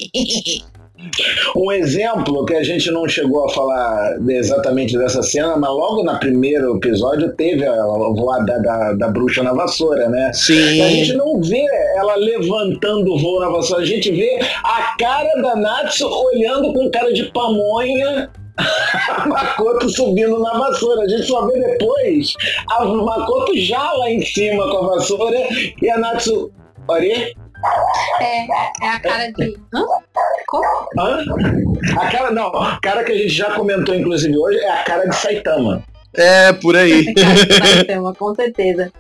[1.56, 6.18] Um exemplo que a gente não chegou a falar exatamente dessa cena, mas logo no
[6.20, 10.32] primeiro episódio teve a voada da, da bruxa na vassoura, né?
[10.34, 10.82] Sim.
[10.82, 11.66] A gente não vê
[11.98, 16.90] ela levantando o voo na vassoura, a gente vê a cara da Natsu olhando com
[16.90, 18.30] cara de pamonha
[19.28, 21.02] Makoto subindo na vassoura.
[21.04, 22.34] A gente só vê depois
[22.70, 25.38] a Makoto já lá em cima com a vassoura
[25.82, 26.52] e a Natsu.
[26.88, 27.32] Olha,
[28.22, 28.46] É,
[28.82, 29.56] é a cara de.
[29.74, 29.86] Hã?
[30.48, 30.66] Como?
[31.00, 31.24] hã?
[31.98, 35.06] A cara, não, a cara que a gente já comentou, inclusive, hoje é a cara
[35.08, 35.84] de Saitama.
[36.16, 38.92] É, por aí, É Saitama, com certeza.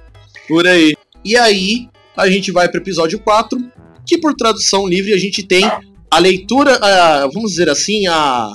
[0.47, 0.93] por aí.
[1.26, 1.88] E aí,
[2.18, 3.58] a gente vai pro episódio 4,
[4.06, 5.70] que por tradução livre a gente tem
[6.10, 8.51] a leitura, a- vamos dizer assim, a,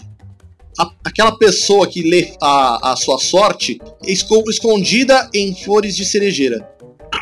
[0.78, 6.68] a- aquela pessoa que lê a, a sua sorte esco- escondida em flores de cerejeira.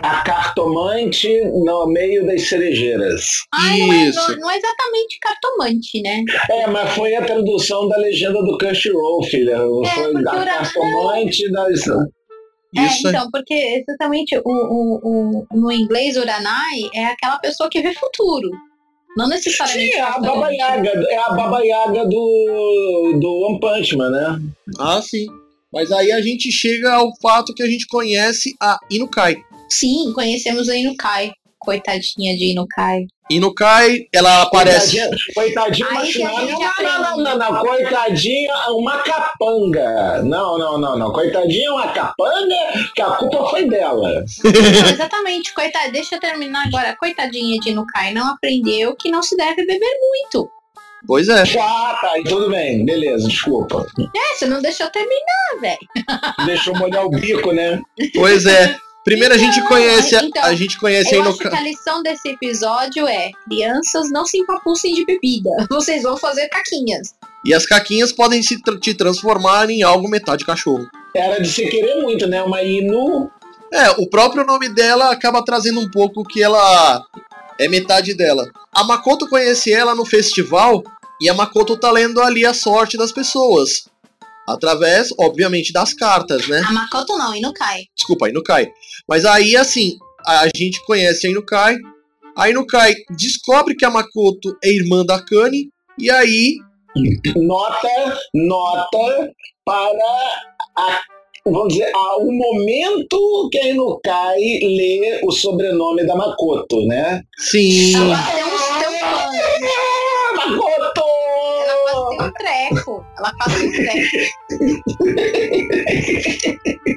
[0.03, 1.29] A cartomante
[1.65, 3.23] no meio das cerejeiras.
[3.55, 4.31] Ai, não é, Isso.
[4.33, 6.23] não, não é exatamente cartomante, né?
[6.51, 9.59] É, mas foi a tradução da legenda do Crunchyroll, filha.
[9.59, 11.81] Foi porque a o Ura- cartomante das.
[11.81, 13.11] Isso é, é.
[13.11, 18.51] então, porque exatamente o, o, o- no inglês Uranai é aquela pessoa que vê futuro.
[19.17, 19.93] Não necessariamente.
[19.93, 20.19] Sim, é a.
[20.19, 24.41] Baba Yaga, é a Baba Yaga do, do One Punch Man, né?
[24.79, 25.27] Ah, sim.
[25.73, 29.37] Mas aí a gente chega ao fato que a gente conhece a Inukai.
[29.71, 31.33] Sim, conhecemos a Inukai.
[31.67, 33.07] Coitadinha de Inukai.
[33.29, 34.97] Inukai, ela aparece.
[35.35, 40.23] Coitadinha, coitadinha não, não, não, não, não, coitadinha uma capanga.
[40.23, 41.13] Não, não, não, não.
[41.13, 42.55] Coitadinha uma capanga,
[42.95, 44.25] que a culpa foi dela.
[44.45, 45.91] Não, exatamente, coitada.
[45.91, 46.97] Deixa eu terminar agora.
[46.97, 50.49] Coitadinha de Inukai não aprendeu que não se deve beber muito.
[51.05, 51.43] Pois é.
[51.61, 53.85] Ah, tá, e tudo bem, beleza, desculpa.
[54.17, 55.79] É, você não deixou terminar, velho.
[56.47, 57.81] Deixou molhar o bico, né?
[58.15, 58.77] Pois é.
[59.07, 61.61] Primeiro a gente Então, conhece, a- então, a gente conhece a Eu acho que a
[61.63, 65.49] lição desse episódio é: crianças não se empapucem de bebida.
[65.71, 67.15] Vocês vão fazer caquinhas.
[67.45, 70.89] E as caquinhas podem se tra- te transformar em algo metade cachorro.
[71.15, 72.43] Era de se querer muito, né?
[72.43, 73.31] Uma Inu.
[73.73, 77.01] É, o próprio nome dela acaba trazendo um pouco que ela
[77.61, 78.45] é metade dela.
[78.75, 80.83] A Makoto conhece ela no festival
[81.23, 83.89] e a Makoto tá lendo ali a sorte das pessoas.
[84.49, 86.63] Através, obviamente, das cartas, né?
[86.69, 87.83] A Makoto não, Inukai.
[87.97, 88.71] Desculpa, a Inukai.
[89.09, 89.97] Mas aí, assim,
[90.27, 91.77] a gente conhece a Inukai.
[92.37, 95.71] A Inukai descobre que a Makoto é irmã da Kani.
[95.99, 96.57] E aí,
[97.37, 97.89] Nota,
[98.35, 99.31] nota
[99.65, 99.93] para
[100.79, 101.01] a,
[101.45, 107.23] vamos dizer, a- o momento que a Inukai lê o sobrenome da Makoto, né?
[107.39, 107.95] sim.
[107.95, 108.49] Ela um, tem um.
[109.05, 111.03] Ah, Makoto!
[111.69, 113.07] Ela tem um treco.
[113.19, 114.07] Ela tem um treco.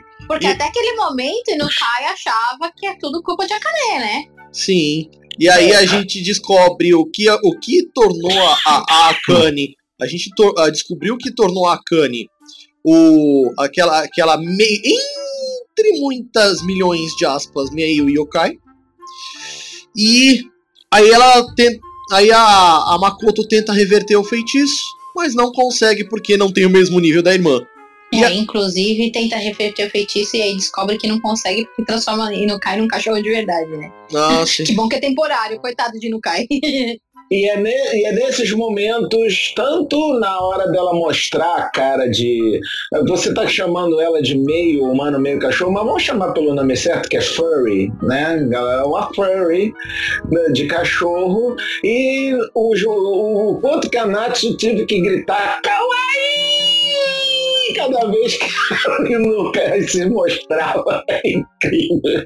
[0.29, 4.23] Porque E- até aquele momento, Inukai achava que é tudo culpa de Akane, né?
[4.53, 5.09] Sim.
[5.39, 9.75] E aí a gente descobre o que, o que tornou a, a, a Akane.
[10.01, 12.27] A gente tor- ah, descobriu o que tornou a Akane
[12.85, 18.53] o, aquela, aquela mei- entre muitas milhões de aspas, meio yokai.
[19.95, 20.43] E
[20.93, 21.79] aí ela tenta.
[22.11, 24.83] Aí a, a Makoto tenta reverter o feitiço,
[25.15, 27.59] mas não consegue porque não tem o mesmo nível da irmã.
[28.11, 31.85] E É, a- inclusive tenta reverter o feitiço e aí descobre que não consegue porque
[31.85, 33.91] transforma Inukai num cachorro de verdade, né?
[34.15, 34.63] Ah, sim.
[34.63, 36.47] Que bom que é temporário, coitado de Inukai.
[37.31, 42.59] E é, ne- e é nesses momentos, tanto na hora dela mostrar a cara de.
[43.07, 47.07] Você tá chamando ela de meio humano, meio cachorro, mas vamos chamar pelo nome certo,
[47.07, 48.47] que é furry, né?
[48.51, 49.71] Ela é uma furry
[50.31, 51.55] né, de cachorro.
[51.83, 56.58] E o, jo- o, o quanto que a Natsu teve que gritar Kawaii!
[57.79, 62.25] Cada vez que no cara se mostrava, é incrível.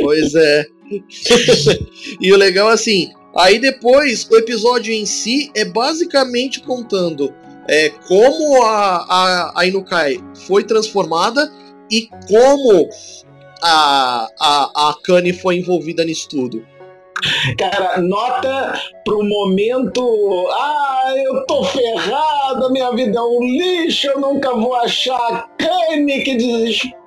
[0.00, 0.64] Pois é.
[2.20, 7.34] e o legal assim, aí depois o episódio em si é basicamente contando
[7.68, 11.52] é, como a, a, a Inukai foi transformada
[11.90, 12.88] e como
[13.62, 16.64] a, a, a Kani foi envolvida nisso tudo.
[17.58, 20.48] Cara, nota pro momento.
[20.52, 26.36] Ah, eu tô ferrado, minha vida é um lixo, eu nunca vou achar cane, que
[26.36, 26.98] desespero.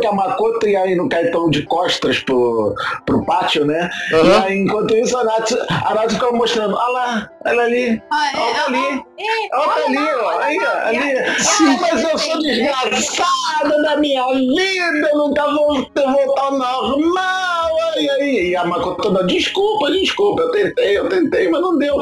[0.00, 2.74] Que a Makoto e aí no estão de costas pro,
[3.06, 3.88] pro pátio, né?
[4.10, 4.42] E Aham.
[4.44, 8.64] aí, enquanto isso, a Natsu, a ficava mostrando: olha lá, olha ali, Ah, é, olha
[8.66, 9.02] ali.
[9.18, 11.18] é, Olha olha ali, ó, olha aí, ó, ali.
[11.18, 17.57] Ah, mas eu sou desgraçada da minha vida, eu nunca vou voltar ao normal,
[18.00, 18.50] e aí?
[18.50, 21.96] E a Makoto toda, desculpa, desculpa, eu tentei, eu tentei, mas não deu.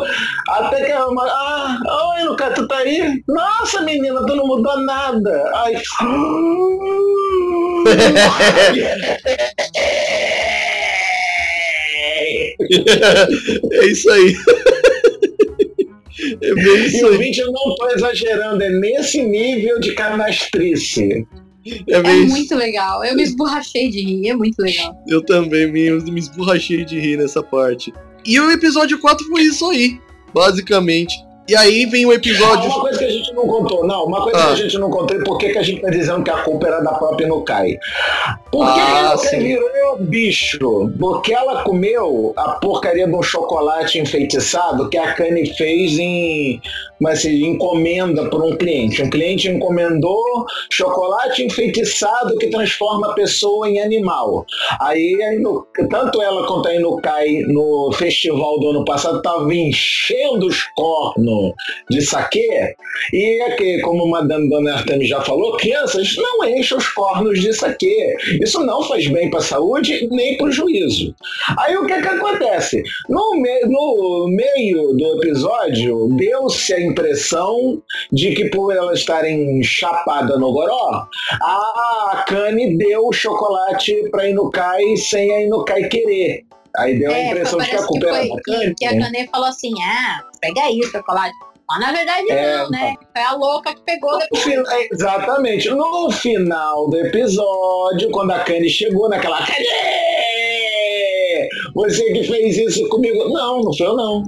[0.49, 1.79] Até que a Ma- ah,
[2.19, 3.23] oi, Lucas, tu tá aí?
[3.29, 5.51] Nossa, menina, tu não mudou nada.
[5.55, 5.75] Ai.
[13.73, 14.35] É isso aí.
[16.43, 17.19] É bem E isso o aí.
[17.19, 21.27] vídeo eu não tô exagerando, é nesse nível de canastrice.
[21.89, 23.05] É É muito legal.
[23.05, 24.97] Eu me esborrachei de rir, é muito legal.
[25.07, 27.93] Eu também me, me esborrachei de rir nessa parte.
[28.25, 30.01] E o episódio 4 foi isso aí,
[30.35, 31.15] basicamente.
[31.49, 32.69] E aí vem o Ah, episódio.
[32.69, 34.47] uma coisa que a gente não contou, não, uma coisa Ah.
[34.47, 36.43] que a gente não contou é por que, que a gente tá dizendo que a
[36.43, 37.79] culpa era da própria Inukai.
[38.51, 40.91] Por que, Ah, que virou bicho?
[40.99, 46.61] Porque ela comeu a porcaria de um chocolate enfeitiçado que a Kanye fez em
[46.99, 49.03] mas assim, encomenda por um cliente.
[49.03, 54.47] Um cliente encomendou chocolate enfeitiçado que transforma a pessoa em animal.
[54.81, 55.15] Aí
[55.91, 61.36] tanto ela quanto a Inukai no festival do ano passado estavam enchendo os cornos
[61.91, 62.75] de saquê.
[63.13, 68.17] E aqui, como Madame Dona Artemi já falou, crianças não enchem os cornos de saquê.
[68.43, 71.15] Isso não faz bem para a saúde nem para o juízo.
[71.59, 72.83] Aí o que, que acontece?
[73.09, 77.83] No, me- no meio do episódio, deu-se a impressão
[78.13, 81.07] de que por ela estarem chapada no goró,
[81.43, 86.45] a Kanye deu o chocolate para Inukai sem a Inukai querer.
[86.79, 88.29] Aí deu a É, impressão de que a parece que, culpa era foi,
[88.69, 91.35] da que, a Kanê falou assim: ah, pega aí o chocolate.
[91.69, 92.95] Mas na verdade É, não, né?
[93.13, 94.43] Foi a louca que pegou No depois.
[94.45, 95.69] fin- é, Exatamente.
[95.71, 99.39] No final do episódio, quando a Kanye chegou naquela.
[99.45, 99.67] Kanye!
[101.75, 103.29] Você que fez isso comigo.
[103.31, 104.23] Não, não foi eu não.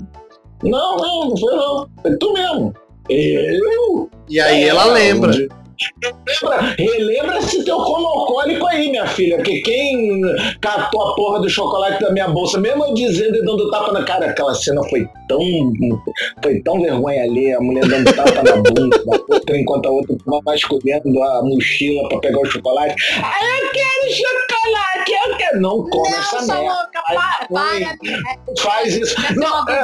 [0.65, 1.89] Não, não, não foi eu não.
[2.03, 2.75] Foi tu mesmo.
[3.09, 4.11] Eu?
[4.29, 5.31] E aí ela É, lembra.
[5.31, 5.49] onde-
[6.01, 10.21] Relembra, relembra esse teu comocólico aí, minha filha, porque quem
[10.61, 14.03] catou a porra do chocolate da minha bolsa, mesmo eu dizendo e dando tapa na
[14.03, 15.41] cara, aquela cena foi tão
[16.43, 20.17] foi tão vergonha ali, a mulher dando tapa na bunda da outra, enquanto a outra
[20.25, 22.95] tava vasculhando a mochila pra pegar o chocolate.
[23.23, 25.61] Ah, eu quero chocolate, eu quero.
[25.61, 26.75] Não come Não, essa merda.
[26.75, 27.99] louca, para, para.
[28.61, 29.15] Faz isso.
[29.21, 29.81] É Não, é,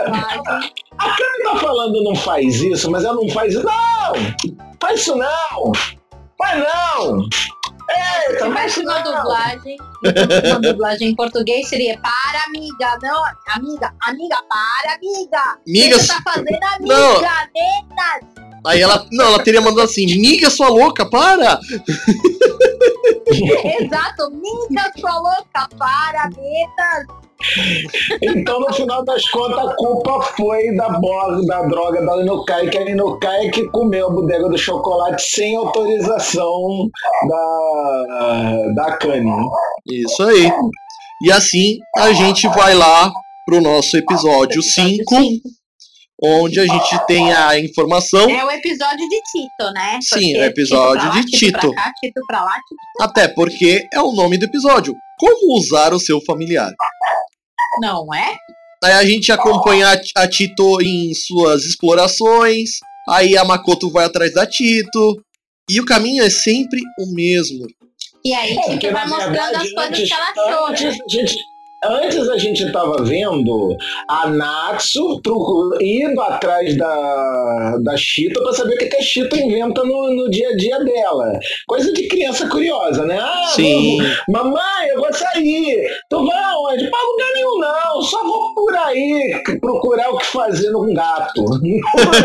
[0.98, 3.64] a Cami tá falando não faz isso, mas ela não faz isso.
[3.64, 4.12] Não!
[4.80, 5.72] Faz isso não!
[6.38, 7.28] Faz não!
[7.86, 9.76] Eita, isso uma dublagem,
[10.46, 13.22] uma dublagem em português seria para amiga, não,
[13.54, 15.58] amiga, amiga, para amiga.
[15.60, 16.94] O que Miga, você tá fazendo, amiga?
[16.94, 17.20] Não.
[17.20, 18.33] Neta?
[18.66, 21.58] Aí ela, não, ela teria mandado assim, miga sua louca, para!
[23.80, 27.06] Exato, amiga, sua louca, para, neta.
[28.22, 32.78] Então, no final das contas, a culpa foi da, bo- da droga da Inukai, que
[32.78, 36.88] a Inukai é que comeu a bodega do chocolate sem autorização
[37.28, 39.48] da, da Kanye.
[39.86, 40.50] Isso aí.
[41.22, 43.12] E assim a gente vai lá
[43.46, 45.04] pro nosso episódio 5,
[46.22, 49.98] onde a gente tem a informação, É o episódio de Tito, né?
[50.02, 51.58] Sim, Porque é o episódio Tito pra lá, de Tito.
[51.74, 53.02] Pra cá, Tito pra lá, Tito.
[53.02, 54.94] até porque é o nome do episódio.
[55.18, 56.70] Como usar o seu familiar?
[57.80, 58.36] Não é?
[58.84, 62.70] Aí a gente acompanha a- Tito em suas explorações,
[63.08, 65.16] aí a Makoto vai atrás da Tito,
[65.70, 67.66] e o caminho é sempre o mesmo.
[68.24, 70.74] E aí, É, Tito porque, vai na mostrando as coisas que ela achou,
[71.88, 73.76] antes, a gente, antes a gente tava vendo
[74.08, 75.20] a Natsu
[75.80, 80.30] indo atrás da, da Chita pra saber o que, que a Chita inventa no, no
[80.30, 81.38] dia a dia dela.
[81.66, 83.18] Coisa de criança curiosa, né?
[83.20, 85.86] Ah, Sim, vamos- mamãe, eu vou sair.
[86.08, 86.88] Tu vai aonde?
[86.90, 88.02] Pra lugar nenhum, não.
[88.02, 91.44] Só vou por aí procurar o que fazer num gato.
[91.44, 91.60] por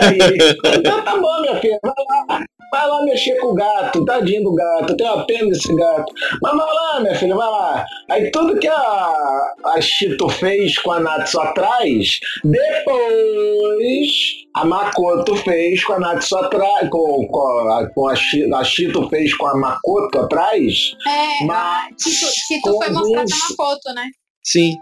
[0.03, 0.77] aí.
[0.77, 1.79] então tá bom, minha filha.
[1.83, 1.93] Vai
[2.37, 2.45] lá.
[2.71, 6.13] Vai lá mexer com o gato, tadinho do gato, tem uma pena desse gato.
[6.41, 7.85] Mas vai lá, minha filha, vai lá.
[8.09, 14.09] Aí tudo que a, a Chito fez com a Natsu atrás, depois
[14.55, 19.07] a Makoto fez com a Natsu atrás, com, com, a, com a, Chi- a Chito
[19.09, 20.73] fez com a Makoto atrás.
[21.07, 24.05] É, Mas a Tito, Tito foi mostrar uns- uma foto, né?
[24.43, 24.73] sim.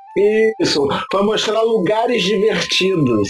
[0.62, 3.30] Isso, foi mostrar lugares divertidos.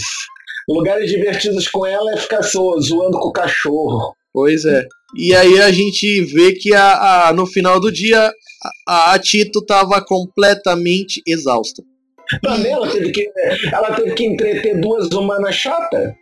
[0.68, 4.14] Lugares divertidos com ela é ficar zo- zoando com o cachorro.
[4.38, 4.84] Pois é.
[5.16, 8.30] E aí a gente vê que a, a- no final do dia
[8.86, 11.82] a, a Tito tava completamente exausta.
[12.42, 13.26] Também ela teve que,
[13.72, 16.12] ela teve que entreter duas humanas chatas.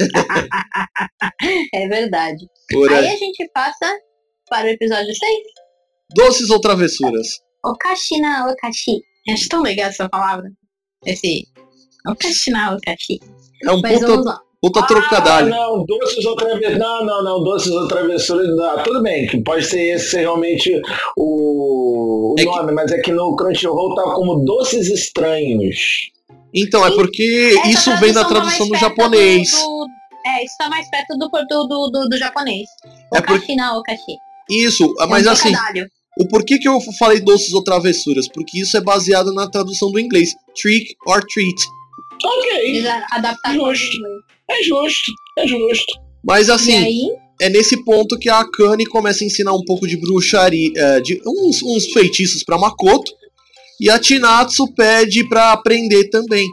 [1.74, 2.46] É verdade.
[2.70, 3.14] Por Aí aí.
[3.14, 3.90] a gente passa
[4.48, 5.18] para o episódio 6.
[6.14, 7.26] Doces ou travessuras?
[7.64, 9.00] Okashi na Okashi.
[9.30, 10.50] Acho tão legal essa palavra.
[11.06, 11.44] Esse.
[12.06, 13.18] Okashi na Okashi.
[13.64, 14.38] É um Mas puta, vamos lá.
[14.62, 15.48] Puta Ah, trocadalho.
[15.48, 16.78] não, doces ou travessuras.
[16.78, 18.48] Não, não, não, doces ou travessuras.
[18.54, 20.70] Não, tudo bem, que pode ser esse ser realmente
[21.16, 26.10] o, o É que- nome, mas é que no Crunchyroll tá como doces estranhos.
[26.54, 29.50] Então, é porque Essa isso vem da tá tradução do japonês.
[29.52, 29.56] do-
[29.86, 29.86] do-
[30.26, 32.68] é, isso tá mais perto do, do, do, do, do japonês.
[33.14, 34.16] É O por- kashi não, o kashi.
[34.50, 35.86] Isso, É um mas assim, trocadalho.
[36.18, 38.28] o porquê que eu falei doces ou travessuras?
[38.28, 40.34] Porque isso é baseado na tradução do inglês.
[40.60, 41.54] Trick or treat.
[42.22, 43.96] Ok, Eles a- adaptaram ao Justo.
[44.50, 46.00] É justo, é justo.
[46.24, 50.70] Mas assim, é nesse ponto que a Akane começa a ensinar um pouco de bruxaria,
[50.76, 53.12] é, de uns, uns feitiços pra Makoto.
[53.80, 56.46] E a Tinatsu pede pra aprender também.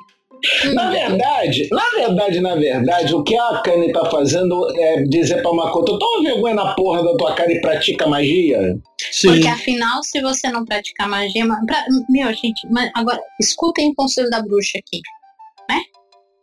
[0.74, 5.52] Na verdade, na verdade, na verdade, o que a Akane tá fazendo é dizer pra
[5.52, 8.78] Makoto, toma vergonha na porra da tua cara e pratica magia.
[9.12, 9.30] Sim.
[9.30, 11.44] porque afinal, se você não praticar magia.
[11.44, 12.62] ma- pra- meu, gente,
[12.96, 15.02] agora, escutem o conselho da bruxa aqui.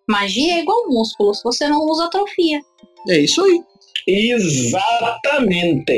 [0.08, 1.34] Magia é igual músculo.
[1.34, 2.60] Se você não usa, atrofia.
[3.08, 3.60] É isso aí.
[4.06, 5.92] Exatamente.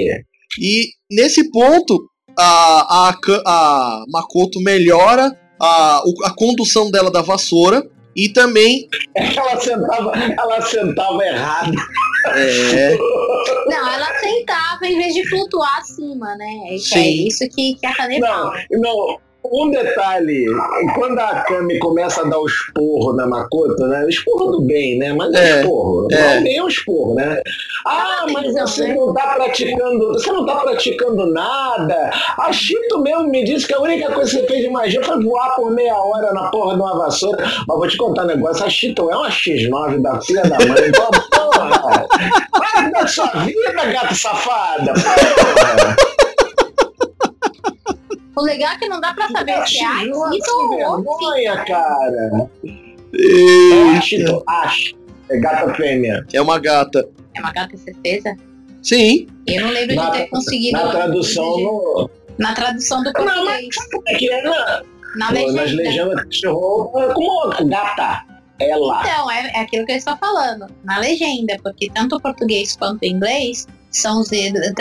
[0.61, 3.15] E nesse ponto, a, a,
[3.47, 5.31] a Makoto melhora
[5.61, 7.83] a, a condução dela da vassoura.
[8.15, 8.89] E também.
[9.15, 11.73] É que ela sentava, ela sentava errado.
[12.29, 12.97] É,
[13.69, 16.47] Não, ela sentava em vez de flutuar acima, né?
[16.71, 17.27] É, é Sim.
[17.27, 19.19] isso que, que a Não, não.
[19.53, 20.45] Um detalhe,
[20.95, 24.05] quando a Kami começa a dar o esporro na Makoto, né?
[24.05, 25.13] O esporro do bem, né?
[25.13, 26.09] Mas é, É, esporro.
[26.11, 26.35] é.
[26.37, 27.41] Não bem é um esporro, né?
[27.87, 32.11] Ah, mas você não tá praticando, você não tá praticando nada.
[32.39, 35.23] A Chito mesmo me disse que a única coisa que você fez de magia foi
[35.23, 37.45] voar por meia hora na porra de uma vassoura.
[37.45, 40.89] Mas vou te contar um negócio, a Chito é uma X9 da filha da mãe.
[40.89, 42.07] Então, porra,
[42.59, 44.93] vai da sua vida, gata safada.
[44.95, 45.97] Porra.
[48.37, 51.65] O legal é que não dá pra saber se é X9 Akito sem ou vergonha,
[51.65, 52.51] cara.
[53.19, 53.99] É
[54.47, 54.95] acho.
[55.31, 56.25] É gata fêmea.
[56.33, 57.09] é uma gata.
[57.35, 58.37] É uma gata, certeza?
[58.83, 60.77] Sim, Eu não lembro Na- de ter conseguido.
[60.79, 62.11] Na tradução no.
[62.39, 63.35] Na tradução do Não, mas
[63.75, 63.77] português.
[63.91, 64.43] como é que é?
[64.43, 64.83] Na,
[65.17, 65.83] Na Pô, nas legenda.
[65.83, 68.25] legendas que chegou é como gata.
[68.61, 69.01] Ela.
[69.03, 70.67] Então, é, é aquilo que eu estou falando.
[70.85, 74.23] Na legenda, porque tanto o português quanto o inglês são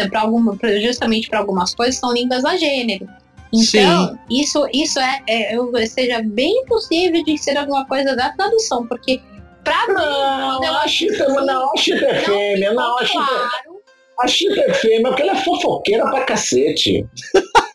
[0.09, 3.07] pra alguma, pra- justamente para algumas coisas são línguas a gênero.
[3.55, 8.87] Então, isso, isso é, é eu- seja bem possível de ser alguma coisa da tradução,
[8.87, 9.21] porque
[9.63, 13.81] pra mim, Não, a Chita, não, a Chita é fêmea, não, a Chita, claro.
[14.21, 17.05] a Chita é fêmea, porque ela é fofoqueira pra cacete.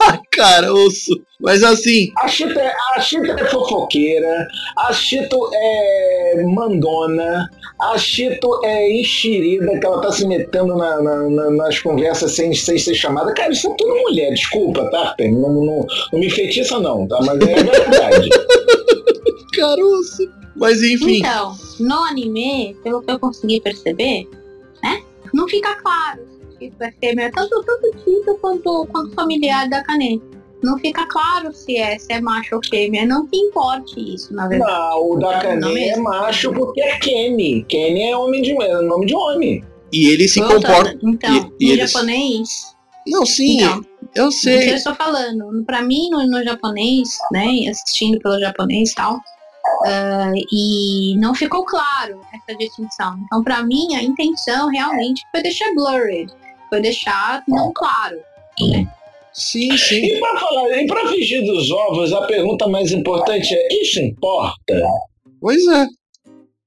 [0.32, 1.20] cara, osso.
[1.40, 4.46] Mas assim, A Chita, é- a Chita é fofoqueira,
[4.76, 7.48] a Chito é mandona,
[7.80, 12.52] a Chito é enxerida, que ela tá se metendo na- na- na- nas conversas sem,
[12.54, 13.32] sem ser chamada.
[13.32, 15.14] Cara, isso é tudo mulher, desculpa, tá?
[15.18, 17.18] Não, não, não me feitiça não, tá?
[17.24, 18.28] Mas é verdade.
[19.56, 20.28] cara, osso.
[20.56, 24.28] Mas enfim, Então, no anime, pelo que eu consegui perceber,
[24.82, 25.00] né?
[25.32, 26.20] Não fica claro
[26.66, 30.22] isso é fêmea, tanto, tanto Tito quanto, quanto familiar da Kane.
[30.62, 33.06] Não fica claro se é, se é macho ou fêmea.
[33.06, 34.70] Não que importe isso, na verdade.
[34.70, 36.04] Não, o da Kanen é mesmo.
[36.04, 37.64] macho porque é Kenny.
[37.64, 39.64] Kenny é homem de é nome de homem.
[39.92, 40.98] e ele se Voltando, comporta.
[41.02, 42.48] Então, e- e no eles- japonês,
[43.08, 43.80] Não, sim, então,
[44.14, 44.70] eu que sei.
[44.70, 49.18] eu estou falando, pra mim, no, no japonês, né, assistindo pelo japonês e tal,
[49.86, 53.16] ah, e não ficou claro essa distinção.
[53.24, 56.30] Então, pra mim, a intenção realmente foi deixar blurred,
[56.70, 58.16] foi deixar não claro.
[59.32, 60.04] Sim, sim.
[60.04, 64.82] E pra falar, e pra fingir dos ovos, a pergunta mais importante é: isso importa?
[65.40, 65.86] Pois é.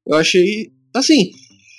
[0.08, 0.70] Eu achei.
[0.96, 1.30] Assim.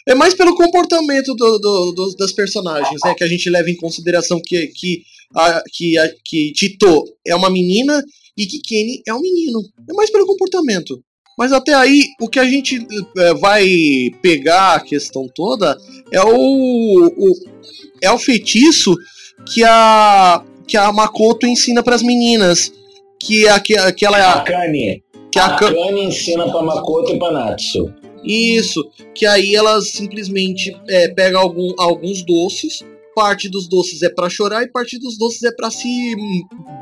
[0.06, 3.14] É mais pelo comportamento do- do- do- das personagens, né?
[3.14, 5.02] Que a gente leva em consideração que, que,
[5.34, 8.02] a, que, a, que Tito é uma menina
[8.36, 9.60] e que Kenny é um menino.
[9.88, 11.02] É mais pelo comportamento.
[11.38, 13.66] Mas até aí, o que a gente é, vai
[14.20, 15.74] pegar a questão toda
[16.12, 17.38] é o, o-
[18.04, 18.94] é o feitiço
[19.52, 22.72] que a que a Makoto ensina para as meninas,
[23.20, 25.02] que é que, que ela é A a, Kanye.
[25.30, 27.92] que a A Kanye ensina pra Makoto e pra Natsu.
[28.24, 28.82] Isso,
[29.14, 32.82] que aí elas simplesmente é, pegam algum- alguns doces,
[33.14, 36.16] parte dos doces é pra chorar e parte dos doces é pra se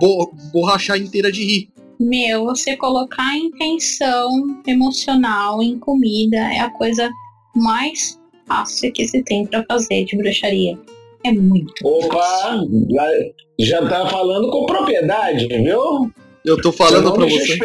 [0.01, 1.68] bo- borrachar inteira de rir.
[1.99, 4.31] Meu, você colocar a intenção
[4.66, 7.11] emocional em comida é a coisa
[7.57, 10.79] mais fácil que se tem pra fazer de bruxaria.
[11.25, 11.73] É muito.
[11.85, 12.61] Opa,
[12.91, 13.09] já,
[13.59, 16.11] já tá falando com propriedade, viu?
[16.45, 17.59] Eu tô falando não pra você.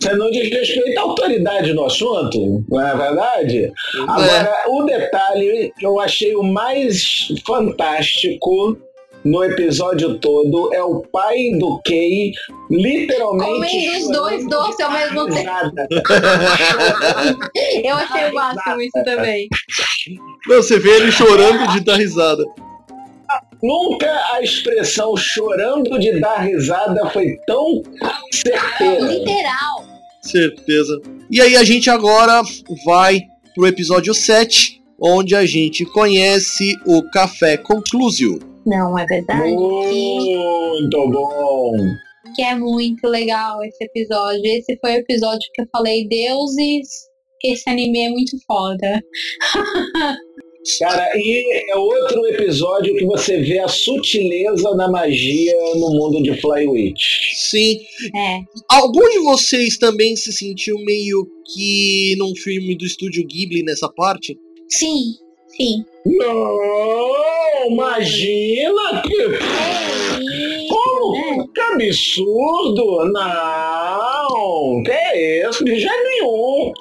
[0.00, 3.64] Você não desrespeita a autoridade no assunto, não é verdade?
[3.66, 8.76] É, Agora, o detalhe que eu achei o mais fantástico
[9.24, 12.32] no episódio todo é o pai do Kay
[12.70, 15.48] literalmente Comendo os dois chorando doces ao mesmo tempo.
[17.84, 19.48] Eu achei o máximo isso também.
[20.46, 22.44] Não, você vê ele chorando de dar risada.
[23.62, 27.82] Nunca a expressão chorando de dar risada foi tão
[28.30, 29.06] certeira.
[29.06, 29.84] Literal.
[30.20, 31.00] Certeza.
[31.30, 32.42] E aí a gente agora
[32.84, 33.22] vai
[33.54, 38.38] pro episódio 7, onde a gente conhece o Café Conclusio.
[38.66, 39.50] Não, é verdade.
[39.50, 41.76] Muito bom.
[42.34, 44.44] Que é muito legal esse episódio.
[44.44, 46.88] Esse foi o episódio que eu falei, deuses,
[47.44, 49.02] esse anime é muito foda.
[50.78, 56.40] Cara, e é outro episódio que você vê a sutileza da magia no mundo de
[56.40, 57.34] Flywitch.
[57.34, 57.80] Sim.
[58.16, 58.38] É.
[58.70, 64.38] Algum de vocês também se sentiu meio que num filme do estúdio Ghibli nessa parte?
[64.70, 65.12] Sim,
[65.48, 65.84] sim.
[66.06, 67.14] Não,
[67.70, 71.44] imagina que, É como, né?
[71.54, 73.04] que absurdo!
[73.12, 73.22] Não,
[74.84, 76.72] que é isso, de jeito nenhum.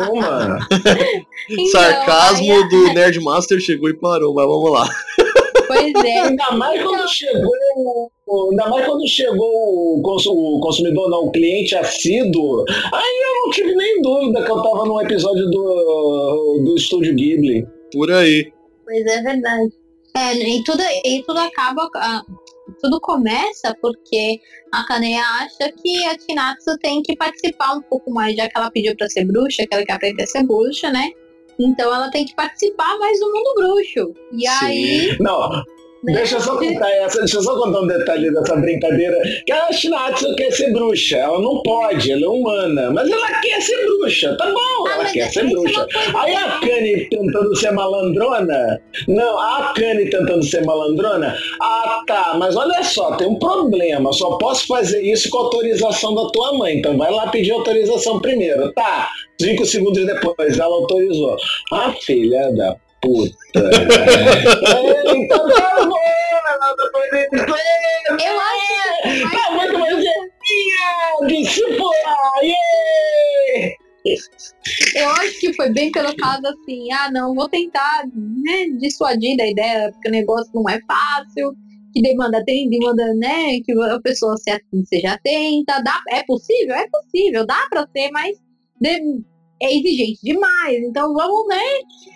[0.00, 0.58] Alguma.
[1.46, 4.88] Então, Sarcasmo aí, do Nerdmaster chegou e parou, mas vamos lá.
[5.66, 6.20] Pois é.
[6.22, 7.50] Ainda mais quando chegou,
[8.26, 12.64] o- ainda mais quando chegou o, o consumidor, não, o cliente assíduo.
[12.68, 17.66] Aí eu não tive nem dúvida que eu tava num episódio do, do Estúdio Ghibli.
[17.92, 18.50] Por aí.
[18.86, 19.70] Pois é verdade.
[20.16, 21.90] É, e tudo, e tudo acaba.
[21.96, 22.22] ah,
[22.80, 24.40] tudo começa porque
[24.72, 28.70] a Kaneya acha que a Chinatsu tem que participar um pouco mais, já que ela
[28.70, 31.10] pediu pra ser bruxa, que ela quer aprender a ser bruxa, né?
[31.58, 34.12] Então ela tem que participar mais do mundo bruxo.
[34.32, 34.64] E Sim.
[34.64, 35.16] aí.
[35.20, 35.62] Não,
[36.04, 39.16] deixa eu só contar essa, deixa eu só contar um detalhe dessa brincadeira.
[39.46, 41.16] Que a Shinatsu quer ser bruxa.
[41.16, 42.90] Ela não pode, ela é humana.
[42.90, 44.36] Mas ela quer ser bruxa.
[44.36, 45.86] Tá bom, Ah, ela quer ser é uma bruxa.
[46.16, 48.80] Aí a Kanye tentando ser malandrona.
[49.08, 51.36] Não, a Kanye tentando ser malandrona.
[51.60, 54.12] Ah, tá, mas olha só, tem um problema.
[54.12, 56.78] Só posso fazer isso com autorização da tua mãe.
[56.78, 58.72] Então vai lá pedir autorização primeiro.
[58.72, 59.08] Tá,
[59.40, 61.36] cinco segundos depois ela autorizou.
[61.72, 63.36] Ah, filha da puta.
[64.68, 64.94] é,
[68.28, 68.74] Eu acho.
[69.30, 70.04] Tá muito mais!
[74.94, 79.46] Eu acho que foi bem pelo caso assim, ah não, vou tentar né, dissuadir da
[79.46, 81.54] ideia, porque o negócio não é fácil,
[81.92, 84.50] que demanda tem, demanda, né, que a pessoa se,
[84.84, 86.74] seja atenta, dá, é possível?
[86.74, 88.36] É possível, dá pra ser, mas
[88.80, 89.22] de-
[89.64, 91.62] é exigente demais, então vamos, né,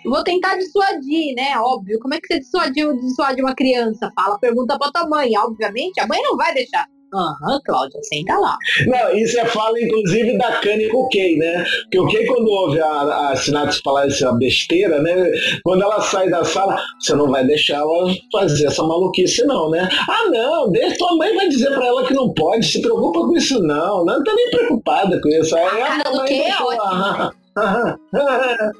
[0.05, 4.11] vou tentar dissuadir, né, óbvio, como é que você dissuadiu, dissuade uma criança?
[4.15, 6.85] Fala, pergunta pra tua mãe, obviamente, a mãe não vai deixar.
[7.13, 8.55] Aham, Cláudia, senta lá.
[8.85, 11.65] Não, isso é fala, inclusive, da Kanye com o Kay, né?
[11.83, 15.31] Porque o Kay, quando ouve a, a Sinatra falar essa besteira, né?
[15.63, 19.89] Quando ela sai da sala, você não vai deixar ela fazer essa maluquice, não, né?
[20.07, 23.35] Ah, não, deixa, tua mãe vai dizer pra ela que não pode, se preocupa com
[23.35, 24.05] isso, não.
[24.05, 25.55] Não tá nem preocupada com isso.
[25.55, 27.33] Aí A cara do Kay é ótima.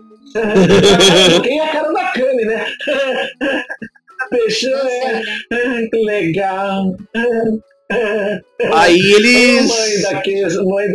[1.42, 2.64] Quem é a cara da Kanye, né?
[4.50, 5.88] Sei, é, né?
[5.90, 6.94] que legal.
[8.74, 9.68] Aí eles.
[9.68, 10.88] Mãe da que, mãe.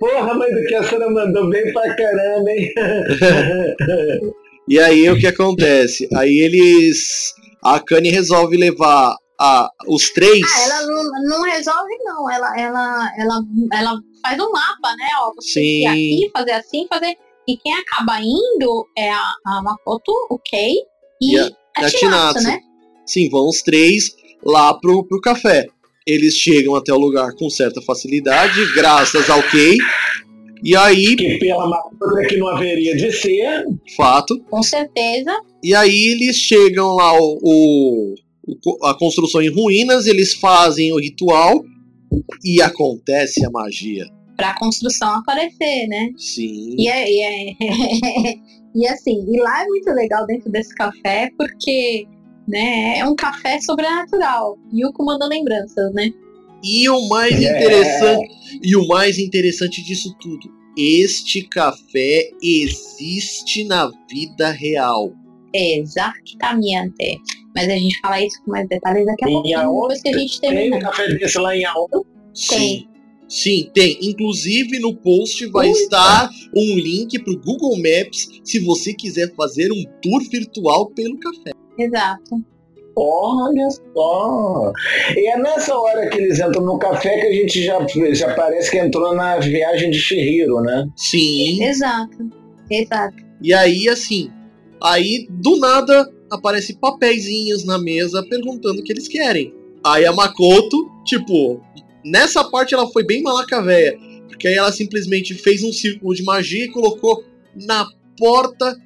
[0.00, 2.72] Porra, mãe do que a senhora mandou bem pra caramba, hein?
[4.66, 6.08] E aí o que acontece?
[6.16, 7.34] Aí eles.
[7.62, 10.40] A Kanye resolve levar a, os três.
[10.56, 12.30] Ah, ela não, não resolve, não.
[12.30, 13.40] Ela, ela, ela,
[13.74, 15.06] ela faz um mapa, né?
[15.20, 15.86] Ó, você Sim.
[15.86, 17.14] aqui, fazer assim, fazer.
[17.46, 20.76] E quem acaba indo é a, a Makoto, o Kei
[21.20, 22.42] e, E a- a, a Chinatsu, Chinatsu.
[22.44, 22.58] né?
[23.06, 25.66] Sim, vão os três lá pro, pro café.
[26.06, 29.78] Eles chegam até o lugar com certa facilidade, graças ao Kay.
[30.62, 33.64] E aí, Que pela maconha que não haveria de ser.
[33.96, 34.38] fato.
[34.50, 35.32] Com certeza.
[35.62, 38.14] E aí eles chegam lá, o, o-
[38.66, 41.64] o- a construção em ruínas, eles fazem o ritual
[42.44, 44.04] e acontece a magia.
[44.36, 46.10] Pra construção aparecer, né?
[46.18, 46.74] Sim.
[46.78, 47.54] E, é, e, é-
[48.76, 52.06] e assim, e lá é muito legal dentro desse café, porque
[52.46, 54.58] né, é um café sobrenatural.
[54.72, 56.10] Yuko manda lembranças, né?
[56.62, 57.56] E o mais É.
[57.56, 65.12] interessante, e o mais interessante disso tudo, este café existe na vida real.
[65.52, 67.20] Exatamente.
[67.54, 70.18] Mas a gente fala isso com mais detalhes daqui a Em pouquinho, depois que a
[70.18, 71.86] gente Tem um café desse lá em Aon.
[72.34, 72.88] Sim.
[73.28, 73.98] Sim, tem.
[74.02, 79.82] Inclusive no post vai estar um link pro Google Maps se você quiser fazer um
[80.02, 81.52] tour virtual pelo café.
[81.78, 82.42] Exato.
[82.96, 84.72] Olha só.
[85.16, 88.70] E é nessa hora que eles entram no café que a gente já, já parece
[88.70, 90.88] que entrou na viagem de Shihiro, né?
[90.96, 91.62] Sim.
[91.62, 92.30] Exato.
[92.70, 93.16] Exato.
[93.42, 94.30] E aí, assim,
[94.82, 99.52] aí do nada aparece papeizinhos na mesa perguntando o que eles querem.
[99.84, 101.60] Aí a Makoto, tipo,
[102.04, 103.98] nessa parte ela foi bem malaca véia,
[104.28, 107.24] porque aí ela simplesmente fez um círculo de magia e colocou
[107.66, 108.76] na porta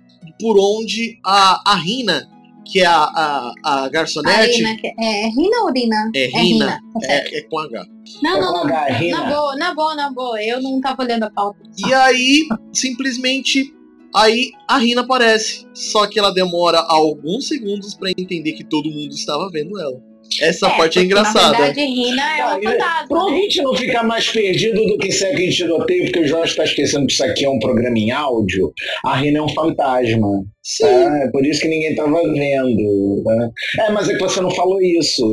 [0.40, 2.28] por onde a, a Rina,
[2.70, 6.10] que é a, a, a A garçonete, Rina, que- é Rina ou Rina?
[6.14, 7.34] é Rina, tá certo.
[7.34, 7.86] é, é com H.
[8.22, 8.62] Não, não, não.
[8.64, 9.22] H, Na Rina.
[9.24, 10.42] boa, na boa, na boa.
[10.42, 11.58] Eu não tava olhando a pauta.
[11.86, 13.72] E aí, simplesmente,
[14.14, 15.66] aí a Rina aparece.
[15.74, 20.00] Só que ela demora alguns segundos pra entender que todo mundo estava vendo ela.
[20.40, 21.52] Essa parte é engraçada.
[21.52, 23.08] Na verdade, Rina é uma fantasma.
[23.08, 26.64] Pra gente não ficar mais perdido do que segue em tiroteio, porque o Jorge tá
[26.64, 28.72] esquecendo que isso aqui é um programa em áudio,
[29.04, 30.44] a Rina é um fantasma.
[30.62, 31.18] Sim, Tá?
[31.24, 33.22] É por isso que ninguém tava vendo.
[33.24, 33.50] tá?
[33.86, 35.24] É, mas é que você não falou isso.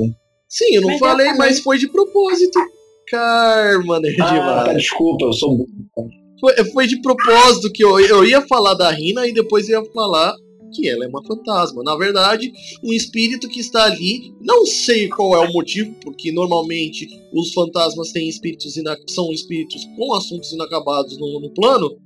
[0.49, 1.39] sim, eu não Mas eu falei, falei.
[1.39, 2.59] mas foi de propósito.
[3.09, 5.65] Karma, né, Ah, tá, desculpa, eu sou.
[6.39, 10.33] Foi, foi de propósito que eu, eu ia falar da Rina e depois ia falar
[10.75, 11.81] que ela é uma fantasma.
[11.83, 12.51] Na verdade,
[12.83, 18.11] um espírito que está ali, não sei qual é o motivo, porque normalmente os fantasmas
[18.11, 18.75] têm espíritos
[19.07, 21.97] são espíritos com assuntos inacabados no, no plano.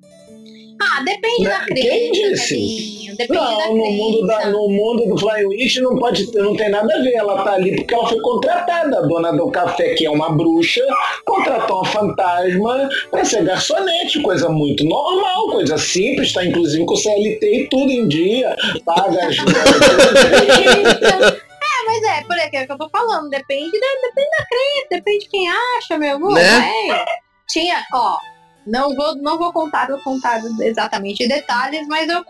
[0.81, 2.55] Ah, depende da Quem crença, disse?
[2.55, 3.17] Carlinho.
[3.17, 6.55] Depende da Não, no mundo, da, no mundo do Flying Witch não, pode, ter- não
[6.55, 7.15] tem nada a ver.
[7.15, 8.99] Ela tá ali porque ela foi contratada.
[8.99, 10.81] A dona do café, que é uma bruxa,
[11.25, 14.21] contratou uma fantasma para ser garçonete.
[14.21, 16.31] Coisa muito normal, coisa simples.
[16.31, 18.55] Tá inclusive com o CLT e tudo em dia.
[18.85, 19.35] Paga as
[21.61, 23.29] É, mas é, por aqui é o que eu tô falando.
[23.29, 26.33] Depende da, depende da crença, depende de quem acha, meu amor.
[26.33, 26.71] Né?
[26.91, 27.05] É.
[27.49, 28.17] Tinha, ó.
[28.65, 32.23] Não vou, não vou contar, vou contar exatamente detalhes, mas eu,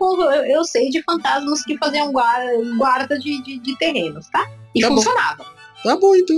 [0.46, 4.46] eu, sei de fantasmas que faziam guarda, guarda de, de, de terrenos, tá?
[4.74, 4.96] E Tá bom.
[4.96, 5.44] funcionava.
[5.82, 6.36] Tá bom, então.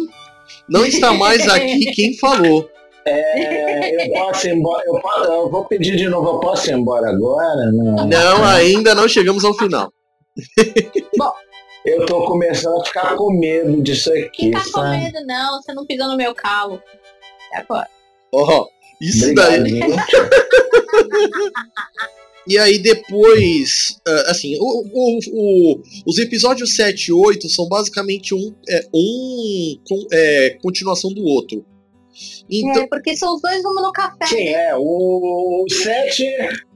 [0.69, 2.69] Não está mais aqui quem falou.
[3.05, 4.83] É, eu posso ir embora.
[4.87, 5.01] Eu,
[5.33, 6.37] eu vou pedir de novo.
[6.37, 7.73] Eu posso ir embora agora?
[7.73, 8.07] Não.
[8.07, 9.93] Não, ainda não chegamos ao final.
[11.85, 15.61] Eu tô começando a ficar com medo disso aqui, Não tá com medo, não.
[15.61, 16.81] Você não pisou no meu calo.
[17.53, 17.89] É agora.
[18.33, 18.69] Ó,
[19.03, 19.81] isso Obrigado, daí.
[22.47, 28.35] E aí depois, ah, assim, o, o- o- os episódios 7 e 8 são basicamente
[28.35, 31.65] um, é, um com- é, continuação do outro.
[32.51, 34.27] Então, É, porque são os dois no café.
[34.27, 34.75] Sim, é.
[34.77, 36.25] O 7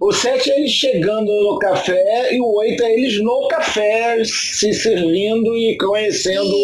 [0.01, 4.73] o sete é eles chegando no café e o 8 é eles no café se
[4.73, 6.55] servindo e conhecendo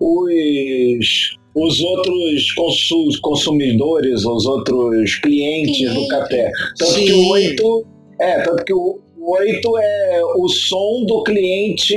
[0.00, 6.08] os, os outros consu- consumidores, os outros clientes do Cliente.
[6.08, 6.50] café.
[6.78, 7.04] Tanto Sim.
[7.04, 7.86] que o 8
[8.20, 11.96] é, tanto que o o 8 é o som do cliente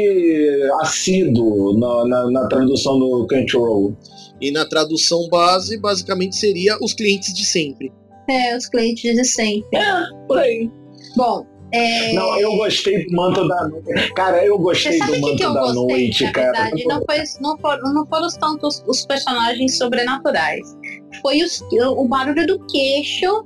[0.81, 3.93] assíduo na, na, na tradução do Crunchyroll.
[4.39, 7.91] e na tradução base, basicamente seria os clientes de sempre.
[8.29, 9.77] É, os clientes de sempre.
[9.77, 10.69] É, por aí.
[11.17, 14.13] Bom, é, Não, eu gostei do manto da noite.
[14.13, 16.51] Cara, eu gostei do que, manto que eu da gostei, noite, na cara.
[16.51, 16.85] verdade?
[16.85, 20.77] Não, foi, não, foram, não foram tantos os personagens sobrenaturais.
[21.21, 23.45] Foi os- o barulho do queixo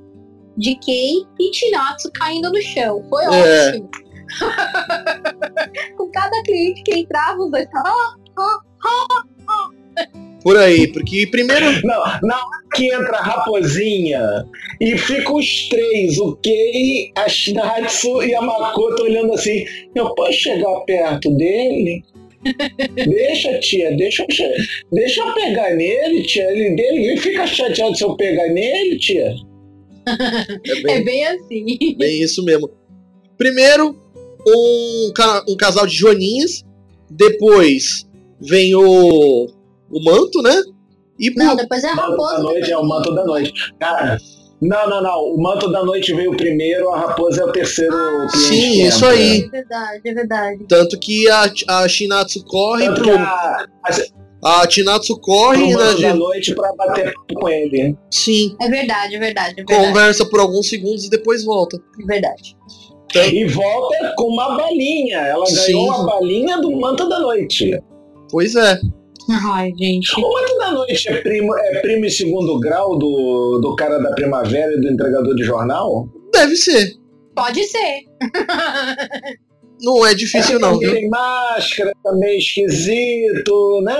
[0.58, 3.04] de Kei e Chinatsu caindo no chão.
[3.10, 3.70] Foi É.
[3.70, 3.90] ótimo.
[5.98, 8.14] Com cada cliente que entrava, os dois "Ah,
[10.44, 11.66] Por aí, porque primeiro.
[11.86, 14.22] Não, na hora que entra a raposinha
[14.80, 19.64] e fica os três, o Kei, a Shinatsu e a Makoto olhando assim,
[19.94, 22.04] eu posso chegar perto dele?
[23.08, 24.56] deixa, tia, deixa eu, che-
[24.92, 26.50] deixa eu pegar nele, tia.
[26.52, 29.36] Ele, ele fica chateado se eu pegar nele, tia.
[30.08, 31.96] É É bem, bem assim.
[31.98, 32.68] bem isso mesmo.
[33.38, 33.96] Primeiro,
[34.48, 35.12] um,
[35.50, 36.64] um casal de joaninhas.
[37.12, 38.08] Depois
[38.40, 39.48] vem o,
[39.92, 40.62] o manto, né?
[41.20, 42.38] E por- Não, depois é a raposa.
[42.38, 43.54] da noite é o manto da noite.
[43.80, 44.18] Cara,
[44.62, 45.20] não, não, não.
[45.36, 47.96] O manto da noite veio primeiro, a raposa é o terceiro
[48.32, 48.38] cliente.
[48.38, 49.44] Sim, isso aí.
[49.46, 50.66] É verdade, é verdade.
[50.68, 53.12] Tanto que a, a Shinatsu corre Tanto pro.
[53.12, 53.66] que a,
[54.44, 56.18] A Chinatsu pro corre, né, da gente?
[56.18, 57.96] noite pra bater com ele.
[58.10, 58.56] Sim.
[58.60, 59.88] É verdade, é verdade, é verdade.
[59.88, 61.78] Conversa por alguns segundos e depois volta.
[62.02, 62.56] É verdade.
[63.14, 65.18] E volta com uma balinha.
[65.20, 65.56] Ela Sim.
[65.74, 67.80] ganhou uma balinha do manto da noite.
[68.32, 68.80] Pois é.
[69.30, 70.14] Ai, gente.
[70.20, 74.12] O manto da noite é primo, é primo e segundo grau do, do cara da
[74.12, 76.08] primavera e do entregador de jornal?
[76.34, 76.94] Deve ser.
[77.36, 78.02] Pode ser.
[79.84, 80.94] Não é difícil, não, Ele viu?
[80.94, 83.98] Tem máscara, também esquisito, né?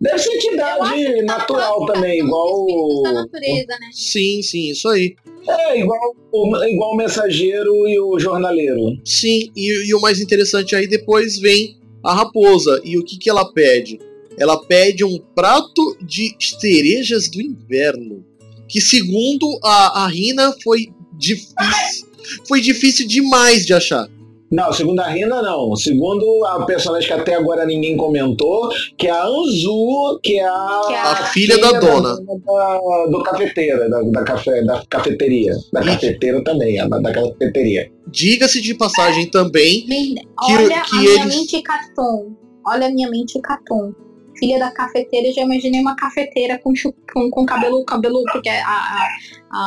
[0.00, 3.02] Deve ser entidade tá natural classificado também, igual.
[3.04, 3.86] da natureza, né?
[3.92, 5.14] Sim, sim, isso aí.
[5.48, 8.98] É, igual, o- igual o mensageiro e o jornaleiro.
[9.04, 12.80] Sim, e, e o mais interessante aí depois vem a raposa.
[12.84, 14.00] E o que, que ela pede?
[14.42, 18.24] Ela pede um prato de cerejas do inverno.
[18.68, 22.08] Que segundo a, a Rina foi difícil.
[22.48, 24.08] Foi difícil demais de achar.
[24.50, 25.74] Não, segundo a Rina, não.
[25.76, 28.68] Segundo a personagem que até agora ninguém comentou,
[28.98, 32.16] que é a Anzu, que é a, Que é A filha da dona.
[32.16, 35.54] da- do cafeteira, da, da, café, da cafeteria.
[35.72, 37.90] Da cafeteira também, a da, da cafeteria.
[38.08, 42.32] Diga-se de passagem também, Men- Que- Olha que a minha eles- mente catom.
[42.66, 43.92] Olha a minha mente catom.
[44.38, 46.72] Filha da cafeteira, já imaginei uma cafeteira com,
[47.12, 49.08] com, com cabelo, cabelo, porque a, a,
[49.52, 49.58] a,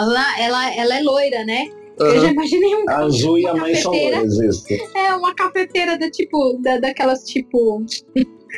[0.00, 1.66] a- ela, ela é loira, né?
[2.00, 4.64] Eu já imaginei um, A Anzu e a mãe são loiras, isso.
[4.96, 7.84] É, uma cafeteira da tipo, da, daquelas tipo.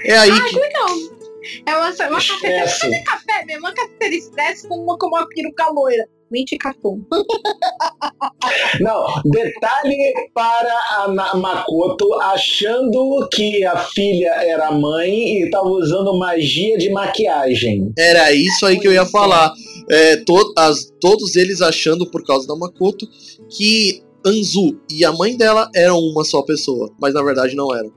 [0.04, 0.58] é aí que.
[0.72, 1.20] Não.
[1.64, 2.66] É uma, uma cafeteira.
[2.96, 6.06] É café mesmo, uma cafeteira express com uma, com uma peruca loira.
[6.31, 7.01] Mente catom.
[8.81, 16.16] Não, detalhe para a Makoto achando que a filha era a mãe e estava usando
[16.16, 17.93] magia de maquiagem.
[17.99, 19.53] Era isso aí que eu ia falar.
[19.91, 23.07] É, to- as- todos eles achando, por causa da Makoto,
[23.49, 27.93] que Anzu e a mãe dela eram uma só pessoa, mas na verdade não eram.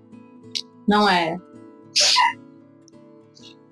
[0.87, 1.37] Não é.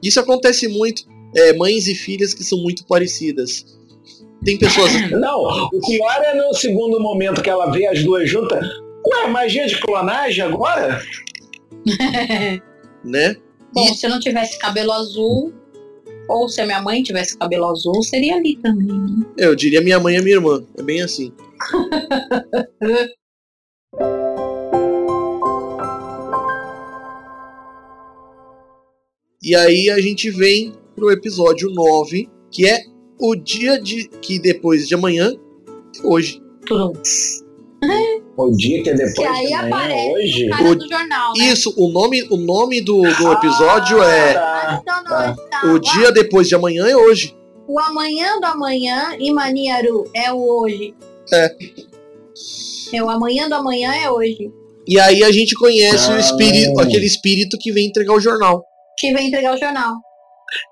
[0.03, 1.03] Isso acontece muito.
[1.36, 3.66] é, mães e filhas que são muito parecidas.
[4.43, 4.91] Tem pessoas.
[5.11, 8.65] Não, o pior é no segundo momento que ela vê as duas juntas.
[9.05, 11.01] Ué, magia de clonagem agora?
[13.03, 13.35] né?
[13.73, 15.53] Bom, se eu não tivesse cabelo azul,
[16.27, 18.87] ou se a minha mãe tivesse cabelo azul, seria ali também.
[18.87, 19.25] né?
[19.37, 20.63] Eu diria minha mãe e minha irmã.
[20.77, 21.31] É bem assim.
[29.43, 32.83] E aí a gente vem pro episódio 9, que é
[33.22, 35.32] o dia de que depois de amanhã,
[36.03, 36.41] hoje.
[36.65, 36.93] Tudo.
[38.38, 40.49] O dia que é depois Que aí de amanhã, aparece hoje?
[40.49, 41.45] Cara O- do jornal, né?
[41.45, 45.36] Isso, o nome, o nome do, do episódio é Ah, não, tá.
[45.49, 45.67] tá.
[45.74, 47.36] O dia depois de amanhã é hoje.
[47.67, 50.93] O amanhã do amanhã e Maniaru é o hoje.
[51.34, 51.55] É.
[52.93, 54.51] É o amanhã do amanhã é hoje.
[54.88, 56.19] E aí a gente conhece o Ah.
[56.19, 58.63] espírito, aquele espírito que vem entregar o jornal.
[58.97, 59.95] Que vem entregar o jornal.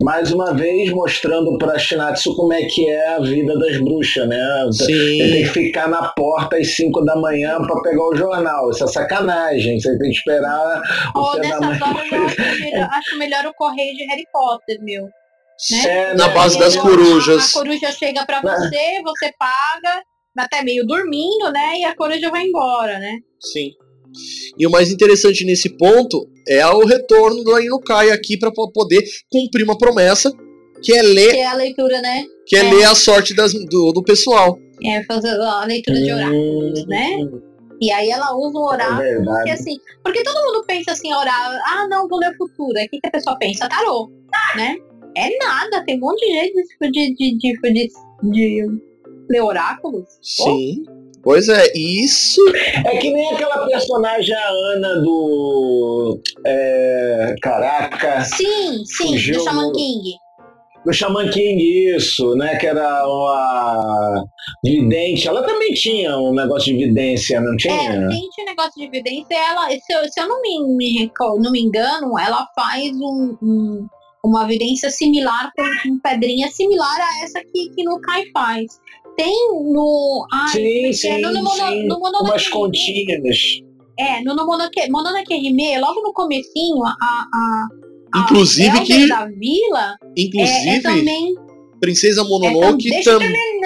[0.01, 4.39] Mais uma vez mostrando pra Shinatsu como é que é a vida das bruxas, né?
[4.39, 5.43] Ele tem Sim.
[5.43, 8.69] que ficar na porta às 5 da manhã pra pegar o jornal.
[8.69, 9.79] Isso é sacanagem.
[9.79, 10.81] Você tem que esperar
[11.15, 11.79] o nessas mãe.
[11.81, 15.03] horas eu acho melhor, acho melhor o correio de Harry Potter, meu.
[15.03, 15.85] Né?
[15.85, 16.33] É, Na né?
[16.33, 17.49] base das A- corujas.
[17.55, 20.01] A coruja chega pra você, você paga,
[20.37, 21.73] até meio dormindo, né?
[21.79, 23.17] E a coruja vai embora, né?
[23.41, 23.71] Sim.
[24.57, 29.63] E o mais interessante nesse ponto é o retorno do Inukai aqui para poder cumprir
[29.63, 30.31] uma promessa,
[30.81, 32.23] que é ler, Que é a leitura, né?
[32.45, 32.73] que é É.
[32.73, 34.57] ler a sorte das- do, do pessoal.
[34.83, 37.17] É fazer a leitura de oráculos, né?
[37.81, 38.97] E aí ela usa o É oráculo.
[38.97, 39.51] Porque verdade.
[39.51, 42.77] assim, porque todo mundo pensa assim, orar, ah, não, vou ler o futuro.
[42.77, 43.69] Aí o que, que a pessoa pensa?
[43.69, 44.09] Tarô,
[44.55, 44.75] né?
[45.15, 47.89] É nada, tem um monte de jeito de, de, de, de, de,
[48.31, 48.67] de
[49.29, 50.05] ler oráculos.
[50.21, 50.83] Sim.
[51.29, 52.41] Pois é, isso.
[52.87, 56.19] É que nem aquela personagem, a Ana do.
[56.43, 58.21] é, caraca.
[58.21, 60.15] Sim, sim, do Shaman no- King.
[60.83, 61.61] Do Shaman King,
[61.95, 62.55] isso, né?
[62.55, 64.25] Que era uma
[64.65, 65.27] vidente.
[65.27, 68.07] Ela também tinha um negócio de vidência, não É, tinha?
[68.09, 71.11] tem esse negócio de evidência, ela, se eu, se eu não, me, me
[71.43, 73.87] não me engano, ela faz um, um-
[74.25, 78.65] uma evidência similar com, com pedrinha similar a essa que, que no Kai faz.
[79.19, 80.25] Tem no.
[80.31, 81.83] Ai, sim, é, sim, no, no, Mono- sim.
[81.87, 83.37] no Umas continhas.
[83.99, 84.79] É, no, no Mononoke,
[85.77, 87.67] logo no comecinho, a, a,
[88.15, 91.35] a Inclusive Elder que- da vila é, é Inclusive, também.
[91.81, 93.59] Princesa É, Mononoke deixa eu também.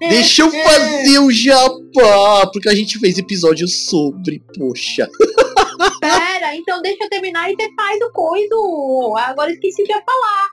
[0.00, 5.08] Deixa eu fazer o jabá, porque a gente fez episódio sobre, poxa.
[5.98, 9.14] Pera, então deixa eu terminar e você faz o coiso.
[9.16, 10.50] Agora esqueci de falar.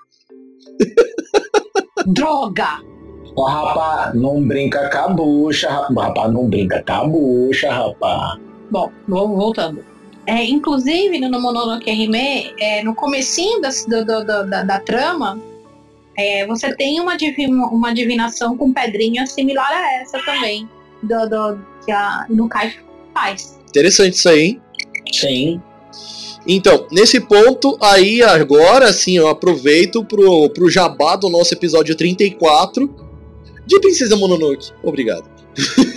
[2.07, 2.79] Droga!
[3.37, 6.07] Ó, rapaz, não brinca com a bucha, rapaz.
[6.07, 8.39] Rapaz, não brinca com a bucha, rapaz.
[8.71, 9.85] Bom, vou- voltando.
[10.25, 15.39] É, inclusive, no Mononoke Hime, é, no comecinho das- do- do- do- da, da trama,
[16.17, 20.67] é, você tem uma, divi- uma divinação com pedrinha similar a essa também,
[21.03, 22.73] do, do- que a Nukai
[23.13, 23.57] faz.
[23.69, 24.61] Interessante isso aí, hein?
[25.13, 25.61] Sim.
[26.45, 33.06] Então, nesse ponto, aí agora sim eu aproveito pro, pro jabá do nosso episódio 34
[33.67, 34.71] de Princesa Mononoke.
[34.81, 35.29] Obrigado.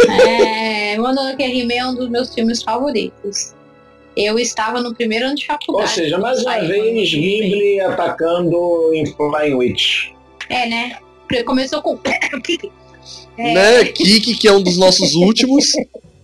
[0.09, 3.55] É, Mononoke Hime é um dos meus filmes favoritos.
[4.17, 5.91] Eu estava no primeiro ano de Ou faculdade.
[5.91, 7.11] seja, mais uma vez.
[7.11, 10.11] Ghibli atacando em Flying Witch.
[10.49, 10.99] É, né?
[11.47, 11.99] Começou com.
[13.39, 13.85] É, Né?
[13.85, 15.65] Kiki, que é um dos nossos últimos.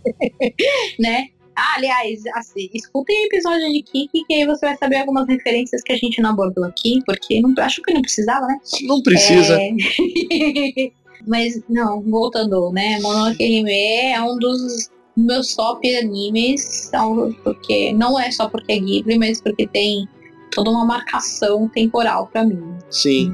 [0.98, 1.28] né?
[1.54, 5.80] Ah, aliás, assim, escutem o episódio de Kiki, que aí você vai saber algumas referências
[5.80, 8.58] que a gente não abordou aqui, porque não, acho que não precisava, né?
[8.82, 9.58] Não precisa.
[9.58, 9.70] É...
[11.26, 12.98] Mas, não, voltando, né?
[13.00, 13.70] Mononoke Hime
[14.12, 19.40] é um dos meus top animes são porque não é só porque é Ghibli, mas
[19.40, 20.06] porque tem
[20.50, 22.62] toda uma marcação temporal pra mim.
[22.90, 23.32] Sim.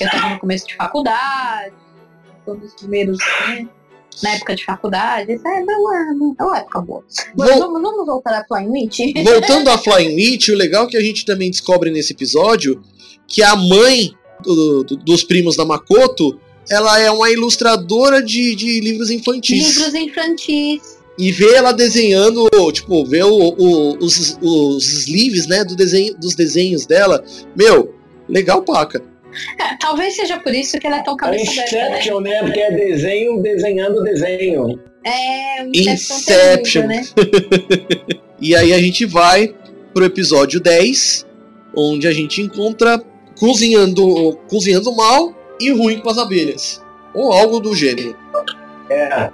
[0.00, 1.74] Eu tava no começo de faculdade,
[2.44, 3.68] todos os primeiros, né?
[4.22, 6.12] Na época de faculdade, isso é, não é,
[6.42, 7.02] uma época boa.
[7.34, 8.98] Vol- vamos, vamos voltar a Flying Witch?
[9.24, 12.82] Voltando a Flying Witch, o legal é que a gente também descobre nesse episódio
[13.26, 14.10] que a mãe
[14.42, 16.38] do- do- dos primos da Makoto,
[16.70, 19.76] ela é uma ilustradora de, de livros infantis.
[19.76, 20.98] Livros infantis.
[21.18, 26.34] E vê ela desenhando, tipo, vê o- o- os, os sleeves, né, do desenho, dos
[26.34, 27.22] desenhos dela.
[27.54, 27.94] Meu,
[28.28, 29.02] legal paca.
[29.60, 31.64] É, talvez seja por isso que ela é tão É cabeça né?
[31.64, 32.42] Inception, né?
[32.42, 34.80] Porque é desenho desenhando desenho.
[35.04, 36.16] É, o Inception.
[36.16, 38.22] Inception, terrível, né?
[38.40, 39.54] E aí a gente vai
[39.94, 41.24] pro episódio 10,
[41.76, 43.00] onde a gente encontra
[43.38, 45.32] cozinhando, cozinhando mal
[45.66, 46.82] e ruim com as abelhas.
[47.14, 48.16] Ou algo do gênero.
[48.90, 49.30] É.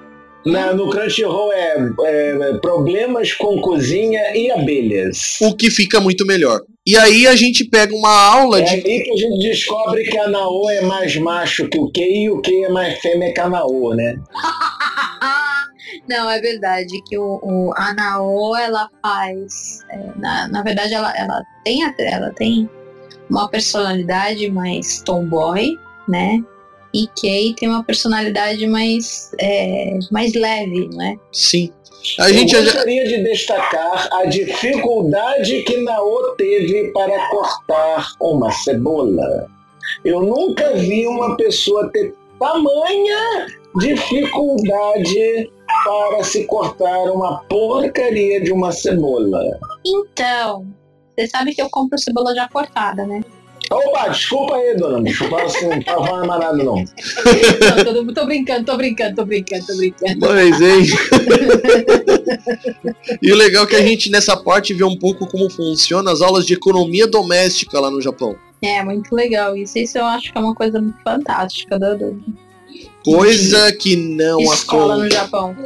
[0.47, 1.77] Na- no Crunchyroll é,
[2.07, 5.37] é problemas com cozinha e abelhas.
[5.43, 6.61] O que fica muito melhor.
[6.87, 8.75] E aí a gente pega uma aula É de.
[8.77, 12.31] aí que a gente descobre que a Nao é mais macho que o Kei e
[12.31, 14.17] o Kei é mais fêmea que a Nao, né?
[16.09, 19.81] Não, é verdade que o, o a Nao, ela faz.
[19.91, 22.69] é, na, na verdade, ela, ela, tem, a- ela tem
[23.29, 25.77] uma personalidade mais tomboy,
[26.09, 26.43] né?
[26.95, 31.17] E Kei tem uma personalidade mais, é, mais leve, não é?
[31.33, 31.71] Sim.
[32.19, 32.63] A Eu gente já.
[32.63, 39.47] gostaria de destacar a dificuldade que Nao teve para cortar uma cebola.
[40.05, 43.47] Eu nunca vi uma pessoa ter tamanha
[43.79, 45.51] dificuldade
[45.85, 49.43] para se cortar uma porcaria de uma cebola.
[49.85, 50.67] Então,
[51.17, 53.21] você sabe que eu compro cebola já cortada, né?
[53.71, 55.13] Opa, desculpa aí, dona.
[55.15, 56.77] Fala assim, não tava amarado, não.
[56.77, 56.85] Não,
[57.85, 60.21] tô, tô brincando, tô brincando, tô brincando, tô brincando.
[60.21, 60.87] Mas, hein?
[63.21, 66.23] e o legal é que a gente nessa parte vê um pouco como funciona as
[66.23, 68.37] aulas de economia doméstica lá no Japão.
[68.63, 69.57] É, muito legal.
[69.57, 72.11] Isso, isso eu acho que é uma coisa muito fantástica da, da
[73.05, 75.17] Coisa que não escola no acontece.
[75.17, 75.57] Japão.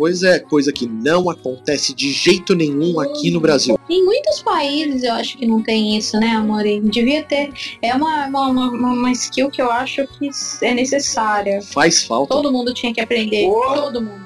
[0.00, 3.78] Pois é, coisa que não acontece de jeito nenhum aqui no Brasil.
[3.86, 6.64] Em muitos países eu acho que não tem isso, né, amor?
[6.64, 7.50] E Devia ter.
[7.82, 10.30] É uma, uma, uma, uma skill que eu acho que
[10.62, 11.60] é necessária.
[11.60, 12.34] Faz falta.
[12.34, 13.46] Todo mundo tinha que aprender.
[13.46, 13.74] Oh.
[13.74, 14.24] Todo mundo.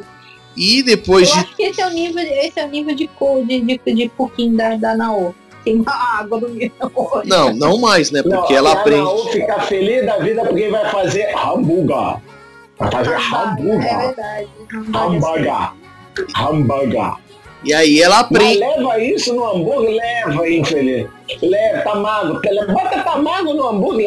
[0.57, 1.41] E depois Eu de.
[1.41, 3.11] acho que esse é o nível, esse é o nível de,
[3.45, 5.35] de, de, de pouquinho da, da Nao.
[5.65, 6.71] Tem uma água no meio.
[7.25, 8.23] Não, não mais, né?
[8.23, 9.03] Porque Não, ela a aprende.
[9.03, 12.21] Nao fica feliz da vida porque vai fazer hambúrguer.
[12.91, 13.99] Fazer É hambúrguer.
[13.99, 14.49] verdade.
[14.95, 15.71] Hambúrguer.
[16.37, 17.13] Hambúrguer.
[17.65, 18.59] E aí ela Mas aprende.
[18.59, 21.07] leva isso no hambúrguer, leva, infeliz.
[21.41, 22.39] Leva, tá magro.
[22.71, 24.07] Bota tamago no hambúrguer,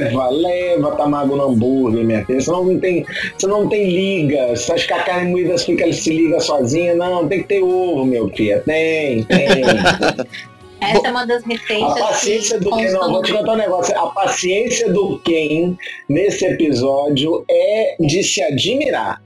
[0.00, 2.40] leva, leva tamago no hambúrguer, minha filha.
[2.40, 3.06] Senão não tem,
[3.38, 4.56] senão não tem liga.
[4.56, 6.96] Se acha que a carne moída fica, se liga sozinha.
[6.96, 8.60] Não, tem que ter ovo, meu filho.
[8.66, 9.62] Tem, tem.
[10.80, 13.56] Essa é uma das A receitas paciência que do Ken, não, vou te contar um
[13.56, 13.98] negócio.
[13.98, 15.76] A paciência do Ken
[16.08, 19.22] nesse episódio é de se admirar.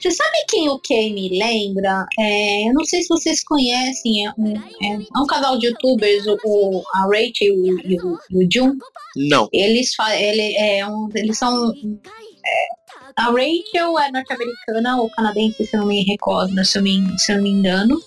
[0.00, 2.06] Você sabe quem o Kay me lembra?
[2.18, 6.24] É, eu não sei se vocês conhecem, é um, é, é um casal de youtubers,
[6.26, 8.76] o, o- a Rachel e o, e o, e o Jun.
[9.16, 9.48] Não.
[9.52, 11.72] Eles, fa- ele, é um, eles são.
[11.72, 12.66] é,
[13.16, 17.32] a Rachel é norte-americana ou canadense, se eu não me recordo, se eu, me, se
[17.32, 18.00] eu não me engano.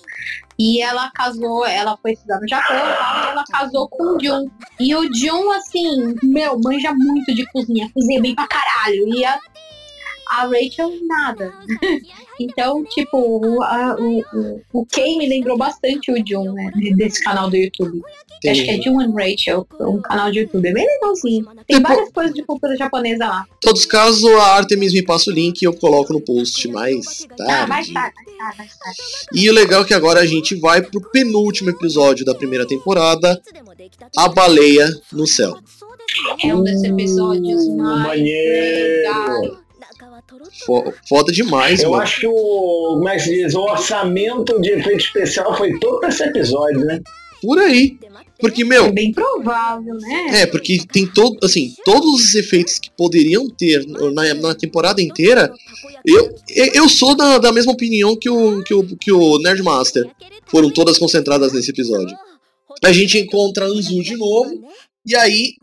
[0.63, 4.47] E ela casou, ela foi estudar no Japão ela casou com o Jun.
[4.79, 9.07] E o Jun, assim, meu, manja muito de cozinha, cozinha bem pra caralho.
[9.07, 9.39] E a,
[10.29, 11.51] a Rachel, nada.
[12.43, 17.21] então, tipo, o, a, o, o, o Kay me lembrou bastante o Jun, né, desse
[17.23, 18.01] canal do YouTube.
[18.47, 20.67] Acho que é Jun and Rachel, um canal de YouTube.
[20.67, 21.45] É bem legalzinho.
[21.67, 23.45] Tem Depois- várias coisas de cultura japonesa lá.
[23.47, 26.67] Em todos os casos, a Artemis me passa o link e eu coloco no post
[26.69, 27.93] mais Ah, mais tarde.
[27.93, 28.99] tarde, mais tarde, mais tarde.
[29.35, 33.39] E o legal é que agora a gente vai pro penúltimo episódio da primeira temporada,
[34.17, 35.55] A Baleia no Céu.
[36.43, 39.41] É um dos episódios mais maneiro.
[39.41, 39.60] legais.
[40.65, 42.03] Fo- Foda demais, Eu mano.
[42.03, 45.99] acho que o, como é que se diz, o orçamento de efeito especial foi todo
[45.99, 46.99] pra esse episódio, né?
[47.41, 47.97] Por aí.
[48.39, 50.41] Porque, É meu, bem provável, né?
[50.41, 55.51] é, porque tem todo, assim, todos os efeitos que poderiam ter na, na temporada inteira.
[56.03, 56.35] Eu,
[56.73, 60.09] eu sou da, da mesma opinião que o, que, o, que o Nerdmaster.
[60.47, 62.15] Foram todas concentradas nesse episódio.
[62.83, 64.61] A gente encontra a Anzu de novo.
[65.05, 65.53] E aí,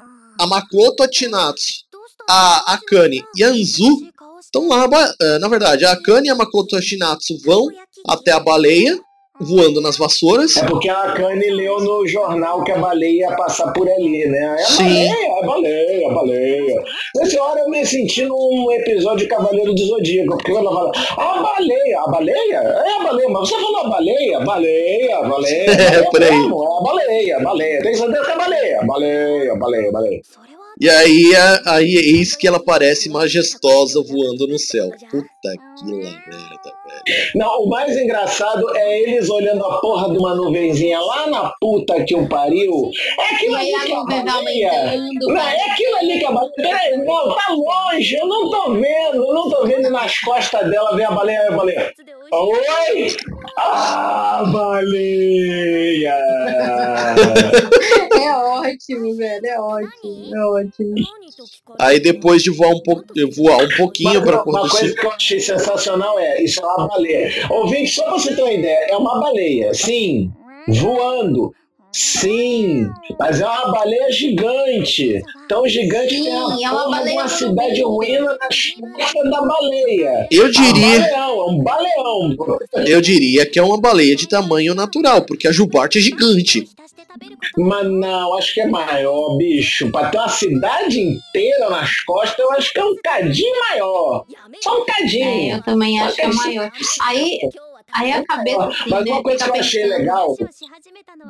[0.40, 1.84] a Makoto, a Chinatsu,
[2.28, 4.06] a Akane e a Anzu
[4.48, 4.88] estão lá.
[5.20, 7.66] eh, Na verdade, a Akane e a Makoto e a Shinatsu vão
[8.08, 8.98] até a baleia
[9.40, 10.56] voando nas vassouras.
[10.56, 14.56] É porque a Kanye leu no jornal que a baleia ia passar por ali, né?
[14.58, 14.82] É Sim.
[14.82, 16.82] baleia, é baleia, é baleia.
[17.14, 21.40] Nessa hora eu me senti num episódio de Cavaleiro do Zodíaco, porque ela fala, a
[21.40, 22.56] baleia, a baleia?
[22.56, 25.70] É a baleia, mas você falou a baleia, baleia, baleia.
[25.70, 26.30] É, baleia por aí.
[26.32, 27.82] mesmo, É a baleia, baleia.
[27.82, 30.20] Tem certeza que é baleia, baleia, baleia, baleia.
[30.80, 34.88] E aí, a- aí eis que ela parece majestosa voando no céu.
[35.10, 37.30] Puta que la merda, velho.
[37.34, 42.04] Não, o mais engraçado é eles olhando a porra de uma nuvenzinha lá na puta
[42.04, 42.90] que o pariu.
[43.18, 44.70] É E aquilo aí ali que é a a nuvem vai baleia.
[44.92, 45.26] aumentando.
[45.34, 46.52] Não, é aquilo ali que a baleia.
[46.56, 49.86] Peraí, não, tá longe, eu não tô vendo, eu não tô vendo.
[49.88, 51.92] E nas costas dela vem a baleia, a baleia.
[52.30, 53.16] Oi!
[53.56, 56.14] Ah, baleia!
[58.12, 59.46] É ótimo, velho.
[59.46, 60.34] É ótimo.
[60.34, 60.94] É ótimo.
[61.78, 63.02] Aí depois de voar um, po
[63.34, 66.64] voar um pouquinho Uma, pra uma Porto coisa que eu achei sensacional é, isso é
[66.64, 67.30] uma baleia.
[67.50, 70.30] Ouvinte, só pra você ter uma ideia, é uma baleia, sim,
[70.68, 71.54] voando.
[71.98, 72.88] Sim,
[73.18, 75.20] mas é uma baleia gigante.
[75.48, 80.28] Tão gigante que Sim, a é uma baleia uma cidade ruína nas costas da baleia.
[80.30, 82.36] Eu É um diria, baleão, é um baleão.
[82.86, 86.68] eu diria que é uma baleia de tamanho natural, porque a jubarte é gigante.
[87.56, 89.90] Mas não, acho que é maior, bicho.
[89.90, 94.24] Pra ter uma cidade inteira nas costas, eu acho que é um cadinho maior.
[94.62, 95.56] Só um É, cadinho.
[95.56, 96.70] eu também acho que é maior.
[97.02, 97.38] Aí,
[97.92, 98.68] aí a cabeça.
[98.88, 100.36] Mas né, uma coisa fica que eu achei pensando- legal,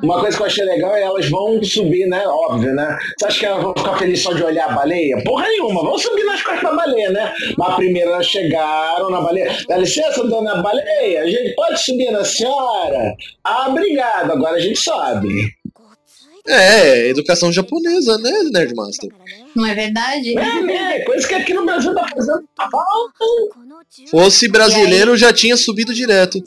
[0.03, 2.25] Uma coisa que eu achei legal é elas vão subir, né?
[2.27, 2.97] Óbvio, né?
[3.17, 5.23] Você acha que elas vão ficar felizes só de olhar a baleia?
[5.23, 7.33] Porra nenhuma, vão subir nas costas da baleia, né?
[7.57, 9.55] Mas primeiro elas chegaram na baleia.
[9.67, 13.15] Dá licença, dona baleia, a gente pode subir na senhora?
[13.43, 15.53] Ah, obrigado, agora a gente sobe.
[16.47, 19.09] É, educação japonesa, né, Nerdmaster?
[19.55, 20.35] Não é verdade?
[20.37, 20.99] É, né?
[21.01, 23.25] Coisa que aqui no Brasil tá fazendo falta.
[24.09, 26.41] Fosse brasileiro, já tinha subido direto.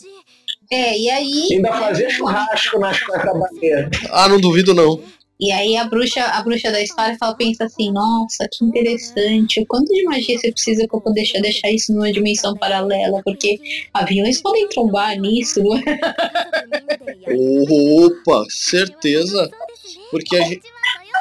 [0.71, 1.49] É, e aí.
[1.53, 3.91] Ainda fazer churrasco nas baleia.
[4.11, 5.03] Ah, não duvido não.
[5.43, 9.65] E aí a bruxa, a bruxa da história fala, pensa assim, nossa, que interessante.
[9.67, 13.21] Quanto de magia você precisa pra poder deixar, deixar isso numa dimensão paralela?
[13.25, 13.59] Porque
[13.93, 15.61] aviões podem trombar nisso?
[17.27, 19.51] Opa, certeza.
[20.13, 20.63] Porque a gente,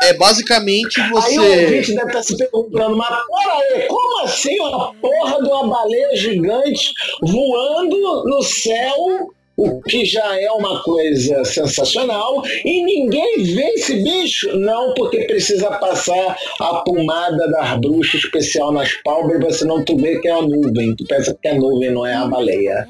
[0.02, 1.40] é basicamente Aí o você.
[1.40, 6.92] ouvinte deve estar se perguntando, mas peraí, como assim uma porra de uma baleia gigante
[7.22, 14.58] voando no céu, o que já é uma coisa sensacional, e ninguém vê esse bicho?
[14.58, 20.28] Não, porque precisa passar a pomada das bruxas especial nas pálpebras, senão tu vê que
[20.28, 20.96] é a nuvem.
[20.96, 22.88] Tu pensa que é nuvem, não é a baleia.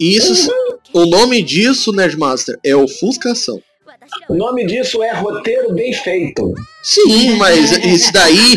[0.00, 0.50] Isso,
[0.94, 3.60] o nome disso, Nerdmaster, é ofuscação.
[4.28, 6.54] O nome disso é roteiro bem feito.
[6.82, 8.56] Sim, mas isso daí,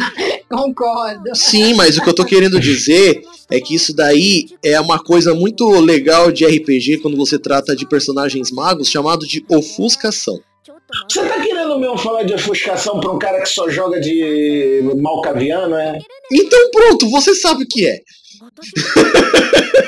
[0.49, 1.35] Concordo.
[1.35, 3.21] sim, mas o que eu tô querendo dizer
[3.51, 7.87] é que isso daí é uma coisa muito legal de RPG quando você trata de
[7.87, 10.39] personagens magos, chamado de ofuscação.
[11.11, 15.75] Você tá querendo mesmo falar de ofuscação pra um cara que só joga de malcaviano,
[15.75, 15.97] é?
[16.31, 17.99] Então pronto, você sabe o que é.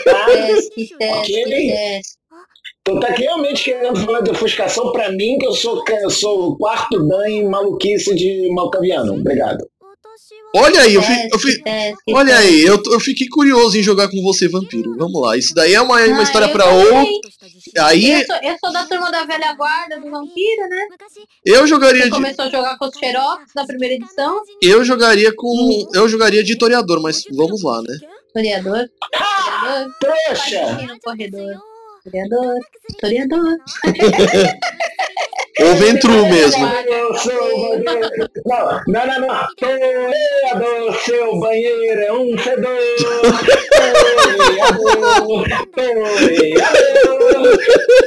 [0.04, 0.26] Tá?
[0.26, 1.44] Teste, teste, Ok.
[1.46, 2.16] teste.
[2.86, 6.50] Tu tá realmente querendo falar de ofuscação pra mim, que eu sou, que eu sou
[6.50, 9.16] o quarto dan em maluquice de malcaviano.
[9.16, 9.66] Obrigado.
[10.56, 12.48] Olha aí, eu, fi- eu fi- Teste, teste, olha teste.
[12.48, 14.96] aí, eu, eu fiquei curioso em jogar com você, vampiro.
[14.98, 16.68] Vamos lá, isso daí é uma, uma Ah, história também.
[16.68, 17.30] outro.
[17.80, 20.88] Aí Eu sou, eu sou da turma da velha guarda do vampiro, né?
[21.46, 24.42] eu jogaria Você de, começou a jogar com os Xerox na primeira edição.
[24.62, 27.98] eu jogaria com, eu jogaria de historiador, mas vamos lá, né?
[28.28, 28.88] Historiador.
[29.14, 29.94] Historiador.
[30.00, 30.78] Trouxa!
[32.06, 32.60] Historiador.
[32.88, 33.58] Historiador.
[35.62, 36.66] Ou Ventru mesmo.
[36.66, 38.30] Eu sou o banheiro.
[38.46, 39.48] Não, não, não, não.
[39.56, 42.78] Toreador, seu banheiro é um fedor.
[44.42, 46.86] Toreador, toreador.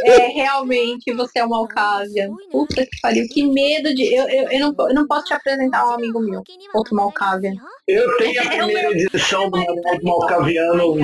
[0.05, 2.31] É, realmente, você é um Malkavian.
[2.51, 4.15] Puta que pariu, que medo de.
[4.15, 6.43] Eu, eu, eu, não, eu não posso te apresentar um amigo meu,
[6.75, 7.55] outro Malkavian.
[7.87, 9.59] Eu tenho a primeira edição do
[10.03, 10.97] Malcaviano.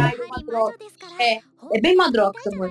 [1.19, 1.39] É,
[1.73, 2.71] é bem madrox, amor.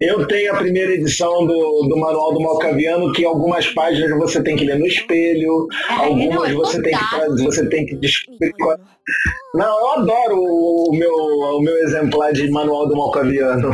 [0.00, 4.56] Eu tenho a primeira edição do, do Manual do Malcaviano, que algumas páginas você tem
[4.56, 8.52] que ler no espelho, É, não, algumas é você tem que você tem que descobrir
[8.54, 8.78] qual-
[9.54, 13.70] Não, eu adoro o, meu, o meu exemplar de Manual do Malcaviano.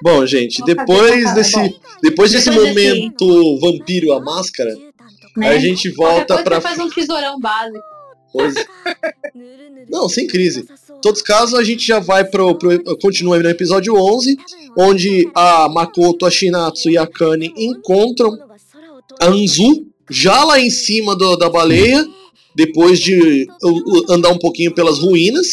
[0.00, 4.76] Bom, gente, fazer depois desse, depois desse momento vampiro a máscara,
[5.36, 5.48] Né?
[5.48, 7.82] a gente Qualquer volta você faz um tesourão básico.
[8.32, 8.54] Pois-
[9.88, 10.66] Não, sem crise.
[11.04, 14.38] Todos os casos, a gente já vai pro, pro continua no episódio 11,
[14.78, 18.30] onde a Makoto, a Shinatsu e a Kane encontram
[19.20, 22.06] a Anzu já lá em cima do- da baleia,
[22.54, 23.46] depois de
[24.08, 25.48] andar um pouquinho pelas ruínas,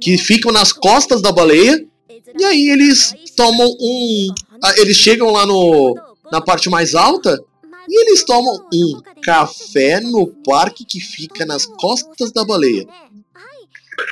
[0.00, 1.80] que ficam nas costas da baleia.
[2.38, 4.26] E aí eles tomam um.
[4.64, 5.94] ah, Eles chegam lá no,
[6.32, 7.40] na parte mais alta
[7.88, 12.84] e eles tomam um café no parque que fica nas costas da baleia.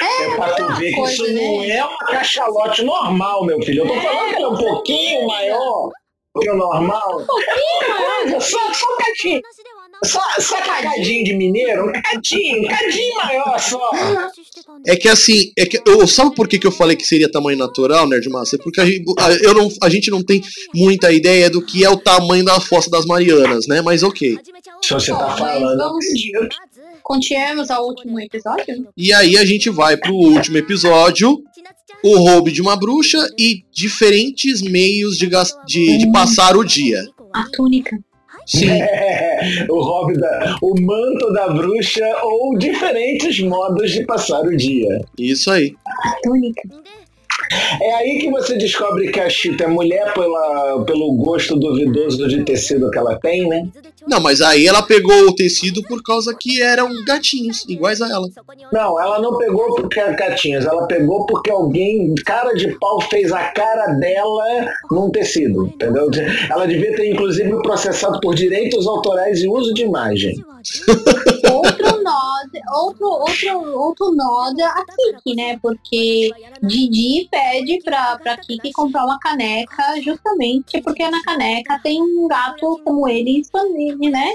[0.02, 1.68] É pra tu ver que coisa, isso não né?
[1.70, 3.84] é uma cachalote normal, meu filho.
[3.84, 5.90] Eu tô falando que ela é um pouquinho maior
[6.34, 7.20] do que o normal.
[7.20, 9.42] Um pouquinho, só, só um cadinho.
[10.04, 10.56] Só, só
[11.02, 13.90] de mineiro, um cacadinho, um cadinho maior só.
[14.86, 17.56] É que assim, é que eu, sabe por que, que eu falei que seria tamanho
[17.56, 18.56] natural, Nerd Massa?
[18.56, 20.42] É porque a gente, a, eu não, a gente não tem
[20.74, 23.80] muita ideia do que é o tamanho da fossa das Marianas, né?
[23.80, 24.38] Mas ok.
[24.82, 25.78] Se você tá falando.
[25.78, 26.04] vamos
[27.07, 28.89] continuemos ao último episódio?
[28.97, 31.41] E aí a gente vai pro último episódio,
[32.03, 37.05] o roubo de uma bruxa e diferentes meios de, gas- de, de passar o dia.
[37.33, 37.97] A túnica.
[38.45, 44.57] Sim, É, o hobby da, o manto da bruxa ou diferentes modos de passar o
[44.57, 45.01] dia.
[45.19, 45.74] isso aí.
[46.05, 46.62] A túnica.
[47.81, 52.44] É aí que você descobre que a Chita é mulher pela, pelo gosto duvidoso de
[52.44, 53.66] tecido que ela tem, né?
[54.06, 58.28] Não, mas aí ela pegou o tecido por causa que eram gatinhos, iguais a ela.
[58.73, 63.32] Não, ela não pegou porque é gatinhas, ela pegou porque alguém, cara de pau, fez
[63.32, 64.44] a cara dela
[64.90, 66.09] num tecido, entendeu?
[66.51, 70.35] Ela devia ter, inclusive, processado por direitos autorais e uso de imagem.
[71.59, 75.59] Outro nod, outro, outro, outro nod a Kiki, né?
[75.61, 76.31] Porque
[76.62, 82.81] Didi pede pra, pra Kiki comprar uma caneca justamente porque na caneca tem um gato
[82.85, 84.31] como ele expandido, né?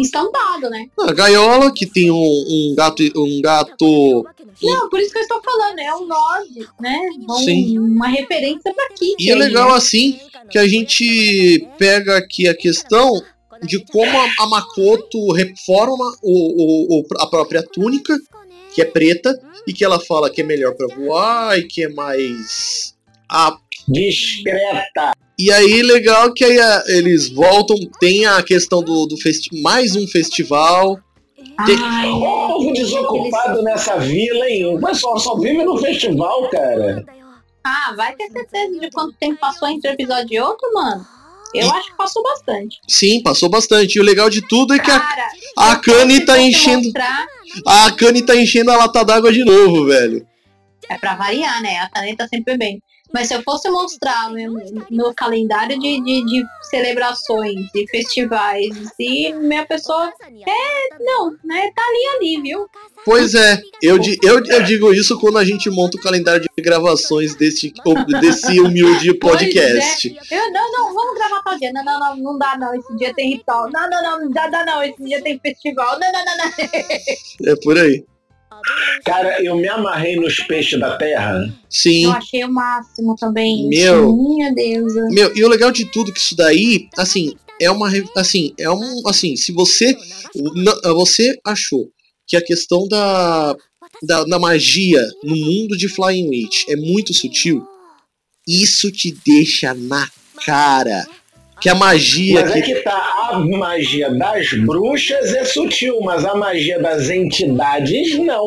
[0.00, 0.88] Estampado, né?
[0.98, 3.00] A gaiola, que tem um, um gato.
[3.16, 4.24] Um gato.
[4.60, 6.98] Não, por isso que eu estou falando, é um nod, né?
[7.28, 7.78] Um- Sim.
[7.78, 9.14] Uma referência pra Kiki.
[9.24, 9.76] E é aí, legal né?
[9.76, 10.18] assim
[10.50, 13.22] que a gente pega aqui a questão
[13.66, 18.16] de como a, a Makoto reforma o, o- o- a própria túnica,
[18.74, 21.88] que é preta, e que ela fala que é melhor pra voar e que é
[21.88, 22.94] mais.
[23.30, 23.56] Ah,
[23.88, 25.12] Discreta.
[25.38, 29.94] e aí, legal que aí a- eles voltam, tem a questão do, do festi mais
[29.96, 30.98] um festival.
[31.56, 34.66] Ai, O povo desocupado nessa vila, hein?
[34.76, 37.04] O pessoal só vive no festival, cara.
[37.62, 41.06] ah, vai ter certeza de quanto tempo passou entre um episódio e outro, mano?
[41.54, 42.78] Eu acho que passou bastante.
[42.88, 43.96] Sim, passou bastante.
[43.96, 46.82] E o legal de tudo é que a, Cara, a Kani se tá enchendo.
[46.84, 47.26] mostrar-
[47.66, 50.26] A Kani tá enchendo a lata d'água de novo, velho.
[50.88, 51.78] É pra variar, né?
[51.78, 52.82] A caneta sempre bem.
[53.14, 54.52] Mas se eu fosse mostrar meu,
[54.90, 60.12] meu calendário de, de, de celebrações e festivais, e minha pessoa.
[60.20, 61.70] É, não, né?
[61.76, 62.68] Tá ali, ali, viu?
[63.04, 67.36] Pois é, eu, eu, eu digo isso quando a gente monta o calendário de gravações
[67.36, 67.72] desse,
[68.20, 70.10] desse humilde podcast.
[70.10, 70.36] Pois é.
[70.36, 71.72] Eu, não, não, vamos gravar tal dia.
[71.72, 72.74] Não, não, não, não dá não.
[72.74, 73.70] Esse dia tem ritual.
[73.70, 74.82] Não, não, não, não dá, dá não.
[74.82, 76.00] Esse dia tem festival.
[76.00, 77.52] Não, não, não, não.
[77.52, 78.04] É por aí.
[79.04, 81.52] Cara, eu me amarrei nos peixes da terra.
[81.68, 82.04] Sim.
[82.04, 83.68] Eu achei o máximo também.
[83.68, 84.16] Meu.
[84.16, 85.08] Minha deusa.
[85.10, 87.90] Meu, e o legal de tudo que isso daí, assim, é uma.
[88.16, 89.06] Assim, é um.
[89.06, 89.96] Assim, se você.
[90.82, 91.88] Você achou
[92.26, 93.54] que a questão da,
[94.02, 97.64] da, da magia no mundo de Flying Witch é muito sutil,
[98.46, 100.08] isso te deixa na
[100.44, 101.06] cara.
[101.64, 106.22] Que a magia Mas é que que tá, a magia das bruxas é sutil, mas
[106.22, 108.46] a magia das entidades não.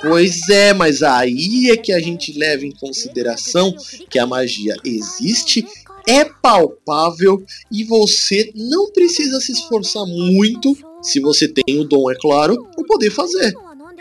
[0.00, 3.74] Pois é, mas aí é que a gente leva em consideração
[4.08, 5.62] que a magia existe,
[6.08, 12.14] é palpável e você não precisa se esforçar muito, se você tem o dom, é
[12.18, 13.52] claro, para poder fazer.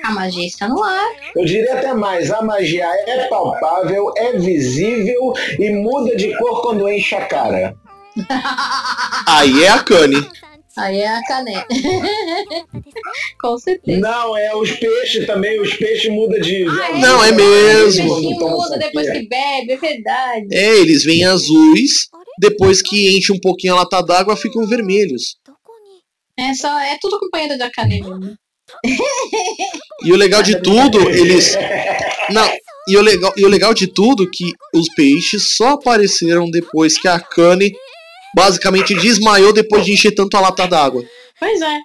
[0.02, 1.15] A magia está no ar.
[1.36, 6.88] Eu diria até mais, a magia é palpável, é visível e muda de cor quando
[6.88, 7.76] enche a cara.
[9.27, 10.27] Aí é a Kanye.
[10.77, 11.65] Aí é a caneta.
[13.41, 13.99] Com certeza.
[13.99, 16.68] Não, é os peixes também, os peixes mudam de.
[16.69, 16.99] Ah, é?
[16.99, 18.11] Não, é mesmo.
[18.11, 20.48] O peixinho muda depois que bebe, é verdade.
[20.52, 22.07] É, eles vêm azuis,
[22.39, 25.38] depois que enche um pouquinho a lata d'água, ficam vermelhos.
[26.38, 28.15] É, só, é tudo companheiro da caneta.
[28.15, 28.35] mesmo.
[30.03, 31.56] E o legal de tudo, eles.
[32.30, 32.48] Não,
[32.88, 37.07] e o legal, e o legal de tudo que os peixes só apareceram depois que
[37.07, 37.73] a Kanye
[38.36, 41.04] basicamente desmaiou depois de encher tanto a lata d'água.
[41.40, 41.78] Pois é.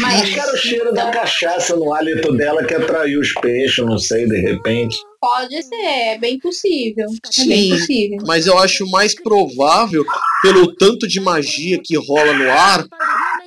[0.00, 4.26] Mas era o cheiro da cachaça no hálito dela que atraiu os peixes, não sei,
[4.26, 4.96] de repente.
[5.20, 7.06] pode ser, é bem possível.
[7.06, 7.48] É Sim.
[7.48, 8.18] bem possível.
[8.26, 10.04] Mas eu acho mais provável,
[10.42, 12.86] pelo tanto de magia que rola no ar,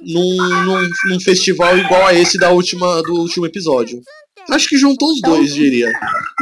[0.02, 4.00] num, num, num festival igual a esse da última, do último episódio.
[4.50, 5.92] Acho que juntou os dois, diria.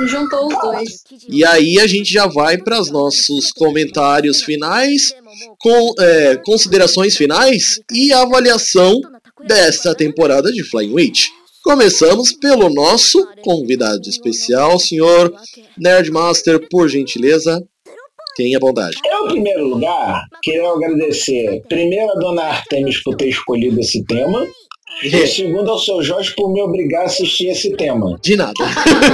[0.06, 1.04] Juntou os dois.
[1.28, 5.14] E aí a gente já vai para os nossos comentários finais,
[5.60, 9.02] com é, considerações finais e avaliação
[9.48, 11.28] dessa temporada de Flying Witch.
[11.64, 15.34] Começamos pelo nosso convidado especial, senhor
[15.76, 17.60] Nerdmaster, por gentileza,
[18.36, 18.98] tenha bondade.
[19.04, 24.46] Eu, em primeiro lugar, queria agradecer primeiro a dona Artemis por ter escolhido esse tema.
[25.04, 28.18] E segundo ao seu Jorge por me obrigar a assistir esse tema.
[28.22, 28.54] De nada.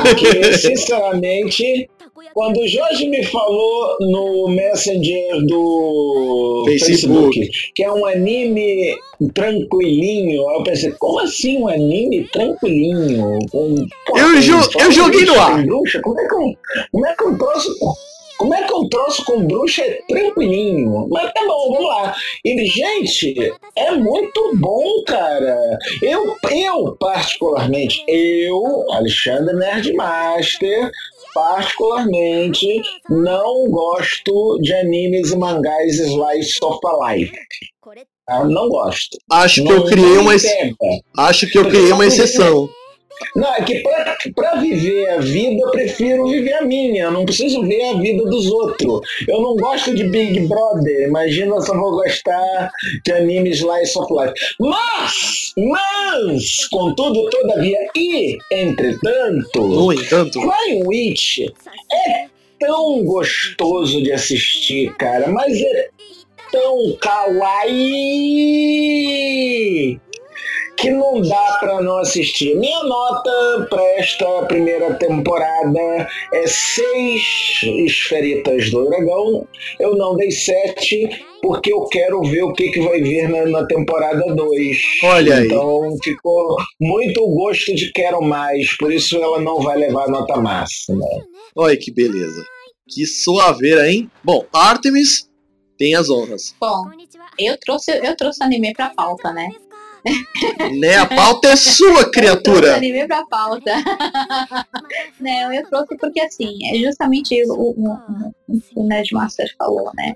[0.03, 1.89] Porque, sinceramente,
[2.33, 6.85] quando o Jorge me falou no Messenger do Facebook.
[7.39, 8.95] Facebook, que é um anime
[9.33, 13.39] tranquilinho, eu pensei, como assim um anime tranquilinho?
[14.15, 15.65] Eu jo- eu joguei no ar.
[15.65, 15.99] Bruxa?
[16.01, 16.53] Como é que um,
[16.91, 17.69] como é que um troço...
[18.41, 21.07] Como é que um troço com bruxa é tranquilinho?
[21.11, 22.15] Mas tá bom, vamos lá.
[22.43, 23.35] E, gente,
[23.75, 25.77] é muito bom, cara.
[26.01, 30.89] Eu, eu particularmente, eu, Alexandre Nerdmaster,
[31.35, 37.31] particularmente, não gosto de animes e mangás slice of life.
[38.25, 38.43] tá?
[38.45, 39.17] Não gosto.
[39.31, 40.45] Acho que Não- eu criei uma ex-
[41.17, 42.69] acho que eu criei uma exceção.
[43.35, 47.03] Não, é que pra, pra viver a vida, eu prefiro viver a minha.
[47.05, 49.01] Eu não preciso ver a vida dos outros.
[49.27, 51.07] Eu não gosto de Big Brother.
[51.07, 52.71] Imagina se eu vou gostar
[53.05, 54.33] de anime Slice of Life.
[54.59, 61.39] Mas, mas, contudo, todavia e, entretanto, No entanto, Flying Witch
[61.91, 62.27] é
[62.59, 65.89] tão gostoso de assistir, cara, mas é
[66.51, 68.41] tão kawaii
[70.77, 72.55] que não dá pra não assistir.
[72.55, 79.47] Minha nota pra esta primeira temporada é seis esferitas do dragão.
[79.79, 83.65] Eu não dei sete porque eu quero ver o que, que vai vir na, na
[83.65, 84.77] temporada 2.
[85.03, 85.45] Olha aí.
[85.47, 91.05] Então ficou muito gosto de quero mais, por isso ela não vai levar nota máxima.
[91.55, 92.43] olha que beleza.
[92.87, 94.09] Que suaveira, hein?
[94.23, 95.29] Bom, Artemis
[95.77, 96.55] tem as honras.
[96.59, 96.83] Bom,
[97.39, 99.49] eu trouxe, eu trouxe anime pra pauta, né?
[100.79, 100.95] Né?
[100.95, 102.75] A pauta é sua, Eu criatura.
[102.75, 103.71] anime pra pauta.
[105.19, 110.13] Não, eu trouxe porque assim, é justamente o, o, o, o Nerdmaster falou, né?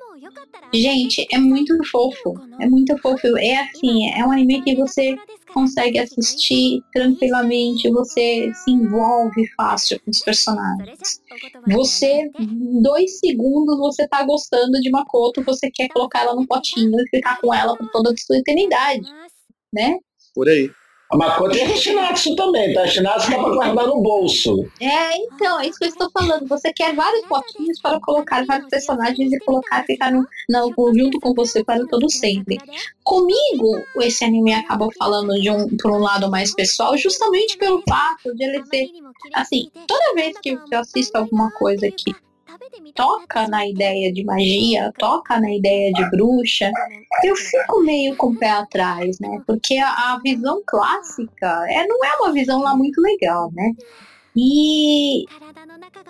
[0.74, 2.34] Gente, é muito fofo.
[2.60, 3.38] É muito fofo.
[3.38, 5.16] É assim, é um anime que você
[5.56, 11.22] consegue assistir tranquilamente, você se envolve fácil com os personagens.
[11.66, 12.30] Você,
[12.82, 17.40] dois segundos, você tá gostando de Makoto, você quer colocar ela no potinho e ficar
[17.40, 19.08] com ela por toda a sua eternidade,
[19.76, 19.98] né?
[20.34, 20.72] Por aí.
[21.12, 22.88] A Makoto é Shinatsu também, tá?
[22.88, 24.68] Shinatsu dá pra guardar no bolso.
[24.82, 26.48] É, então, é isso que eu estou falando.
[26.48, 31.20] Você quer vários potinhos para colocar vários personagens e colocar e ficar no, no- junto
[31.20, 32.58] com você para todo sempre.
[33.04, 38.36] Comigo, esse anime acabou falando de um, por um lado mais pessoal, justamente pelo fato
[38.36, 38.88] de ele ser.
[39.36, 42.16] Assim, toda vez que eu assisto alguma coisa que
[42.96, 46.72] toca na ideia de magia, toca na ideia de bruxa,
[47.24, 49.42] eu fico meio com o pé atrás, né?
[49.46, 53.74] Porque a, a visão clássica é, não é uma visão lá muito legal, né?
[54.36, 55.26] E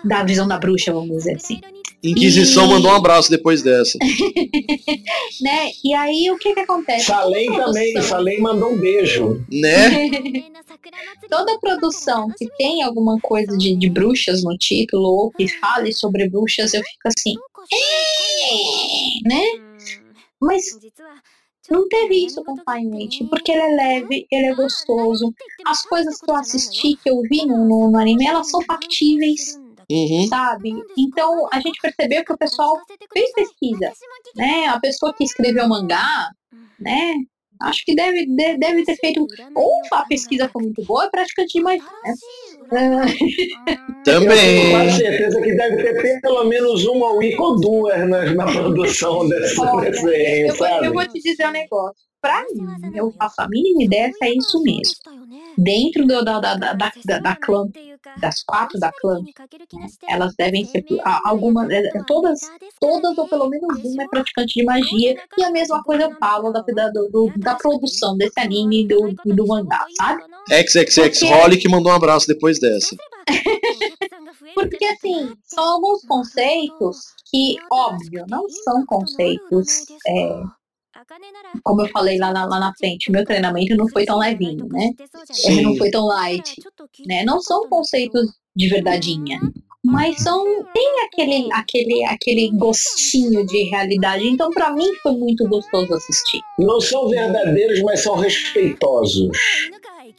[0.04, 1.60] da visão da bruxa, vamos dizer assim,
[2.02, 3.98] Inquisição E- mandou um abraço depois dessa.
[5.40, 5.70] né?
[5.84, 7.06] E aí o que que acontece?
[7.06, 9.44] Salem também, Salem mandou um beijo.
[9.50, 10.10] Né?
[11.28, 16.28] Toda produção que tem alguma coisa de, de bruxas no título ou que fale sobre
[16.28, 17.34] bruxas, eu fico assim,
[19.24, 19.42] né?
[20.40, 20.64] Mas
[21.72, 25.32] não teve isso com Fine Witch, porque ele é leve, ele é gostoso.
[25.66, 30.26] As coisas que eu assisti, que eu vi no, no, anime, elas são factíveis, Uhum.
[30.26, 30.72] sabe?
[30.98, 32.76] Então a gente percebeu que o pessoal
[33.12, 33.92] fez pesquisa,
[34.34, 34.66] né?
[34.66, 36.28] A pessoa que escreveu o mangá,
[36.80, 37.14] né?
[37.62, 39.24] Acho que deve, de- deve ter feito.
[39.54, 41.82] Ou a pesquisa foi muito boa, é praticamente demais.
[41.82, 42.14] Né?
[42.72, 43.06] Ah,
[44.06, 44.90] Eu tenho Também.
[44.90, 47.22] certeza que deve ter pelo menos uma ou
[47.60, 50.86] duas na, na produção desse desenho, eu, vou, sabe?
[50.86, 52.06] eu vou te dizer um negócio.
[52.26, 54.94] Pra mim, eu faço a mínima ideia se é isso mesmo.
[55.58, 57.66] Dentro do, da, da, da, da, da, da clã,
[58.20, 59.22] das quatro da clã,
[60.08, 62.40] elas devem ser a- algumas, é, todas,
[62.80, 65.16] todas ou pelo menos uma é praticante de magia.
[65.38, 69.14] E a mesma coisa eu falo da, da, do- da produção desse anime e do,
[69.24, 70.22] do mangá, sabe?
[70.50, 72.94] XXX Holly que mandou um abraço depois dessa.
[74.54, 76.98] Porque assim, são alguns conceitos
[77.30, 79.66] que, óbvio, não são conceitos,
[80.06, 80.42] é,
[81.62, 84.90] como eu falei lá na, lá na frente, meu treinamento não foi tão levinho, né?
[85.44, 86.56] Ele não foi tão light,
[87.06, 87.24] né?
[87.24, 89.38] Não são conceitos de verdadeinha,
[89.84, 94.26] mas são tem aquele aquele aquele gostinho de realidade.
[94.26, 96.40] Então pra mim foi muito gostoso assistir.
[96.58, 99.28] Não são verdadeiros, mas são respeitosos.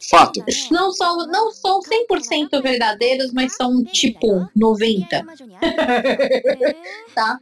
[0.00, 0.44] Fato.
[0.70, 5.24] Não são não são 100% verdadeiros, mas são tipo 90.
[7.14, 7.38] Tá?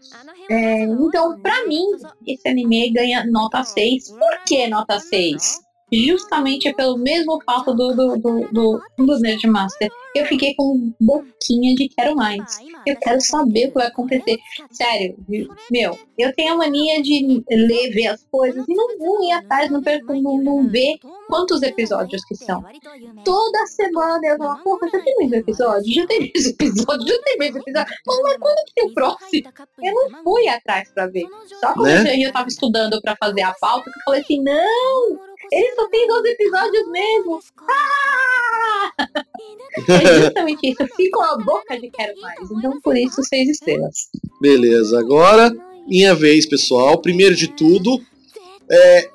[0.51, 1.85] É, então, pra mim,
[2.27, 4.09] esse anime ganha nota 6.
[4.11, 5.66] Por que nota 6?
[5.93, 9.91] Justamente pelo mesmo fato do, do, do, do, do Nerdmaster.
[10.15, 12.59] Eu fiquei com boquinha de quero mais.
[12.87, 14.39] Eu quero saber o que vai acontecer.
[14.71, 15.17] Sério,
[15.71, 19.71] meu, eu tenho a mania de ler, ver as coisas e não vou ir atrás,
[19.71, 19.81] não,
[20.23, 20.97] não, não ver
[21.29, 22.65] quantos episódios que são.
[23.25, 25.93] Toda semana eu falo, porra, já tem mais episódio?
[25.93, 27.07] Já tem mais episódio?
[27.07, 27.95] Já tem mais episódio?
[28.07, 29.53] Mas, mas quando que tem o próximo?
[29.83, 31.27] Eu não fui atrás pra ver.
[31.61, 32.17] Só quando né?
[32.19, 35.19] eu tava estudando pra fazer a pauta, que eu falei assim, não,
[35.53, 37.41] ele só tem 12 episódios mesmo.
[37.69, 38.93] Ah!
[39.89, 40.83] é justamente isso.
[40.83, 42.51] Eu fico a boca de quero mais.
[42.51, 44.09] Então, por isso, seis estrelas.
[44.41, 44.99] Beleza.
[44.99, 45.53] Agora,
[45.87, 46.99] minha vez, pessoal.
[46.99, 48.01] Primeiro de tudo,
[48.71, 49.11] é,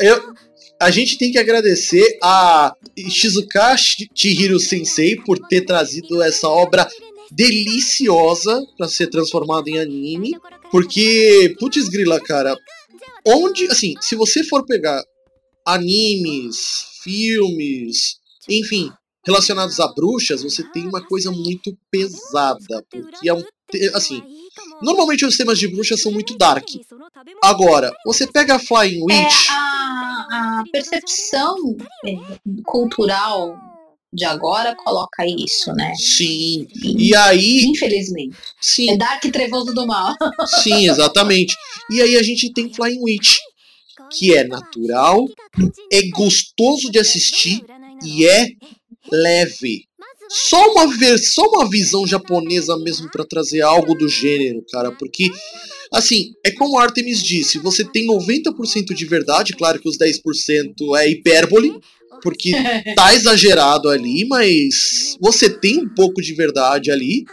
[0.00, 0.34] eu,
[0.80, 2.74] a gente tem que agradecer a
[3.08, 6.88] Shizuka Chihiro Sensei por ter trazido essa obra
[7.30, 10.38] deliciosa para ser transformada em anime.
[10.70, 12.56] Porque, putz grila, cara,
[13.26, 15.02] onde, assim, se você for pegar
[15.64, 18.18] animes, filmes,
[18.48, 18.92] enfim,
[19.26, 23.42] relacionados a bruxas, você tem uma coisa muito pesada, porque é um
[23.94, 24.22] assim,
[24.82, 26.68] normalmente os temas de bruxas são muito dark.
[27.42, 32.16] Agora, você pega a Flying é, Witch, é a, a percepção é,
[32.64, 33.58] cultural
[34.12, 35.92] de agora coloca isso, né?
[35.96, 36.68] Sim.
[36.72, 37.64] E, e aí.
[37.64, 38.36] Infelizmente.
[38.60, 38.92] Sim.
[38.92, 40.14] É Dark Trevoso do Mal.
[40.62, 41.56] Sim, exatamente.
[41.90, 43.34] E aí a gente tem Flying Witch,
[44.10, 45.26] que é natural,
[45.92, 47.64] é gostoso de assistir
[48.04, 48.48] e é
[49.10, 49.84] leve.
[50.28, 55.30] Só uma, só uma visão japonesa mesmo para trazer algo do gênero, cara, porque
[55.92, 61.10] assim, é como Artemis disse, você tem 90% de verdade, claro que os 10% é
[61.10, 61.78] hipérbole,
[62.22, 62.52] porque
[62.96, 67.24] tá exagerado ali, mas você tem um pouco de verdade ali.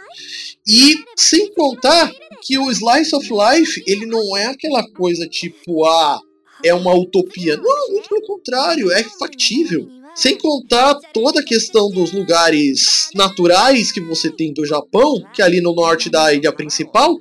[0.66, 2.12] E sem contar
[2.42, 6.20] que o Slice of Life, ele não é aquela coisa tipo, ah,
[6.64, 7.56] é uma utopia.
[7.56, 9.88] Não, muito pelo contrário, é factível.
[10.14, 15.44] Sem contar toda a questão dos lugares naturais que você tem do Japão, que é
[15.44, 17.18] ali no norte da ilha principal,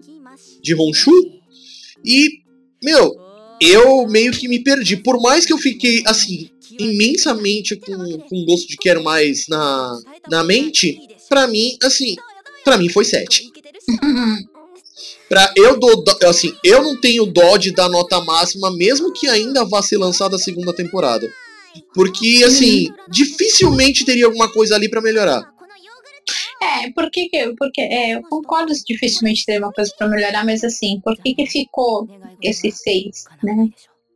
[0.62, 1.12] de Honshu.
[2.04, 2.42] E,
[2.84, 3.16] meu,
[3.62, 4.98] eu meio que me perdi.
[4.98, 10.00] Por mais que eu fiquei, assim, imensamente com, com gosto de quero mais na,
[10.30, 11.00] na mente,
[11.30, 12.16] pra mim, assim,
[12.66, 13.50] pra mim foi 7.
[15.32, 19.64] Pra, eu dou, assim, eu não tenho dó de dar nota máxima, mesmo que ainda
[19.64, 21.26] vá ser lançada a segunda temporada.
[21.94, 25.50] Porque, assim, dificilmente teria alguma coisa ali para melhorar.
[26.62, 31.00] É, porque, porque é, eu concordo que dificilmente teria uma coisa para melhorar, mas assim,
[31.02, 32.10] por que, que ficou
[32.44, 33.70] esses seis, né?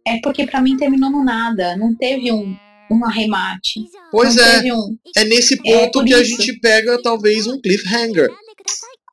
[0.06, 2.58] É porque para mim terminou no nada, não teve um,
[2.92, 3.86] um arremate.
[4.12, 4.98] Pois é, um...
[5.16, 6.20] é nesse ponto é que isso.
[6.20, 8.30] a gente pega talvez um cliffhanger.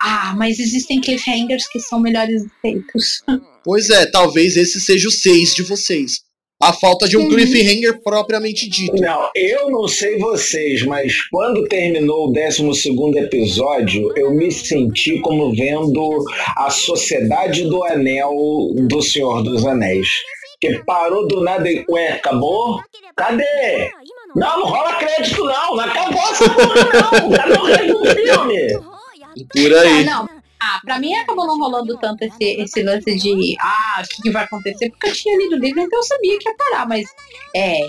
[0.04, 3.22] Ah, mas existem cliffhangers que são melhores feitos.
[3.64, 6.20] Pois é, talvez esse seja o seis de vocês.
[6.60, 8.94] A falta de um cliffhanger propriamente dito.
[9.00, 15.52] Não, eu não sei vocês, mas quando terminou o 12 episódio, eu me senti como
[15.52, 16.24] vendo
[16.56, 18.32] a Sociedade do Anel
[18.88, 20.08] do Senhor dos Anéis.
[20.60, 21.84] Que parou do nada e.
[21.90, 22.80] Ué, acabou?
[23.16, 23.90] Cadê?
[24.36, 25.74] Não, não rola crédito, não.
[25.76, 27.30] Não acabou essa porra, não.
[27.30, 29.01] Cadê o resto do filme?
[29.52, 30.02] Por aí.
[30.02, 30.42] Ah, não.
[30.60, 34.44] Ah, pra mim acabou não rolando tanto esse, esse lance de ah, o que, vai
[34.44, 37.08] acontecer, porque eu tinha lido o livro, então eu sabia que ia parar, mas
[37.54, 37.80] é.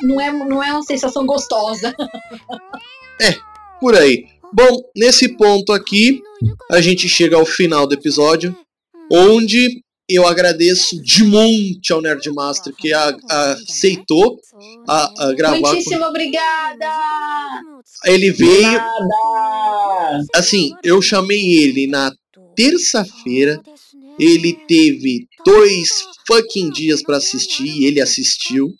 [0.00, 1.94] Não é, não é uma sensação gostosa.
[3.18, 3.34] É,
[3.80, 4.26] por aí.
[4.52, 6.22] Bom, nesse ponto aqui,
[6.70, 8.54] a gente chega ao final do episódio,
[9.10, 14.38] onde eu agradeço de monte ao Nerdmaster que a, a aceitou
[14.88, 15.72] a, a gravar.
[15.72, 16.06] Muitíssimo com...
[16.06, 16.86] obrigada!
[18.04, 18.80] Ele veio.
[20.34, 22.12] Assim, eu chamei ele na
[22.54, 23.60] terça-feira.
[24.18, 25.88] Ele teve dois
[26.26, 27.84] fucking dias para assistir.
[27.84, 28.72] Ele assistiu.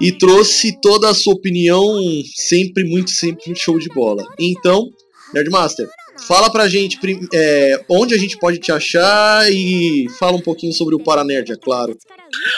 [0.00, 2.00] E trouxe toda a sua opinião,
[2.34, 4.26] sempre, muito, sempre show de bola.
[4.38, 4.88] Então,
[5.34, 5.88] Nerdmaster,
[6.26, 6.98] Fala pra gente
[7.34, 11.56] é, onde a gente pode te achar e fala um pouquinho sobre o Paranerd, é
[11.56, 11.96] claro.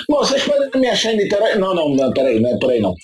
[0.08, 1.56] Bom, vocês podem me achar em Niterói.
[1.56, 2.94] Não, não, não, peraí, não é por aí não.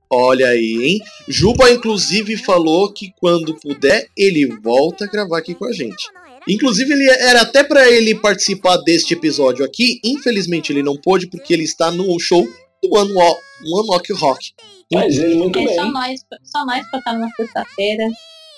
[0.09, 1.01] Olha aí, hein?
[1.27, 6.07] Juba inclusive falou que quando puder ele volta a gravar aqui com a gente.
[6.49, 11.53] Inclusive ele era até pra ele participar deste episódio aqui, infelizmente ele não pôde porque
[11.53, 12.47] ele está no show
[12.83, 14.53] do One, One Ok Rock.
[14.93, 15.75] Mas ele muito É bem.
[15.75, 18.05] só nós, só nós pra estar numa sexta-feira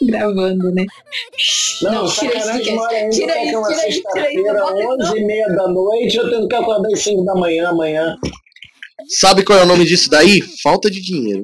[0.03, 0.85] gravando, né?
[1.83, 4.75] Não, Não, tira isso, sacanagem, tira mora Tira isso, tira isso, tira isso, sexta-feira, não
[4.75, 7.69] bota isso, 11 e meia da noite, eu tenho que acordar às 5 da manhã
[7.69, 8.17] amanhã.
[9.09, 10.41] Sabe qual é o nome disso daí?
[10.63, 11.43] Falta de dinheiro.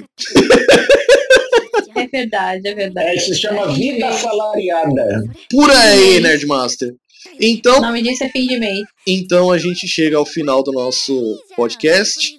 [1.96, 3.08] É verdade, é verdade.
[3.08, 5.22] É, se chama Vida Salariada.
[5.48, 6.92] Por aí, Nerdmaster.
[7.40, 8.84] Então, O nome disso é fim de mês.
[9.06, 12.38] Então a gente chega ao final do nosso podcast.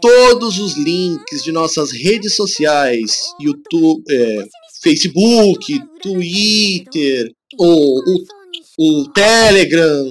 [0.00, 4.44] Todos os links de nossas redes sociais, YouTube, é,
[4.82, 10.04] Facebook, Twitter, o, o, o Telegram,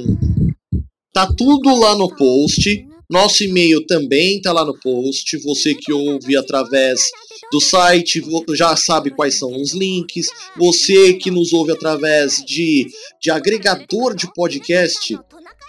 [1.13, 2.87] tá tudo lá no post.
[3.09, 5.37] Nosso e-mail também tá lá no post.
[5.39, 7.01] Você que ouve através
[7.51, 8.23] do site
[8.53, 10.27] já sabe quais são os links.
[10.57, 12.87] Você que nos ouve através de,
[13.21, 15.19] de agregador de podcast,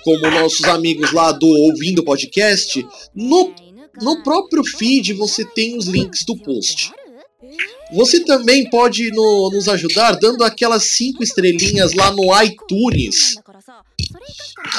[0.05, 3.53] como nossos amigos lá do Ouvindo Podcast, no,
[4.01, 6.93] no próprio feed você tem os links do post.
[7.93, 13.37] Você também pode no- nos ajudar dando aquelas cinco estrelinhas lá no iTunes,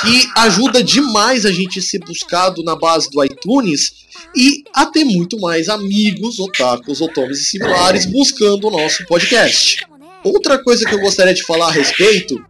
[0.02, 3.94] que ajuda demais a gente ser buscado na base do iTunes
[4.36, 9.86] e a ter muito mais amigos, otakus, otomes e similares buscando o nosso podcast.
[10.24, 12.44] Outra coisa que eu gostaria de falar a respeito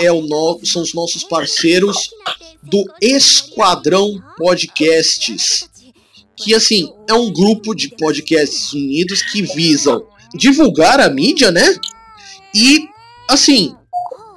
[0.00, 2.10] é o no- são os nossos parceiros
[2.62, 5.68] do Esquadrão Podcasts,
[6.42, 11.74] que assim é um grupo de podcasts unidos que visam divulgar a mídia, né?
[12.54, 12.88] E
[13.28, 13.74] assim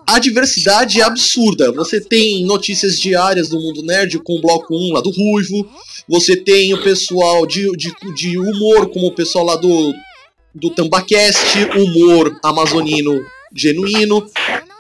[0.07, 1.71] a diversidade é absurda.
[1.71, 5.69] Você tem notícias diárias do mundo nerd com o bloco 1 lá do Ruivo.
[6.07, 9.93] Você tem o pessoal de, de, de humor, como o pessoal lá do,
[10.53, 13.25] do Tambacast, humor amazonino
[13.55, 14.27] genuíno.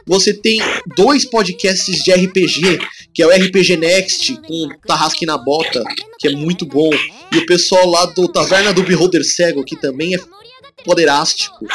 [0.05, 0.59] Você tem
[0.95, 2.79] dois podcasts de RPG,
[3.13, 5.83] que é o RPG Next, com Tarrasque na Bota,
[6.19, 6.89] que é muito bom.
[7.33, 10.19] E o pessoal lá do Taverna do Beholder Cego, que também é
[10.83, 11.65] poderástico.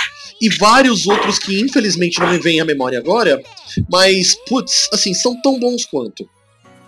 [0.41, 3.43] E vários outros que infelizmente não me vêm à memória agora,
[3.91, 6.29] mas, putz, assim, são tão bons quanto.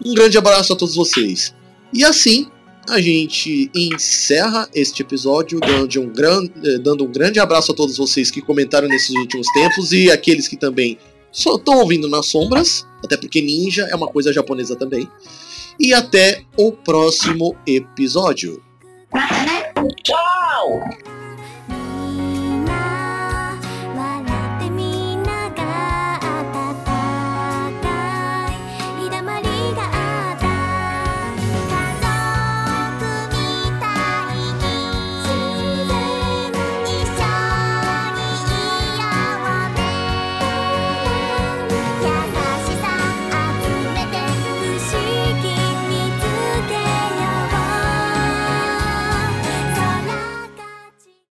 [0.04, 1.54] Um grande abraço a todos vocês.
[1.92, 2.46] E assim,
[2.88, 6.44] a gente encerra este episódio dando um, gran...
[6.64, 10.48] eh, dando um grande abraço a todos vocês que comentaram nesses últimos tempos e aqueles
[10.48, 10.98] que também
[11.32, 15.08] estão ouvindo nas sombras, até porque ninja é uma coisa japonesa também.
[15.78, 18.62] E até o próximo episódio.
[20.02, 21.17] Tchau!